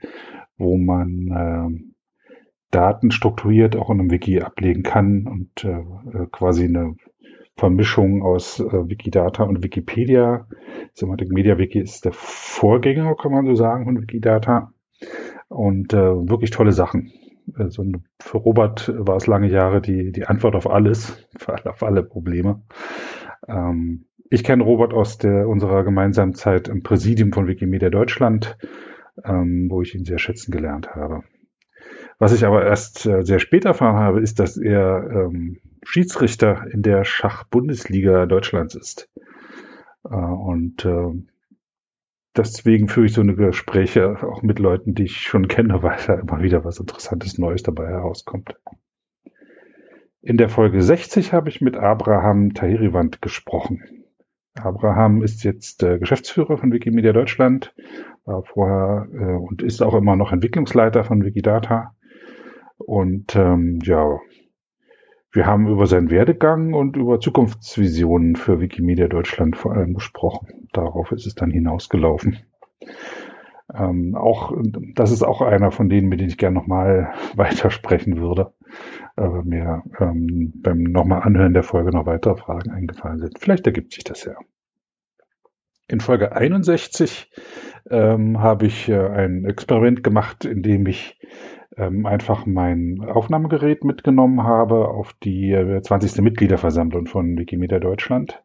wo 0.58 0.78
man 0.78 1.32
äh, 1.32 1.94
Daten 2.72 3.12
strukturiert 3.12 3.78
auch 3.78 3.90
in 3.90 4.02
einem 4.02 4.12
Wiki 4.12 4.42
ablegen 4.42 4.84
kann 4.84 5.28
und 5.28 5.64
äh, 5.64 6.26
quasi 6.30 6.66
eine 6.66 6.96
Vermischung 7.58 8.22
aus 8.22 8.60
äh, 8.60 8.90
Wikidata 8.90 9.44
und 9.44 9.64
Wikipedia. 9.64 10.48
Semantic 10.94 11.30
Media 11.30 11.58
Wiki 11.58 11.80
ist 11.80 12.06
der 12.06 12.14
Vorgänger, 12.14 13.16
kann 13.16 13.32
man 13.32 13.48
so 13.48 13.56
sagen, 13.56 13.86
von 13.86 14.00
Wikidata. 14.00 14.72
Und 15.50 15.94
äh, 15.94 15.98
wirklich 15.98 16.52
tolle 16.52 16.72
Sachen. 16.72 17.12
Also 17.56 17.84
für 18.20 18.38
Robert 18.38 18.94
war 18.96 19.16
es 19.16 19.26
lange 19.26 19.50
Jahre 19.50 19.82
die, 19.82 20.12
die 20.12 20.26
Antwort 20.26 20.56
auf 20.56 20.70
alles, 20.70 21.28
auf 21.66 21.84
alle 21.84 22.04
Probleme. 22.04 22.62
Ähm, 23.48 24.06
ich 24.30 24.44
kenne 24.44 24.64
Robert 24.64 24.94
aus 24.94 25.18
der, 25.18 25.48
unserer 25.48 25.84
gemeinsamen 25.84 26.36
Zeit 26.36 26.68
im 26.68 26.84
Präsidium 26.84 27.32
von 27.32 27.48
Wikimedia 27.48 27.90
Deutschland, 27.90 28.58
ähm, 29.24 29.68
wo 29.70 29.82
ich 29.82 29.96
ihn 29.96 30.06
sehr 30.06 30.20
schätzen 30.20 30.52
gelernt 30.52 30.96
habe. 30.96 31.24
Was 32.20 32.34
ich 32.34 32.46
aber 32.46 32.66
erst 32.66 33.06
äh, 33.06 33.24
sehr 33.24 33.40
spät 33.40 33.66
erfahren 33.66 33.96
habe, 33.96 34.22
ist, 34.22 34.40
dass 34.40 34.58
er 34.58 35.10
ähm, 35.10 35.60
Schiedsrichter 35.90 36.68
in 36.70 36.82
der 36.82 37.06
Schach-Bundesliga 37.06 38.26
Deutschlands 38.26 38.76
ist. 38.76 39.10
Äh, 40.04 40.16
und 40.16 40.84
äh, 40.84 41.14
deswegen 42.36 42.90
führe 42.90 43.06
ich 43.06 43.14
so 43.14 43.22
eine 43.22 43.36
Gespräche 43.36 44.18
auch 44.22 44.42
mit 44.42 44.60
Leuten, 44.60 44.96
die 44.96 45.04
ich 45.04 45.22
schon 45.22 45.48
kenne, 45.48 45.82
weil 45.84 45.98
da 46.06 46.16
immer 46.16 46.42
wieder 46.42 46.66
was 46.66 46.80
Interessantes 46.80 47.38
Neues 47.38 47.64
dabei 47.64 47.88
herauskommt. 47.88 48.56
In 50.22 50.36
der 50.36 50.50
Folge 50.50 50.82
60 50.82 51.32
habe 51.32 51.48
ich 51.48 51.62
mit 51.62 51.78
Abraham 51.78 52.54
Tahiriwand 52.54 53.22
gesprochen. 53.22 54.04
Abraham 54.56 55.22
ist 55.22 55.46
jetzt 55.46 55.84
äh, 55.84 56.00
Geschäftsführer 56.00 56.58
von 56.58 56.74
Wikimedia 56.74 57.14
Deutschland, 57.14 57.74
war 58.26 58.44
vorher 58.44 59.08
und 59.40 59.62
ist 59.62 59.82
auch 59.82 59.94
immer 59.94 60.18
noch 60.18 60.34
Entwicklungsleiter 60.34 61.06
von 61.06 61.24
Wikidata. 61.24 61.96
Und 62.78 63.36
ähm, 63.38 63.80
ja, 63.84 64.20
wir 65.32 65.46
haben 65.46 65.68
über 65.68 65.88
seinen 65.88 66.10
Werdegang 66.10 66.74
und 66.74 66.96
über 66.96 67.20
Zukunftsvisionen 67.20 68.36
für 68.36 68.60
Wikimedia 68.60 69.08
Deutschland 69.08 69.58
vor 69.58 69.74
allem 69.74 69.94
gesprochen. 69.94 70.68
Darauf 70.74 71.12
ist 71.12 71.28
es 71.28 71.36
dann 71.36 71.52
hinausgelaufen. 71.52 72.40
Ähm, 73.74 74.16
auch, 74.16 74.54
das 74.96 75.12
ist 75.12 75.24
auch 75.24 75.42
einer 75.42 75.72
von 75.72 75.90
denen, 75.90 76.08
mit 76.08 76.20
denen 76.20 76.30
ich 76.30 76.38
gerne 76.38 76.56
nochmal 76.56 77.14
weitersprechen 77.36 78.18
würde. 78.18 78.54
Aber 79.16 79.44
mir 79.44 79.84
ähm, 80.00 80.54
beim 80.56 80.84
nochmal 80.84 81.24
Anhören 81.24 81.54
der 81.54 81.64
Folge 81.64 81.92
noch 81.92 82.06
weitere 82.06 82.38
Fragen 82.38 82.72
eingefallen 82.72 83.20
sind. 83.20 83.40
Vielleicht 83.40 83.66
ergibt 83.66 83.94
sich 83.94 84.04
das 84.04 84.24
ja. 84.24 84.36
In 85.90 86.02
Folge 86.02 86.34
61 86.34 87.32
ähm, 87.90 88.40
habe 88.42 88.66
ich 88.66 88.90
äh, 88.90 89.08
ein 89.08 89.46
Experiment 89.46 90.04
gemacht, 90.04 90.44
in 90.44 90.62
dem 90.62 90.86
ich 90.86 91.18
ähm, 91.78 92.06
einfach 92.06 92.46
mein 92.46 93.02
Aufnahmegerät 93.02 93.84
mitgenommen 93.84 94.44
habe 94.44 94.88
auf 94.88 95.14
die 95.24 95.52
äh, 95.52 95.82
20. 95.82 96.22
Mitgliederversammlung 96.22 97.06
von 97.06 97.38
Wikimedia 97.38 97.80
Deutschland. 97.80 98.44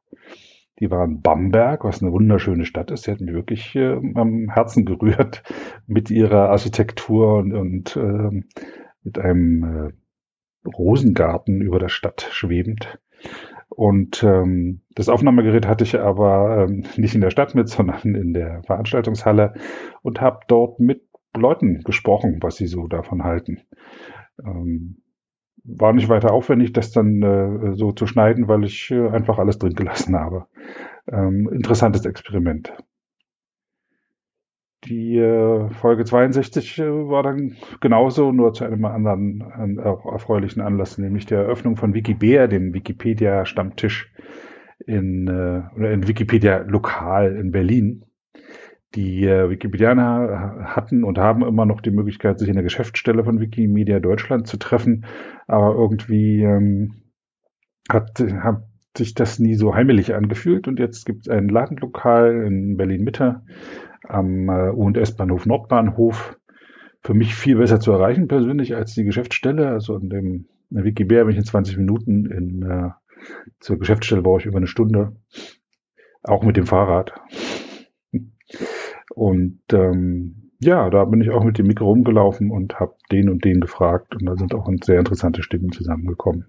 Die 0.81 0.91
war 0.91 1.05
in 1.05 1.23
Bamberg, 1.23 1.85
was 1.85 2.03
eine 2.03 2.13
wunderschöne 2.13 2.65
Stadt 2.65 2.91
ist. 2.91 3.05
Sie 3.05 3.11
hat 3.13 3.21
mich 3.21 3.35
wirklich 3.35 3.75
äh, 3.75 3.99
am 4.15 4.51
Herzen 4.51 4.85
gerührt 4.85 5.43
mit 5.87 6.11
ihrer 6.11 6.51
Architektur 6.51 7.39
und, 7.39 7.53
und 7.53 7.97
äh, 7.97 8.43
mit 9.03 9.19
einem 9.19 9.65
äh, 9.65 10.69
Rosengarten 10.69 11.61
über 11.61 11.79
der 11.79 11.89
Stadt 11.89 12.29
schwebend. 12.31 12.99
Und 13.69 14.23
ähm, 14.23 14.83
das 14.95 15.09
Aufnahmegerät 15.09 15.67
hatte 15.67 15.85
ich 15.85 15.99
aber 15.99 16.67
ähm, 16.69 16.85
nicht 16.97 17.15
in 17.15 17.23
der 17.23 17.31
Stadt 17.31 17.55
mit, 17.55 17.69
sondern 17.71 18.15
in 18.15 18.35
der 18.35 18.63
Veranstaltungshalle 18.65 19.55
und 20.03 20.21
habe 20.21 20.41
dort 20.47 20.79
mit 20.79 21.12
Leuten 21.35 21.83
gesprochen, 21.83 22.39
was 22.41 22.57
sie 22.57 22.67
so 22.67 22.87
davon 22.87 23.25
halten. 23.25 23.63
Ähm, 24.45 25.03
war 25.65 25.93
nicht 25.93 26.09
weiter 26.09 26.33
aufwendig, 26.33 26.73
das 26.73 26.91
dann 26.91 27.23
äh, 27.23 27.75
so 27.75 27.93
zu 27.93 28.07
schneiden, 28.07 28.49
weil 28.49 28.65
ich 28.65 28.91
äh, 28.91 29.09
einfach 29.09 29.39
alles 29.39 29.59
drin 29.59 29.75
gelassen 29.75 30.17
habe. 30.17 30.47
Ähm, 31.11 31.49
interessantes 31.53 32.05
Experiment. 32.05 32.73
Die 34.85 35.17
äh, 35.17 35.71
Folge 35.71 36.05
62 36.05 36.79
äh, 36.81 36.85
war 36.85 37.23
dann 37.23 37.57
genauso, 37.81 38.33
nur 38.33 38.53
zu 38.53 38.65
einem 38.65 38.85
anderen 38.85 39.79
äh, 39.79 40.11
erfreulichen 40.11 40.61
Anlass, 40.61 40.99
nämlich 40.99 41.27
der 41.27 41.41
Eröffnung 41.41 41.77
von 41.77 41.95
Wikibear, 41.95 42.49
dem 42.49 42.75
Wikipedia-Stammtisch 42.75 44.13
in, 44.85 45.29
äh, 45.29 45.63
oder 45.77 45.93
in 45.93 46.09
Wikipedia 46.09 46.59
lokal 46.67 47.37
in 47.37 47.53
Berlin. 47.53 48.05
Die 48.95 49.25
äh, 49.25 49.49
Wikipedianer 49.49 50.65
hatten 50.65 51.05
und 51.05 51.19
haben 51.19 51.45
immer 51.45 51.65
noch 51.65 51.81
die 51.81 51.91
Möglichkeit, 51.91 52.39
sich 52.39 52.49
in 52.49 52.55
der 52.55 52.63
Geschäftsstelle 52.63 53.25
von 53.25 53.41
Wikimedia 53.41 54.01
Deutschland 54.01 54.47
zu 54.47 54.59
treffen, 54.59 55.07
aber 55.47 55.75
irgendwie 55.75 56.43
ähm, 56.43 57.03
hat, 57.91 58.21
hat 58.21 58.65
sich 58.97 59.15
das 59.15 59.39
nie 59.39 59.55
so 59.55 59.75
heimelig 59.75 60.15
angefühlt 60.15 60.69
und 60.69 60.79
jetzt 60.79 61.07
gibt 61.07 61.23
es 61.23 61.29
ein 61.29 61.49
Ladenlokal 61.49 62.45
in 62.47 62.77
Berlin 62.77 63.05
Mitte 63.05 63.43
am 64.07 64.49
äh, 64.49 64.71
U&S-Bahnhof 64.71 65.47
Nordbahnhof. 65.47 66.39
Für 67.01 67.15
mich 67.15 67.35
viel 67.35 67.57
besser 67.57 67.81
zu 67.81 67.93
erreichen 67.93 68.29
persönlich 68.29 68.77
als 68.77 68.95
die 68.95 69.05
Geschäftsstelle. 69.05 69.69
Also 69.69 69.97
in 69.97 70.11
dem 70.11 70.47
in 70.73 70.77
der 70.77 70.85
Wikibear 70.85 71.25
bin 71.25 71.33
ich 71.33 71.39
in 71.39 71.45
20 71.45 71.77
Minuten 71.77 72.27
in, 72.27 72.63
äh, 72.63 72.91
zur 73.61 73.79
Geschäftsstelle 73.79 74.23
brauche 74.23 74.41
ich 74.41 74.47
über 74.47 74.57
eine 74.57 74.67
Stunde. 74.67 75.17
Auch 76.23 76.45
mit 76.45 76.57
dem 76.57 76.67
Fahrrad. 76.67 77.13
Und 79.15 79.61
ähm, 79.73 80.53
ja, 80.61 80.89
da 80.91 81.05
bin 81.05 81.21
ich 81.21 81.31
auch 81.31 81.45
mit 81.45 81.59
dem 81.59 81.67
Mikro 81.67 81.87
rumgelaufen 81.87 82.51
und 82.51 82.79
habe 82.79 82.95
den 83.11 83.29
und 83.29 83.45
den 83.45 83.61
gefragt 83.61 84.15
und 84.15 84.27
da 84.27 84.37
sind 84.37 84.55
auch 84.55 84.71
sehr 84.83 84.99
interessante 84.99 85.43
Stimmen 85.43 85.73
zusammengekommen. 85.73 86.47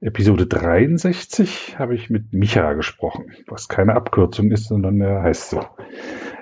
Episode 0.00 0.46
63 0.46 1.78
habe 1.78 1.94
ich 1.94 2.10
mit 2.10 2.32
Micha 2.32 2.74
gesprochen, 2.74 3.32
was 3.48 3.68
keine 3.68 3.96
Abkürzung 3.96 4.52
ist, 4.52 4.68
sondern 4.68 5.00
er 5.00 5.22
heißt 5.22 5.50
so. 5.50 5.64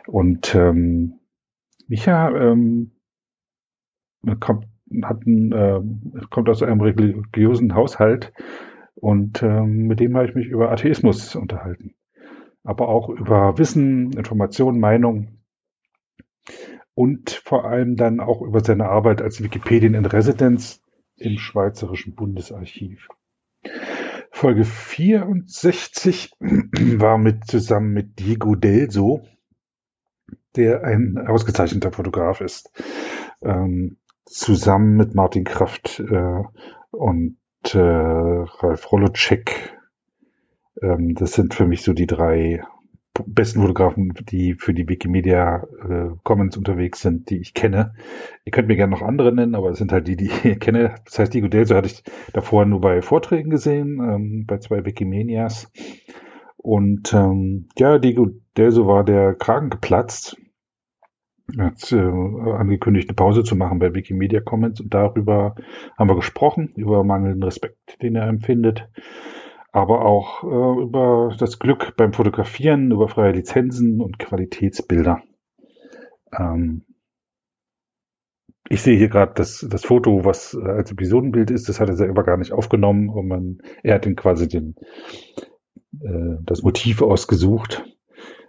Und 0.07 0.55
ähm, 0.55 1.21
Micha 1.87 2.31
ähm, 2.37 2.93
kommt, 4.41 4.67
hat 5.03 5.25
ein, 5.25 5.53
äh, 5.53 5.81
kommt 6.31 6.51
aus 6.51 6.63
einem 6.63 6.81
religiösen 6.83 7.75
Haushalt 7.75 8.33
und 8.95 9.43
ähm, 9.43 9.87
mit 9.87 10.01
dem 10.01 10.17
habe 10.17 10.29
ich 10.29 10.35
mich 10.35 10.49
über 10.49 10.71
Atheismus 10.71 11.35
unterhalten 11.35 11.96
aber 12.67 12.89
auch 12.89 13.09
über 13.09 13.59
Wissen, 13.59 14.13
Information, 14.13 14.81
Meinung 14.81 15.39
und 16.95 17.31
vor 17.31 17.65
allem 17.65 17.97
dann 17.97 18.21
auch 18.21 18.43
über 18.43 18.65
seine 18.65 18.89
Arbeit 18.89 19.23
als 19.23 19.43
Wikipedien 19.43 19.95
in 19.95 20.07
Residenz 20.07 20.83
im 21.17 21.39
Schweizerischen 21.39 22.15
Bundesarchiv. 22.15 23.09
Folge 24.31 24.65
64 24.65 26.33
war 26.41 27.19
mit 27.19 27.47
zusammen 27.47 27.93
mit 27.93 28.19
Diego 28.19 28.55
Delso, 28.55 29.23
der 30.57 30.85
ein 30.85 31.19
ausgezeichneter 31.19 31.93
Fotograf 31.93 32.41
ist, 32.41 32.71
ähm, 33.43 33.99
zusammen 34.25 34.97
mit 34.97 35.15
Martin 35.15 35.45
Kraft 35.45 36.01
äh, 36.01 36.43
und 36.91 37.39
äh, 37.75 37.79
Ralf 37.79 38.93
Rolocek 38.93 39.76
ähm, 40.83 41.15
das 41.15 41.33
sind 41.33 41.55
für 41.55 41.67
mich 41.67 41.83
so 41.83 41.93
die 41.93 42.07
drei 42.07 42.63
besten 43.27 43.61
Fotografen, 43.61 44.13
die 44.29 44.55
für 44.55 44.75
die 44.75 44.89
Wikimedia 44.89 45.65
äh, 45.89 46.11
Commons 46.23 46.57
unterwegs 46.57 47.01
sind, 47.01 47.31
die 47.31 47.39
ich 47.39 47.55
kenne. 47.55 47.95
Ihr 48.45 48.53
könnt 48.53 48.69
mir 48.69 48.77
gerne 48.77 48.93
noch 48.93 49.03
andere 49.03 49.33
nennen, 49.33 49.55
aber 49.55 49.71
es 49.71 49.79
sind 49.79 49.93
halt 49.93 50.09
die, 50.09 50.17
die 50.17 50.27
ich 50.27 50.61
kenne. 50.61 50.97
Das 51.05 51.19
heißt, 51.19 51.33
Diego 51.33 51.49
Delso 51.49 51.75
hatte 51.75 51.89
ich 51.89 52.03
davor 52.33 52.67
nur 52.67 52.81
bei 52.81 53.03
Vorträgen 53.03 53.51
gesehen, 53.51 54.01
ähm, 54.01 54.45
bei 54.47 54.59
zwei 54.59 54.85
Wikimanias. 54.85 55.73
Und 56.57 57.13
ähm, 57.15 57.69
ja, 57.79 57.99
Diego 57.99 58.29
Delso 58.57 58.87
war 58.87 59.05
der 59.05 59.35
Kragen 59.35 59.71
geplatzt. 59.71 60.37
Er 61.57 61.67
hat 61.67 61.93
äh, 61.93 61.97
angekündigt, 61.97 63.09
eine 63.09 63.15
Pause 63.15 63.45
zu 63.45 63.55
machen 63.55 63.79
bei 63.79 63.95
Wikimedia 63.95 64.41
Commons 64.41 64.81
und 64.81 64.93
darüber 64.93 65.55
haben 65.97 66.11
wir 66.11 66.17
gesprochen, 66.17 66.73
über 66.75 67.05
mangelnden 67.05 67.45
Respekt, 67.45 68.03
den 68.03 68.17
er 68.17 68.27
empfindet 68.27 68.89
aber 69.77 70.07
auch 70.07 70.43
äh, 70.43 70.83
über 70.83 71.37
das 71.39 71.59
Glück 71.59 71.97
beim 71.99 72.15
Fotografieren, 72.15 72.93
über 72.93 73.09
freie 73.09 73.33
Lizenzen 73.33 74.01
und 74.01 74.19
Qualitätsbilder. 74.19 75.23
Ähm, 76.33 76.87
ich 78.71 78.81
sehe 78.81 78.97
hier 78.97 79.11
gerade 79.11 79.35
das, 79.35 79.67
das 79.69 79.85
Foto, 79.85 80.25
was 80.25 80.55
als 80.57 80.93
Episodenbild 80.93 81.51
ist, 81.51 81.69
das 81.69 81.79
hat 81.79 81.91
er 81.91 81.97
selber 81.97 82.25
gar 82.25 82.39
nicht 82.39 82.53
aufgenommen 82.53 83.11
und 83.11 83.29
man, 83.29 83.59
er 83.83 83.97
hat 83.97 84.07
ihn 84.07 84.17
quasi 84.17 84.49
den, 84.49 84.77
äh, 86.01 86.39
das 86.41 86.63
Motiv 86.63 87.03
ausgesucht. 87.03 87.85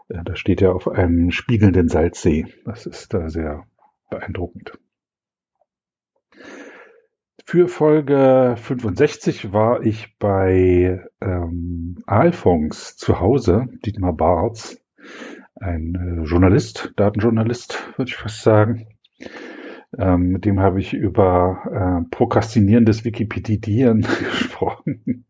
Äh, 0.07 0.23
da 0.23 0.37
steht 0.37 0.61
er 0.61 0.73
auf 0.73 0.87
einem 0.87 1.31
spiegelnden 1.31 1.89
Salzsee. 1.89 2.45
Das 2.63 2.85
ist 2.85 3.13
da 3.13 3.27
sehr 3.27 3.65
beeindruckend. 4.09 4.79
Für 7.49 7.69
Folge 7.69 8.55
65 8.57 9.53
war 9.53 9.81
ich 9.81 10.17
bei 10.19 11.01
ähm, 11.21 12.03
Alphons 12.05 12.97
zu 12.97 13.21
Hause, 13.21 13.67
Dietmar 13.85 14.11
Barz, 14.11 14.83
ein 15.55 15.95
äh, 15.95 16.27
Journalist, 16.27 16.91
Datenjournalist, 16.97 17.93
würde 17.97 18.09
ich 18.09 18.17
fast 18.17 18.41
sagen. 18.41 18.87
Ähm, 19.97 20.23
mit 20.23 20.43
dem 20.43 20.59
habe 20.59 20.81
ich 20.81 20.93
über 20.93 22.03
äh, 22.03 22.09
prokrastinierendes 22.13 23.05
Wikipedieren 23.05 24.01
gesprochen. 24.19 25.25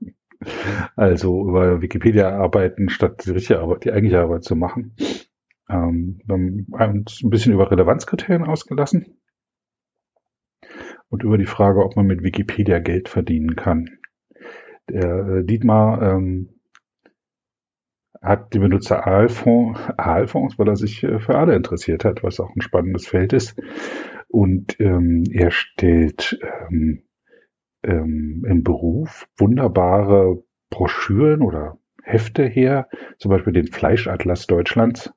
also 0.95 1.47
über 1.47 1.83
Wikipedia 1.83 2.35
arbeiten, 2.35 2.89
statt 2.89 3.27
die 3.27 3.31
richtige 3.31 3.59
Arbeit, 3.59 3.85
die 3.85 3.91
eigentliche 3.91 4.21
Arbeit 4.21 4.43
zu 4.43 4.55
machen. 4.55 4.95
Ähm, 5.69 6.19
wir 6.25 6.79
haben 6.79 6.99
uns 7.01 7.21
ein 7.21 7.29
bisschen 7.29 7.53
über 7.53 7.69
Relevanzkriterien 7.69 8.47
ausgelassen 8.47 9.19
und 11.09 11.23
über 11.23 11.37
die 11.37 11.45
Frage, 11.45 11.83
ob 11.83 11.95
man 11.95 12.07
mit 12.07 12.23
Wikipedia 12.23 12.79
Geld 12.79 13.09
verdienen 13.09 13.55
kann. 13.55 13.99
Der 14.89 15.27
äh, 15.27 15.43
Dietmar 15.43 16.01
ähm, 16.01 16.49
hat 18.21 18.53
die 18.53 18.59
Benutzer 18.59 19.05
Aalfonds, 19.05 20.59
weil 20.59 20.67
er 20.67 20.75
sich 20.75 21.03
äh, 21.03 21.19
für 21.19 21.35
Aale 21.35 21.55
interessiert 21.55 22.05
hat, 22.05 22.23
was 22.23 22.39
auch 22.39 22.53
ein 22.55 22.61
spannendes 22.61 23.07
Feld 23.07 23.33
ist. 23.33 23.59
Und 24.27 24.79
ähm, 24.79 25.23
er 25.31 25.51
stellt 25.51 26.39
ähm, 26.69 27.03
ähm, 27.83 28.45
im 28.47 28.63
Beruf 28.63 29.27
wunderbare 29.37 30.43
Broschüren 30.69 31.41
oder 31.41 31.77
Hefte 32.03 32.45
her, 32.45 32.89
zum 33.17 33.31
Beispiel 33.31 33.53
den 33.53 33.67
Fleischatlas 33.67 34.47
Deutschlands, 34.47 35.13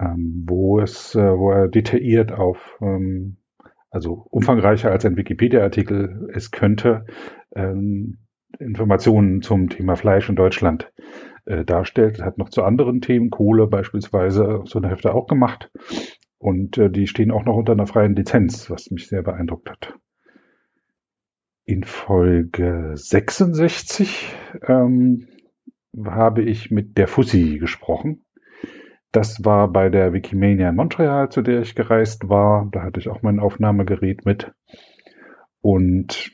ähm, 0.00 0.44
wo 0.48 0.80
es, 0.80 1.14
äh, 1.14 1.38
wo 1.38 1.50
er 1.50 1.68
detailliert 1.68 2.32
auf, 2.32 2.78
ähm, 2.80 3.38
also 3.90 4.26
umfangreicher 4.30 4.90
als 4.90 5.04
ein 5.04 5.16
Wikipedia-Artikel 5.16 6.28
es 6.32 6.50
könnte, 6.50 7.06
ähm, 7.54 8.18
Informationen 8.58 9.42
zum 9.42 9.68
Thema 9.68 9.96
Fleisch 9.96 10.28
in 10.28 10.36
Deutschland 10.36 10.90
äh, 11.44 11.64
darstellt. 11.64 12.22
Hat 12.22 12.38
noch 12.38 12.48
zu 12.48 12.62
anderen 12.62 13.00
Themen, 13.00 13.30
Kohle 13.30 13.66
beispielsweise, 13.66 14.62
so 14.64 14.78
eine 14.78 14.88
Hefte 14.90 15.14
auch 15.14 15.26
gemacht. 15.26 15.70
Und 16.38 16.78
äh, 16.78 16.90
die 16.90 17.06
stehen 17.06 17.30
auch 17.30 17.44
noch 17.44 17.56
unter 17.56 17.72
einer 17.72 17.86
freien 17.86 18.14
Lizenz, 18.14 18.70
was 18.70 18.90
mich 18.90 19.08
sehr 19.08 19.22
beeindruckt 19.22 19.70
hat. 19.70 19.94
In 21.64 21.84
Folge 21.84 22.92
66 22.94 24.34
ähm, 24.66 25.28
habe 26.04 26.42
ich 26.42 26.70
mit 26.70 26.96
der 26.96 27.08
Fussi 27.08 27.58
gesprochen. 27.58 28.24
Das 29.12 29.44
war 29.44 29.72
bei 29.72 29.88
der 29.88 30.12
Wikimania 30.12 30.68
in 30.68 30.76
Montreal, 30.76 31.30
zu 31.30 31.42
der 31.42 31.60
ich 31.62 31.74
gereist 31.74 32.28
war. 32.28 32.68
Da 32.70 32.82
hatte 32.82 33.00
ich 33.00 33.08
auch 33.08 33.22
mein 33.22 33.40
Aufnahmegerät 33.40 34.26
mit. 34.26 34.52
Und 35.60 36.30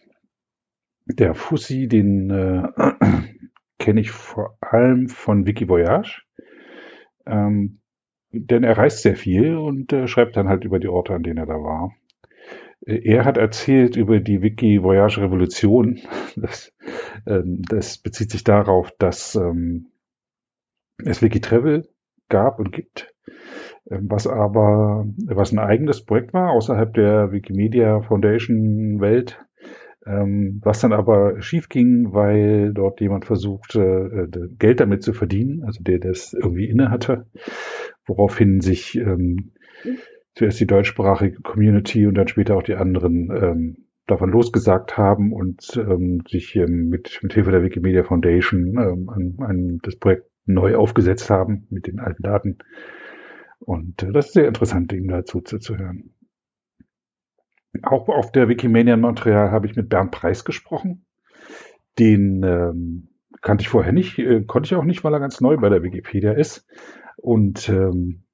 der 1.06 1.34
Fussi, 1.34 1.86
den 1.86 2.30
äh, 2.30 2.68
kenne 3.78 4.00
ich 4.00 4.10
vor 4.10 4.56
allem 4.60 5.08
von 5.08 5.46
Wikivoyage. 5.46 6.22
Ähm, 7.26 7.80
denn 8.32 8.64
er 8.64 8.76
reist 8.76 9.02
sehr 9.02 9.16
viel 9.16 9.56
und 9.56 9.92
äh, 9.92 10.08
schreibt 10.08 10.36
dann 10.36 10.48
halt 10.48 10.64
über 10.64 10.80
die 10.80 10.88
Orte, 10.88 11.14
an 11.14 11.22
denen 11.22 11.38
er 11.38 11.46
da 11.46 11.54
war. 11.54 11.94
Äh, 12.84 13.00
er 13.04 13.24
hat 13.24 13.36
erzählt 13.36 13.96
über 13.96 14.18
die 14.18 14.42
Wiki 14.42 14.82
Voyage 14.82 15.22
Revolution. 15.22 16.00
Das, 16.36 16.72
ähm, 17.26 17.62
das 17.68 17.98
bezieht 17.98 18.32
sich 18.32 18.42
darauf, 18.42 18.90
dass 18.98 19.36
ähm, 19.36 19.92
es 21.04 21.22
Wiki 21.22 21.40
Travel 21.40 21.88
gab 22.28 22.58
und 22.58 22.72
gibt, 22.72 23.12
ähm, 23.90 24.06
was 24.10 24.26
aber 24.26 25.06
was 25.26 25.52
ein 25.52 25.58
eigenes 25.58 26.04
Projekt 26.04 26.32
war 26.32 26.50
außerhalb 26.50 26.92
der 26.94 27.32
Wikimedia 27.32 28.00
Foundation 28.02 29.00
Welt, 29.00 29.44
ähm, 30.06 30.60
was 30.62 30.80
dann 30.80 30.92
aber 30.92 31.40
schief 31.40 31.68
ging, 31.68 32.12
weil 32.12 32.72
dort 32.72 33.00
jemand 33.00 33.24
versuchte, 33.24 34.28
äh, 34.32 34.48
Geld 34.58 34.80
damit 34.80 35.02
zu 35.02 35.12
verdienen, 35.12 35.62
also 35.64 35.82
der 35.82 35.98
das 35.98 36.32
irgendwie 36.32 36.68
inne 36.68 36.90
hatte, 36.90 37.26
woraufhin 38.06 38.60
sich 38.60 38.96
ähm, 38.96 39.52
zuerst 40.34 40.60
die 40.60 40.66
deutschsprachige 40.66 41.40
Community 41.42 42.06
und 42.06 42.14
dann 42.14 42.28
später 42.28 42.56
auch 42.56 42.62
die 42.62 42.74
anderen 42.74 43.30
ähm, 43.30 43.76
davon 44.06 44.30
losgesagt 44.30 44.98
haben 44.98 45.32
und 45.32 45.76
ähm, 45.76 46.22
sich 46.28 46.54
ähm, 46.56 46.88
mit, 46.88 47.20
mit 47.22 47.32
Hilfe 47.32 47.50
der 47.50 47.62
Wikimedia 47.62 48.02
Foundation 48.04 48.76
ähm, 48.78 49.08
an, 49.08 49.36
an 49.38 49.78
das 49.82 49.96
Projekt 49.96 50.26
neu 50.46 50.76
aufgesetzt 50.76 51.30
haben 51.30 51.66
mit 51.70 51.86
den 51.86 52.00
alten 52.00 52.22
Daten. 52.22 52.58
Und 53.60 54.02
äh, 54.02 54.12
das 54.12 54.26
ist 54.26 54.34
sehr 54.34 54.48
interessant, 54.48 54.92
ihm 54.92 55.08
dazu 55.08 55.40
zu, 55.40 55.58
zu 55.58 55.76
hören. 55.76 56.14
Auch 57.82 58.08
auf 58.08 58.30
der 58.30 58.48
Wikimania 58.48 58.96
Montreal 58.96 59.50
habe 59.50 59.66
ich 59.66 59.74
mit 59.74 59.88
Bernd 59.88 60.12
Preis 60.12 60.44
gesprochen. 60.44 61.06
Den 61.98 62.42
ähm, 62.44 63.08
kannte 63.40 63.62
ich 63.62 63.68
vorher 63.68 63.92
nicht, 63.92 64.18
äh, 64.18 64.42
konnte 64.42 64.68
ich 64.68 64.74
auch 64.74 64.84
nicht, 64.84 65.02
weil 65.02 65.12
er 65.12 65.20
ganz 65.20 65.40
neu 65.40 65.56
bei 65.56 65.68
der 65.68 65.82
Wikipedia 65.82 66.32
ist. 66.32 66.66
Und 67.16 67.68
ähm, 67.68 68.24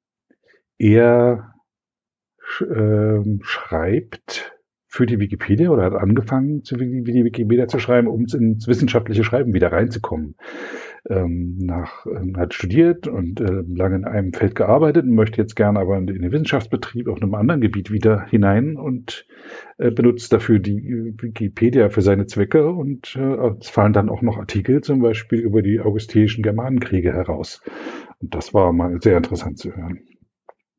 er 0.78 1.54
sch, 2.38 2.62
äh, 2.62 3.22
schreibt 3.42 4.56
für 4.88 5.06
die 5.06 5.20
Wikipedia 5.20 5.70
oder 5.70 5.84
hat 5.84 5.94
angefangen, 5.94 6.64
zu, 6.64 6.78
wie 6.80 7.02
die 7.04 7.24
Wikipedia 7.24 7.68
zu 7.68 7.78
schreiben, 7.78 8.08
um 8.08 8.26
ins 8.26 8.66
wissenschaftliche 8.66 9.22
Schreiben 9.22 9.54
wieder 9.54 9.70
reinzukommen 9.70 10.34
ähm, 11.08 11.56
nach, 11.58 12.06
ähm, 12.06 12.36
hat 12.36 12.54
studiert 12.54 13.06
und 13.06 13.40
äh, 13.40 13.62
lange 13.66 13.96
in 13.96 14.04
einem 14.04 14.32
Feld 14.32 14.54
gearbeitet 14.54 15.04
und 15.04 15.14
möchte 15.14 15.40
jetzt 15.40 15.56
gerne 15.56 15.78
aber 15.78 15.96
in, 15.96 16.08
in 16.08 16.22
den 16.22 16.32
Wissenschaftsbetrieb 16.32 17.08
auf 17.08 17.22
einem 17.22 17.34
anderen 17.34 17.60
Gebiet 17.60 17.90
wieder 17.90 18.26
hinein 18.26 18.76
und 18.76 19.26
äh, 19.78 19.90
benutzt 19.90 20.32
dafür 20.32 20.58
die 20.58 21.14
Wikipedia 21.18 21.88
für 21.88 22.02
seine 22.02 22.26
Zwecke 22.26 22.68
und 22.68 23.16
äh, 23.16 23.50
es 23.60 23.70
fallen 23.70 23.92
dann 23.92 24.10
auch 24.10 24.22
noch 24.22 24.38
Artikel 24.38 24.82
zum 24.82 25.00
Beispiel 25.00 25.40
über 25.40 25.62
die 25.62 25.80
augustinischen 25.80 26.42
Germanenkriege 26.42 27.12
heraus. 27.12 27.62
Und 28.18 28.34
das 28.34 28.52
war 28.52 28.72
mal 28.72 29.00
sehr 29.00 29.16
interessant 29.16 29.58
zu 29.58 29.74
hören. 29.74 30.00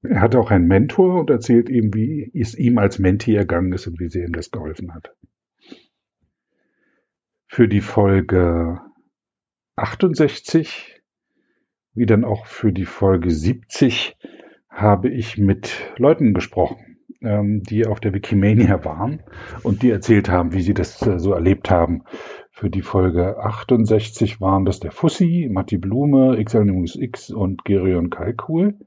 Er 0.03 0.21
hatte 0.21 0.39
auch 0.39 0.49
einen 0.49 0.67
Mentor 0.67 1.19
und 1.19 1.29
erzählt 1.29 1.69
ihm, 1.69 1.93
wie 1.93 2.31
es 2.33 2.57
ihm 2.57 2.77
als 2.77 2.97
Menti 2.97 3.35
ergangen 3.35 3.71
ist 3.73 3.87
und 3.87 3.99
wie 3.99 4.09
sehr 4.09 4.25
ihm 4.25 4.33
das 4.33 4.49
geholfen 4.49 4.93
hat. 4.93 5.15
Für 7.47 7.67
die 7.67 7.81
Folge 7.81 8.79
68 9.81 11.01
wie 11.93 12.05
dann 12.05 12.23
auch 12.23 12.45
für 12.45 12.71
die 12.71 12.85
Folge 12.85 13.29
70 13.31 14.17
habe 14.69 15.09
ich 15.09 15.37
mit 15.37 15.93
Leuten 15.97 16.33
gesprochen, 16.33 16.97
ähm, 17.21 17.63
die 17.63 17.85
auf 17.85 17.99
der 17.99 18.13
Wikimania 18.13 18.83
waren 18.85 19.23
und 19.63 19.83
die 19.83 19.89
erzählt 19.89 20.29
haben, 20.29 20.53
wie 20.53 20.61
sie 20.61 20.73
das 20.73 21.05
äh, 21.05 21.19
so 21.19 21.33
erlebt 21.33 21.69
haben. 21.69 22.03
Für 22.51 22.69
die 22.69 22.81
Folge 22.81 23.37
68 23.39 24.39
waren 24.39 24.65
das 24.65 24.79
der 24.79 24.91
Fussi, 24.91 25.49
Matti 25.51 25.77
Blume, 25.77 26.41
XLNX 26.43 26.95
X 26.95 27.29
und 27.31 27.65
Gerion 27.65 28.09
Kalkul. 28.09 28.77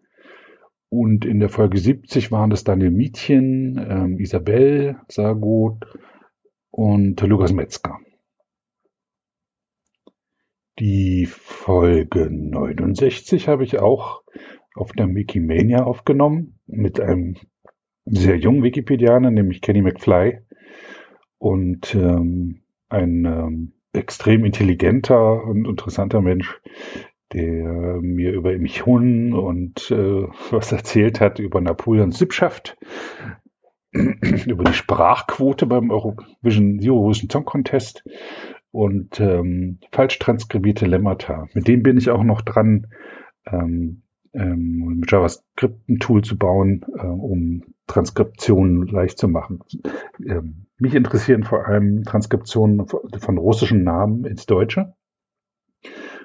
Und 0.88 1.24
in 1.24 1.40
der 1.40 1.48
Folge 1.48 1.78
70 1.78 2.30
waren 2.30 2.50
das 2.50 2.62
Daniel 2.62 2.92
Mietchen, 2.92 3.84
ähm, 3.90 4.18
Isabel 4.18 4.96
Sargot 5.08 5.84
und 6.70 7.20
Lukas 7.20 7.52
Metzger. 7.52 7.98
Die 10.80 11.26
Folge 11.26 12.28
69 12.30 13.46
habe 13.46 13.62
ich 13.62 13.78
auch 13.78 14.22
auf 14.74 14.92
der 14.92 15.06
Wikimania 15.14 15.84
aufgenommen 15.84 16.58
mit 16.66 16.98
einem 16.98 17.36
sehr 18.06 18.36
jungen 18.36 18.64
Wikipedianer, 18.64 19.30
nämlich 19.30 19.60
Kenny 19.60 19.82
McFly. 19.82 20.40
Und 21.38 21.94
ähm, 21.94 22.62
ein 22.88 23.24
ähm, 23.24 23.72
extrem 23.92 24.44
intelligenter 24.44 25.44
und 25.44 25.66
interessanter 25.66 26.20
Mensch, 26.20 26.60
der 27.32 28.00
mir 28.00 28.32
über 28.32 28.52
Emissionen 28.52 29.32
und 29.32 29.90
äh, 29.92 30.26
was 30.50 30.72
erzählt 30.72 31.20
hat 31.20 31.38
über 31.38 31.60
Napoleons 31.60 32.18
Sippschaft, 32.18 32.76
über 33.92 34.64
die 34.64 34.72
Sprachquote 34.72 35.66
beim 35.66 35.90
Eurovision 35.90 36.80
Eurovision 36.82 37.30
Song 37.30 37.44
Contest 37.44 38.04
und 38.74 39.20
ähm, 39.20 39.78
falsch 39.92 40.18
transkribierte 40.18 40.84
Lemmata. 40.84 41.46
Mit 41.54 41.68
dem 41.68 41.84
bin 41.84 41.96
ich 41.96 42.10
auch 42.10 42.24
noch 42.24 42.42
dran, 42.42 42.88
ähm, 43.46 44.02
ähm, 44.32 44.96
mit 44.98 45.12
JavaScript 45.12 45.88
ein 45.88 46.00
Tool 46.00 46.22
zu 46.22 46.36
bauen, 46.36 46.84
äh, 46.98 47.06
um 47.06 47.62
Transkriptionen 47.86 48.88
leicht 48.88 49.18
zu 49.18 49.28
machen. 49.28 49.60
Ähm, 50.26 50.66
mich 50.76 50.96
interessieren 50.96 51.44
vor 51.44 51.68
allem 51.68 52.02
Transkriptionen 52.02 52.84
von 52.88 53.38
russischen 53.38 53.84
Namen 53.84 54.24
ins 54.24 54.46
Deutsche. 54.46 54.94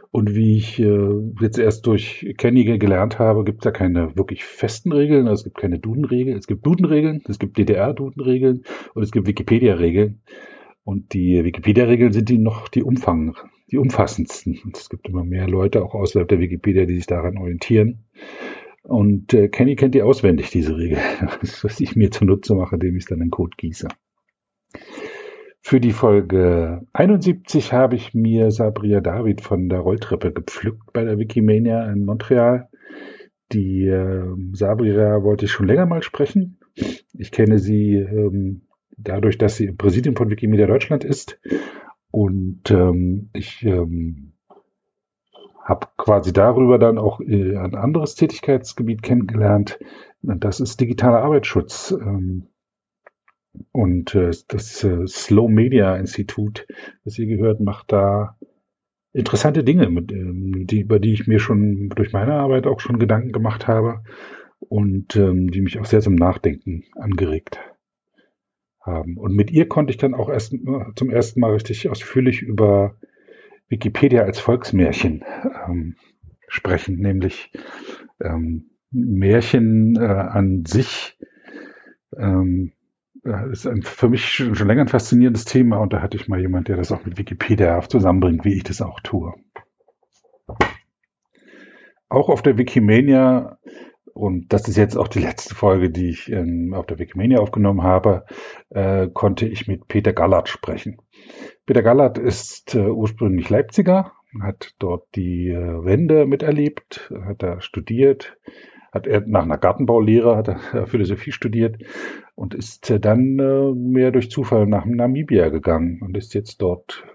Und 0.09 0.33
wie 0.33 0.57
ich 0.57 0.79
äh, 0.79 1.19
jetzt 1.41 1.59
erst 1.59 1.85
durch 1.85 2.33
Kenny 2.39 2.63
gelernt 2.79 3.19
habe, 3.19 3.43
gibt 3.43 3.59
es 3.59 3.63
da 3.65 3.69
keine 3.69 4.17
wirklich 4.17 4.43
festen 4.43 4.91
Regeln. 4.91 5.27
Also 5.27 5.41
es 5.41 5.43
gibt 5.43 5.59
keine 5.59 5.77
Duden-Regeln. 5.77 6.35
Es 6.35 6.47
gibt 6.47 6.65
Duden-Regeln, 6.65 7.21
es 7.29 7.37
gibt 7.37 7.59
DDR-Duden-Regeln 7.59 8.63
und 8.95 9.03
es 9.03 9.11
gibt 9.11 9.27
Wikipedia-Regeln. 9.27 10.23
Und 10.89 11.13
die 11.13 11.43
Wikipedia-Regeln 11.43 12.13
sind 12.13 12.29
die 12.29 12.39
noch 12.39 12.67
die 12.67 12.81
Umfang, 12.81 13.35
die 13.69 13.77
umfassendsten. 13.77 14.59
Und 14.65 14.75
es 14.75 14.89
gibt 14.89 15.07
immer 15.07 15.23
mehr 15.23 15.47
Leute 15.47 15.83
auch 15.83 15.93
außerhalb 15.93 16.27
der 16.27 16.39
Wikipedia, 16.39 16.85
die 16.85 16.95
sich 16.95 17.05
daran 17.05 17.37
orientieren. 17.37 18.05
Und 18.81 19.31
äh, 19.35 19.49
Kenny 19.49 19.75
kennt 19.75 19.93
die 19.93 20.01
auswendig, 20.01 20.49
diese 20.49 20.75
Regel. 20.75 20.97
Was 21.61 21.79
ich 21.79 21.95
mir 21.95 22.09
zunutze 22.09 22.55
mache, 22.55 22.73
indem 22.73 22.97
ich 22.97 23.05
dann 23.05 23.21
in 23.21 23.29
Code 23.29 23.55
gieße. 23.55 23.87
Für 25.61 25.79
die 25.79 25.91
Folge 25.91 26.87
71 26.93 27.71
habe 27.71 27.95
ich 27.95 28.15
mir 28.15 28.49
Sabria 28.49 28.99
David 28.99 29.41
von 29.41 29.69
der 29.69 29.81
Rolltreppe 29.81 30.33
gepflückt 30.33 30.91
bei 30.91 31.03
der 31.03 31.19
Wikimania 31.19 31.87
in 31.91 32.03
Montreal. 32.03 32.67
Die 33.51 33.85
äh, 33.85 34.25
Sabria 34.53 35.21
wollte 35.21 35.45
ich 35.45 35.51
schon 35.51 35.67
länger 35.67 35.85
mal 35.85 36.01
sprechen. 36.01 36.57
Ich 37.13 37.31
kenne 37.31 37.59
sie 37.59 37.93
ähm, 37.93 38.63
dadurch, 39.03 39.37
dass 39.37 39.57
sie 39.57 39.65
im 39.65 39.77
Präsidium 39.77 40.15
von 40.15 40.29
Wikimedia 40.29 40.67
Deutschland 40.67 41.03
ist. 41.03 41.39
Und 42.11 42.71
ähm, 42.71 43.29
ich 43.33 43.63
ähm, 43.63 44.33
habe 45.63 45.87
quasi 45.97 46.33
darüber 46.33 46.79
dann 46.79 46.97
auch 46.97 47.21
äh, 47.21 47.55
ein 47.55 47.75
anderes 47.75 48.15
Tätigkeitsgebiet 48.15 49.03
kennengelernt. 49.03 49.79
Das 50.21 50.59
ist 50.59 50.81
digitaler 50.81 51.21
Arbeitsschutz. 51.21 51.91
Ähm, 51.91 52.47
und 53.71 54.15
äh, 54.15 54.31
das 54.47 54.83
äh, 54.83 55.07
Slow 55.07 55.49
Media 55.49 55.95
Institut, 55.95 56.67
das 57.03 57.17
ihr 57.19 57.27
gehört, 57.27 57.59
macht 57.59 57.91
da 57.91 58.37
interessante 59.13 59.63
Dinge, 59.63 59.89
mit, 59.89 60.11
ähm, 60.11 60.65
die, 60.67 60.81
über 60.81 60.99
die 60.99 61.13
ich 61.13 61.27
mir 61.27 61.39
schon 61.39 61.89
durch 61.89 62.13
meine 62.13 62.33
Arbeit 62.33 62.67
auch 62.67 62.79
schon 62.79 62.99
Gedanken 62.99 63.31
gemacht 63.31 63.67
habe 63.67 64.03
und 64.59 65.15
ähm, 65.15 65.51
die 65.51 65.61
mich 65.61 65.79
auch 65.79 65.85
sehr 65.85 66.01
zum 66.01 66.15
Nachdenken 66.15 66.83
angeregt 66.95 67.59
haben. 68.81 69.17
Und 69.17 69.35
mit 69.35 69.51
ihr 69.51 69.67
konnte 69.67 69.91
ich 69.91 69.97
dann 69.97 70.13
auch 70.13 70.29
erst 70.29 70.55
zum 70.95 71.09
ersten 71.09 71.39
Mal 71.39 71.53
richtig 71.53 71.89
ausführlich 71.89 72.41
über 72.41 72.95
Wikipedia 73.67 74.23
als 74.23 74.39
Volksmärchen 74.39 75.23
ähm, 75.67 75.95
sprechen, 76.47 76.97
nämlich 76.99 77.51
ähm, 78.19 78.71
Märchen 78.91 79.95
äh, 79.95 80.05
an 80.05 80.65
sich 80.65 81.17
ähm, 82.17 82.73
ist 83.51 83.67
ein, 83.67 83.83
für 83.83 84.09
mich 84.09 84.25
schon, 84.25 84.55
schon 84.55 84.67
länger 84.67 84.81
ein 84.81 84.87
faszinierendes 84.87 85.45
Thema 85.45 85.77
und 85.77 85.93
da 85.93 86.01
hatte 86.01 86.17
ich 86.17 86.27
mal 86.27 86.39
jemand, 86.39 86.67
der 86.67 86.77
das 86.77 86.91
auch 86.91 87.05
mit 87.05 87.17
Wikipedia 87.17 87.81
zusammenbringt, 87.81 88.45
wie 88.45 88.55
ich 88.55 88.63
das 88.63 88.81
auch 88.81 88.99
tue. 89.01 89.33
Auch 92.07 92.29
auf 92.29 92.41
der 92.41 92.57
Wikimania, 92.57 93.59
und 94.19 94.51
das 94.51 94.67
ist 94.67 94.75
jetzt 94.75 94.97
auch 94.97 95.07
die 95.07 95.19
letzte 95.19 95.55
Folge, 95.55 95.89
die 95.89 96.09
ich 96.09 96.29
in, 96.29 96.73
auf 96.73 96.85
der 96.85 96.99
Wikimania 96.99 97.39
aufgenommen 97.39 97.83
habe, 97.83 98.25
äh, 98.69 99.07
konnte 99.07 99.47
ich 99.47 99.67
mit 99.67 99.87
Peter 99.87 100.11
Gallert 100.11 100.49
sprechen. 100.49 100.97
Peter 101.65 101.83
Gallert 101.83 102.17
ist 102.17 102.75
äh, 102.75 102.89
ursprünglich 102.89 103.49
Leipziger, 103.49 104.11
hat 104.41 104.75
dort 104.79 105.07
die 105.15 105.47
äh, 105.49 105.85
Wende 105.85 106.25
miterlebt, 106.25 107.09
hat 107.25 107.41
da 107.41 107.61
studiert, 107.61 108.37
hat 108.91 109.07
er 109.07 109.21
nach 109.25 109.43
einer 109.43 109.57
Gartenbaulehre, 109.57 110.35
hat 110.35 110.49
er 110.49 110.85
Philosophie 110.87 111.31
studiert 111.31 111.77
und 112.35 112.53
ist 112.53 112.93
dann 112.99 113.39
äh, 113.39 113.71
mehr 113.73 114.11
durch 114.11 114.29
Zufall 114.29 114.67
nach 114.67 114.83
Namibia 114.85 115.47
gegangen 115.47 116.01
und 116.01 116.17
ist 116.17 116.33
jetzt 116.33 116.61
dort 116.61 117.05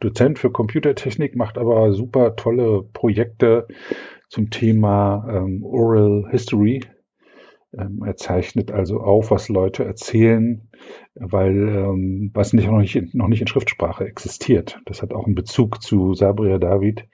Dozent 0.00 0.40
für 0.40 0.50
Computertechnik, 0.50 1.36
macht 1.36 1.56
aber 1.56 1.92
super 1.92 2.34
tolle 2.34 2.82
Projekte 2.82 3.68
zum 4.28 4.50
Thema 4.50 5.26
ähm, 5.30 5.62
Oral 5.64 6.26
History. 6.30 6.82
Ähm, 7.76 8.02
er 8.04 8.16
zeichnet 8.16 8.70
also 8.70 9.00
auf, 9.00 9.30
was 9.30 9.48
Leute 9.48 9.84
erzählen, 9.84 10.68
weil 11.14 11.56
ähm, 11.68 12.30
was 12.32 12.52
nicht, 12.52 12.66
noch, 12.66 12.78
nicht, 12.78 13.14
noch 13.14 13.28
nicht 13.28 13.42
in 13.42 13.46
Schriftsprache 13.46 14.06
existiert. 14.06 14.80
Das 14.86 15.02
hat 15.02 15.12
auch 15.12 15.26
einen 15.26 15.34
Bezug 15.34 15.82
zu 15.82 16.14
Sabria 16.14 16.58
David, 16.58 17.06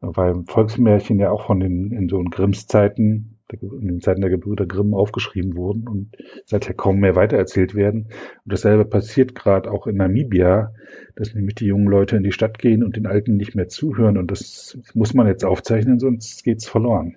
weil 0.00 0.44
Volksmärchen 0.46 1.18
ja 1.18 1.30
auch 1.30 1.46
von 1.46 1.60
den 1.60 1.90
in 1.90 2.08
so 2.08 2.22
Grimms 2.22 2.66
Zeiten 2.66 3.37
in 3.52 3.86
den 3.88 4.00
Zeiten 4.00 4.20
der 4.20 4.30
Gebrüder 4.30 4.66
Grimm 4.66 4.94
aufgeschrieben 4.94 5.56
wurden 5.56 5.88
und 5.88 6.16
seither 6.44 6.74
kaum 6.74 7.00
mehr 7.00 7.16
weitererzählt 7.16 7.74
werden. 7.74 8.08
Und 8.44 8.52
dasselbe 8.52 8.84
passiert 8.84 9.34
gerade 9.34 9.70
auch 9.70 9.86
in 9.86 9.96
Namibia, 9.96 10.74
dass 11.16 11.34
nämlich 11.34 11.54
die 11.56 11.66
jungen 11.66 11.88
Leute 11.88 12.16
in 12.16 12.22
die 12.22 12.32
Stadt 12.32 12.58
gehen 12.58 12.84
und 12.84 12.96
den 12.96 13.06
Alten 13.06 13.36
nicht 13.36 13.54
mehr 13.54 13.68
zuhören. 13.68 14.18
Und 14.18 14.30
das 14.30 14.78
muss 14.94 15.14
man 15.14 15.26
jetzt 15.26 15.44
aufzeichnen, 15.44 15.98
sonst 15.98 16.44
geht's 16.44 16.68
verloren. 16.68 17.16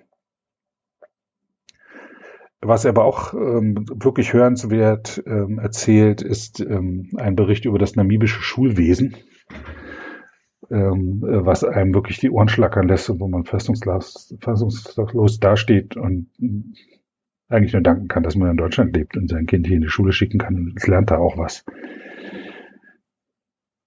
Was 2.64 2.86
aber 2.86 3.04
auch 3.04 3.34
ähm, 3.34 3.84
wirklich 3.92 4.32
hörenswert 4.32 5.22
ähm, 5.26 5.58
erzählt, 5.58 6.22
ist 6.22 6.60
ähm, 6.60 7.10
ein 7.16 7.34
Bericht 7.34 7.64
über 7.64 7.78
das 7.78 7.96
namibische 7.96 8.40
Schulwesen 8.40 9.16
ähm, 10.72 11.22
äh, 11.24 11.44
was 11.44 11.64
einem 11.64 11.94
wirklich 11.94 12.18
die 12.18 12.30
Ohren 12.30 12.48
schlackern 12.48 12.88
lässt 12.88 13.10
und 13.10 13.20
wo 13.20 13.28
man 13.28 13.44
fassungslos, 13.44 14.34
fassungslos 14.40 15.38
dasteht 15.38 15.96
und 15.96 16.28
eigentlich 17.48 17.74
nur 17.74 17.82
danken 17.82 18.08
kann, 18.08 18.22
dass 18.22 18.34
man 18.34 18.50
in 18.50 18.56
Deutschland 18.56 18.96
lebt 18.96 19.16
und 19.16 19.28
sein 19.28 19.46
Kind 19.46 19.66
hier 19.66 19.76
in 19.76 19.82
die 19.82 19.88
Schule 19.88 20.12
schicken 20.12 20.38
kann 20.38 20.56
und 20.56 20.72
es 20.76 20.86
lernt 20.86 21.10
da 21.10 21.18
auch 21.18 21.36
was. 21.36 21.64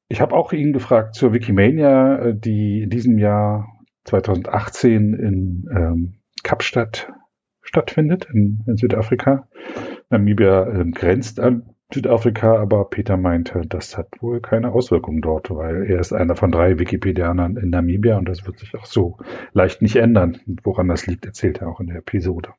Ich 0.07 0.21
habe 0.21 0.36
auch 0.36 0.53
ihn 0.53 0.71
gefragt 0.71 1.15
zur 1.15 1.33
Wikimania, 1.33 2.19
äh, 2.19 2.36
die 2.38 2.83
in 2.83 2.89
diesem 2.89 3.17
Jahr 3.17 3.67
2018 4.03 5.13
in 5.15 5.67
ähm, 5.75 6.13
Kapstadt 6.43 7.11
stattfindet, 7.63 8.27
in, 8.31 8.63
in 8.67 8.77
Südafrika. 8.77 9.47
Namibia 10.09 10.67
äh, 10.67 10.86
grenzt 10.91 11.39
an 11.39 11.74
Südafrika, 11.93 12.57
aber 12.57 12.89
Peter 12.89 13.15
meinte, 13.15 13.61
das 13.67 13.97
hat 13.97 14.07
wohl 14.19 14.41
keine 14.41 14.71
Auswirkungen 14.71 15.21
dort, 15.21 15.51
weil 15.51 15.83
er 15.83 15.99
ist 15.99 16.13
einer 16.13 16.36
von 16.36 16.51
drei 16.51 16.79
Wikipedianern 16.79 17.57
in 17.57 17.69
Namibia 17.69 18.17
und 18.17 18.27
das 18.27 18.45
wird 18.45 18.59
sich 18.59 18.73
auch 18.75 18.86
so 18.86 19.17
leicht 19.53 19.81
nicht 19.81 19.95
ändern. 19.95 20.39
Woran 20.63 20.88
das 20.88 21.05
liegt, 21.05 21.25
erzählt 21.25 21.61
er 21.61 21.69
auch 21.69 21.79
in 21.79 21.88
der 21.88 21.97
Episode. 21.97 22.53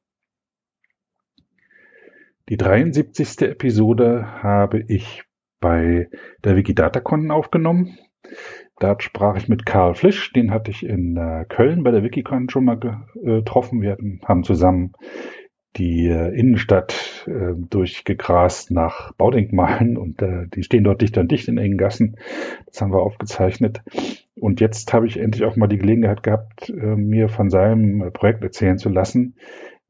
Die 2.48 2.56
73. 2.56 3.42
Episode 3.42 4.42
habe 4.42 4.84
ich 4.86 5.24
bei 5.60 6.08
der 6.44 6.56
Wikidatacon 6.56 7.32
aufgenommen. 7.32 7.98
Dort 8.78 9.02
sprach 9.02 9.36
ich 9.36 9.48
mit 9.48 9.66
Karl 9.66 9.94
Flisch, 9.94 10.32
den 10.32 10.52
hatte 10.52 10.70
ich 10.70 10.84
in 10.84 11.16
äh, 11.16 11.46
Köln 11.48 11.82
bei 11.82 11.90
der 11.90 12.02
Wikicon 12.02 12.50
schon 12.50 12.64
mal 12.64 12.78
getroffen. 12.78 13.80
Wir 13.80 13.92
hatten, 13.92 14.20
haben 14.24 14.44
zusammen 14.44 14.92
die 15.76 16.06
äh, 16.06 16.38
Innenstadt 16.38 16.92
äh, 17.28 17.54
durchgegrast 17.56 18.70
nach 18.70 19.12
Baudenkmalen 19.12 19.96
und 19.96 20.22
äh, 20.22 20.46
die 20.48 20.62
stehen 20.62 20.84
dort 20.84 21.02
dicht 21.02 21.16
an 21.18 21.28
dicht 21.28 21.48
in 21.48 21.58
engen 21.58 21.78
Gassen. 21.78 22.16
Das 22.66 22.80
haben 22.80 22.92
wir 22.92 23.02
aufgezeichnet. 23.02 23.82
Und 24.34 24.60
jetzt 24.60 24.92
habe 24.92 25.06
ich 25.06 25.18
endlich 25.18 25.44
auch 25.44 25.56
mal 25.56 25.66
die 25.66 25.78
Gelegenheit 25.78 26.22
gehabt, 26.22 26.70
äh, 26.70 26.96
mir 26.96 27.28
von 27.28 27.50
seinem 27.50 28.12
Projekt 28.12 28.42
erzählen 28.42 28.78
zu 28.78 28.88
lassen, 28.88 29.34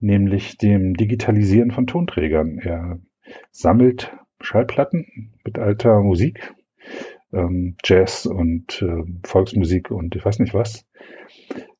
nämlich 0.00 0.58
dem 0.58 0.94
Digitalisieren 0.94 1.70
von 1.70 1.86
Tonträgern. 1.86 2.58
Er 2.58 2.98
sammelt 3.50 4.16
Schallplatten 4.40 5.32
mit 5.44 5.58
alter 5.58 6.00
Musik, 6.00 6.54
ähm, 7.32 7.76
Jazz 7.84 8.26
und 8.26 8.82
äh, 8.82 9.02
Volksmusik 9.24 9.90
und 9.90 10.14
ich 10.14 10.24
weiß 10.24 10.38
nicht 10.38 10.54
was, 10.54 10.86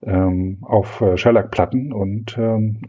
ähm, 0.03 0.59
auf 0.63 1.01
äh, 1.01 1.17
Schellackplatten 1.17 1.93
und 1.93 2.37
ähm, 2.39 2.81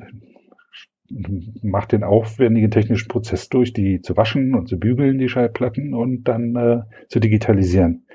macht 1.62 1.92
den 1.92 2.04
aufwendigen 2.04 2.72
technischen 2.72 3.08
Prozess 3.08 3.50
durch, 3.50 3.74
die 3.74 4.02
zu 4.02 4.18
waschen 4.18 4.56
und 4.56 4.68
zu 4.68 4.80
bügeln, 4.80 5.20
die 5.20 5.30
Schallplatten, 5.30 5.94
und 5.94 6.26
dann 6.26 6.56
äh, 6.56 6.82
zu 7.08 7.20
digitalisieren. 7.20 8.06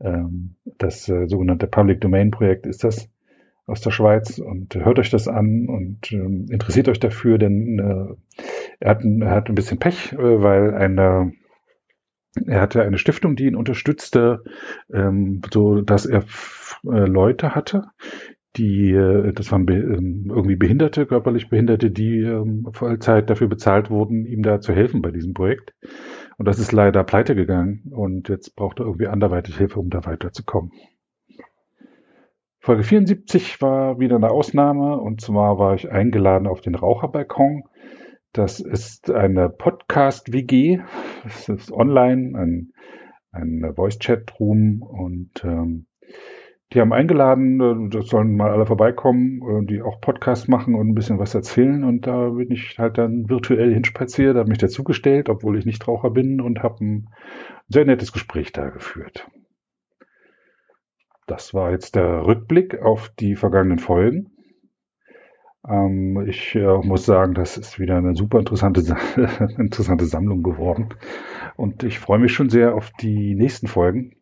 Ähm, 0.00 0.56
das 0.78 1.08
äh, 1.08 1.26
sogenannte 1.26 1.66
Public 1.66 2.00
Domain 2.00 2.30
Projekt 2.30 2.66
ist 2.66 2.84
das 2.84 3.08
aus 3.66 3.80
der 3.80 3.90
Schweiz 3.90 4.38
und 4.38 4.74
hört 4.74 4.98
euch 4.98 5.10
das 5.10 5.28
an 5.28 5.66
und 5.68 6.12
ähm, 6.12 6.46
interessiert 6.50 6.88
euch 6.88 7.00
dafür, 7.00 7.38
denn 7.38 7.78
äh, 7.78 8.42
er, 8.80 8.90
hat, 8.90 9.04
er 9.04 9.30
hat 9.30 9.48
ein 9.48 9.54
bisschen 9.54 9.78
Pech, 9.78 10.12
äh, 10.12 10.42
weil 10.42 10.74
eine 10.74 11.32
er 12.46 12.60
hatte 12.60 12.82
eine 12.82 12.98
Stiftung, 12.98 13.34
die 13.34 13.46
ihn 13.46 13.56
unterstützte, 13.56 14.44
ähm, 14.92 15.42
so 15.52 15.80
dass 15.80 16.06
er 16.06 16.24
äh, 16.84 17.06
Leute 17.06 17.54
hatte, 17.54 17.90
die, 18.56 18.90
äh, 18.90 19.32
das 19.32 19.52
waren 19.52 19.68
ähm, 19.68 20.26
irgendwie 20.28 20.56
Behinderte, 20.56 21.06
körperlich 21.06 21.48
Behinderte, 21.48 21.90
die 21.90 22.20
ähm, 22.20 22.68
Vollzeit 22.72 23.30
dafür 23.30 23.48
bezahlt 23.48 23.90
wurden, 23.90 24.26
ihm 24.26 24.42
da 24.42 24.60
zu 24.60 24.72
helfen 24.72 25.02
bei 25.02 25.10
diesem 25.10 25.34
Projekt. 25.34 25.72
Und 26.36 26.46
das 26.46 26.58
ist 26.58 26.72
leider 26.72 27.04
pleite 27.04 27.34
gegangen 27.34 27.90
und 27.90 28.28
jetzt 28.28 28.56
braucht 28.56 28.80
er 28.80 28.86
irgendwie 28.86 29.06
anderweitig 29.06 29.56
Hilfe, 29.56 29.78
um 29.78 29.90
da 29.90 30.04
weiterzukommen. 30.04 30.72
Folge 32.58 32.82
74 32.82 33.62
war 33.62 34.00
wieder 34.00 34.16
eine 34.16 34.30
Ausnahme 34.30 34.98
und 34.98 35.20
zwar 35.20 35.58
war 35.58 35.74
ich 35.74 35.90
eingeladen 35.90 36.46
auf 36.46 36.60
den 36.60 36.74
Raucherbalkon. 36.74 37.64
Das 38.32 38.60
ist 38.60 39.10
eine 39.10 39.48
Podcast-WG. 39.48 40.80
Das 41.24 41.48
ist 41.48 41.72
online, 41.72 42.38
ein, 42.38 42.72
ein 43.32 43.72
Voice-Chat-Room 43.74 44.82
und 44.82 45.44
ähm, 45.44 45.86
die 46.72 46.80
haben 46.80 46.92
eingeladen, 46.92 47.60
äh, 47.60 47.90
das 47.90 48.06
sollen 48.06 48.36
mal 48.36 48.50
alle 48.50 48.66
vorbeikommen, 48.66 49.42
äh, 49.42 49.66
die 49.66 49.82
auch 49.82 50.00
Podcasts 50.00 50.48
machen 50.48 50.74
und 50.74 50.88
ein 50.88 50.94
bisschen 50.94 51.18
was 51.18 51.34
erzählen. 51.34 51.82
Und 51.84 52.06
da 52.06 52.30
bin 52.30 52.50
ich 52.50 52.78
halt 52.78 52.98
dann 52.98 53.28
virtuell 53.28 53.74
hinspaziert, 53.74 54.36
habe 54.36 54.48
mich 54.48 54.58
dazugestellt, 54.58 55.28
obwohl 55.28 55.58
ich 55.58 55.66
nicht 55.66 55.86
Raucher 55.86 56.10
bin 56.10 56.40
und 56.40 56.62
habe 56.62 56.84
ein 56.84 57.08
sehr 57.68 57.84
nettes 57.84 58.12
Gespräch 58.12 58.52
da 58.52 58.70
geführt. 58.70 59.28
Das 61.26 61.54
war 61.54 61.70
jetzt 61.70 61.94
der 61.94 62.26
Rückblick 62.26 62.80
auf 62.82 63.08
die 63.18 63.36
vergangenen 63.36 63.78
Folgen. 63.78 64.32
Ähm, 65.68 66.24
ich 66.28 66.54
äh, 66.54 66.78
muss 66.78 67.04
sagen, 67.04 67.34
das 67.34 67.56
ist 67.56 67.78
wieder 67.80 67.96
eine 67.96 68.14
super 68.14 68.38
interessante, 68.38 68.80
interessante 69.58 70.06
Sammlung 70.06 70.42
geworden. 70.42 70.90
Und 71.56 71.82
ich 71.82 71.98
freue 71.98 72.18
mich 72.20 72.32
schon 72.32 72.48
sehr 72.48 72.74
auf 72.74 72.90
die 73.00 73.34
nächsten 73.34 73.66
Folgen 73.66 74.12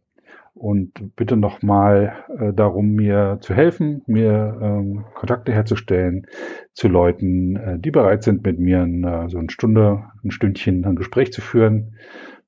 und 0.59 1.14
bitte 1.16 1.36
nochmal 1.36 2.24
äh, 2.38 2.52
darum, 2.52 2.94
mir 2.94 3.38
zu 3.40 3.54
helfen, 3.54 4.02
mir 4.06 4.59
ähm, 4.61 5.04
Kontakte 5.14 5.52
herzustellen 5.52 6.26
zu 6.72 6.88
Leuten, 6.88 7.56
äh, 7.56 7.78
die 7.78 7.90
bereit 7.90 8.22
sind, 8.22 8.44
mit 8.44 8.59
mir 8.59 8.82
äh, 8.82 9.28
so 9.28 9.38
eine 9.38 9.50
Stunde, 9.50 10.04
ein 10.24 10.30
Stündchen 10.30 10.84
ein 10.84 10.96
Gespräch 10.96 11.32
zu 11.32 11.40
führen. 11.40 11.94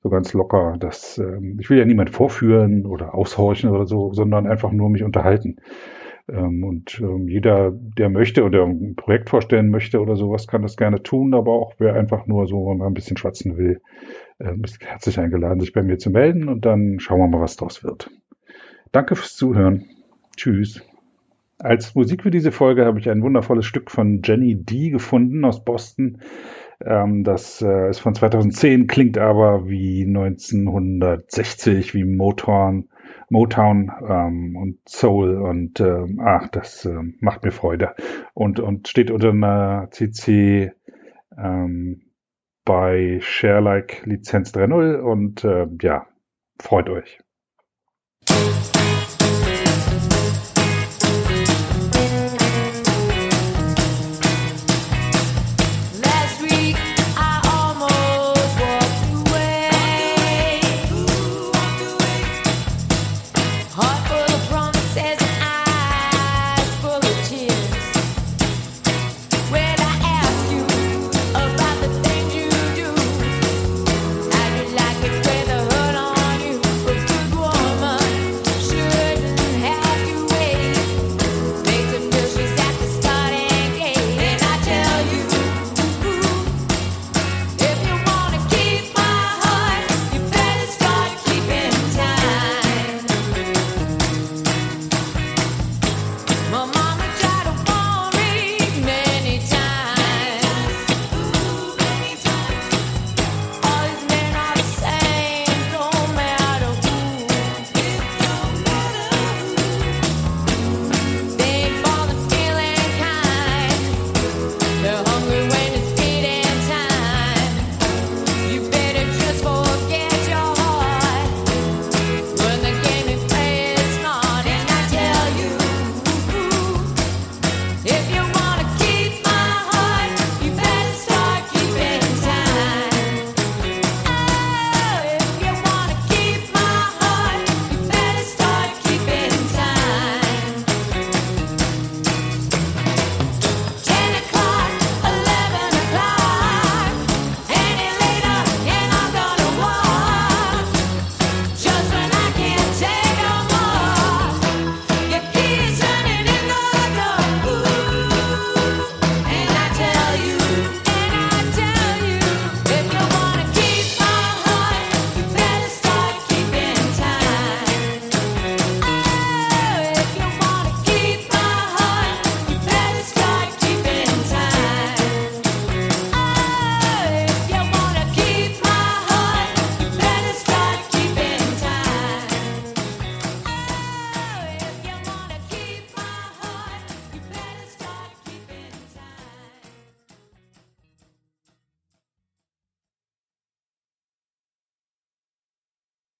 So 0.02 0.08
ganz 0.08 0.32
locker. 0.32 0.76
Das, 0.78 1.18
äh, 1.18 1.38
ich 1.58 1.70
will 1.70 1.78
ja 1.78 1.84
niemand 1.84 2.10
vorführen 2.10 2.86
oder 2.86 3.14
aushorchen 3.14 3.70
oder 3.70 3.86
so, 3.86 4.12
sondern 4.12 4.46
einfach 4.46 4.72
nur 4.72 4.90
mich 4.90 5.02
unterhalten. 5.02 5.56
Ähm, 6.28 6.64
und 6.64 7.00
ähm, 7.00 7.28
jeder, 7.28 7.72
der 7.72 8.08
möchte 8.08 8.44
oder 8.44 8.64
ein 8.64 8.94
Projekt 8.96 9.30
vorstellen 9.30 9.70
möchte 9.70 10.00
oder 10.00 10.16
sowas, 10.16 10.46
kann 10.46 10.62
das 10.62 10.76
gerne 10.76 11.02
tun, 11.02 11.34
aber 11.34 11.52
auch 11.52 11.74
wer 11.78 11.94
einfach 11.94 12.26
nur 12.26 12.46
so 12.46 12.72
mal 12.74 12.86
ein 12.86 12.94
bisschen 12.94 13.16
schwatzen 13.16 13.56
will, 13.56 13.80
äh, 14.40 14.54
ist 14.62 14.80
herzlich 14.84 15.18
eingeladen, 15.18 15.60
sich 15.60 15.72
bei 15.72 15.82
mir 15.82 15.98
zu 15.98 16.10
melden 16.10 16.48
und 16.48 16.64
dann 16.64 16.98
schauen 16.98 17.20
wir 17.20 17.28
mal, 17.28 17.40
was 17.40 17.56
draus 17.56 17.84
wird. 17.84 18.10
Danke 18.92 19.14
fürs 19.14 19.36
Zuhören. 19.36 19.86
Tschüss. 20.36 20.82
Als 21.58 21.94
Musik 21.94 22.22
für 22.22 22.30
diese 22.30 22.52
Folge 22.52 22.86
habe 22.86 22.98
ich 22.98 23.10
ein 23.10 23.22
wundervolles 23.22 23.66
Stück 23.66 23.90
von 23.90 24.22
Jenny 24.24 24.56
D 24.56 24.90
gefunden 24.90 25.44
aus 25.44 25.62
Boston. 25.64 26.18
Ähm, 26.82 27.22
das 27.22 27.60
äh, 27.60 27.90
ist 27.90 28.00
von 28.00 28.14
2010, 28.14 28.86
klingt 28.86 29.18
aber 29.18 29.68
wie 29.68 30.04
1960, 30.06 31.94
wie 31.94 32.04
Motown 32.04 32.88
Motown 33.28 33.92
ähm, 34.08 34.56
und 34.56 34.78
Soul 34.88 35.36
und 35.40 35.80
ach, 36.18 36.48
das 36.48 36.88
macht 37.20 37.44
mir 37.44 37.52
Freude 37.52 37.94
und 38.34 38.58
und 38.58 38.88
steht 38.88 39.12
unter 39.12 39.30
einer 39.30 39.88
CC 39.92 40.72
ähm, 41.38 42.09
bei 42.70 43.18
ShareLike 43.20 44.08
Lizenz 44.08 44.54
3.0 44.54 45.00
und 45.00 45.42
äh, 45.42 45.66
ja, 45.82 46.06
freut 46.60 46.88
euch. 46.88 47.18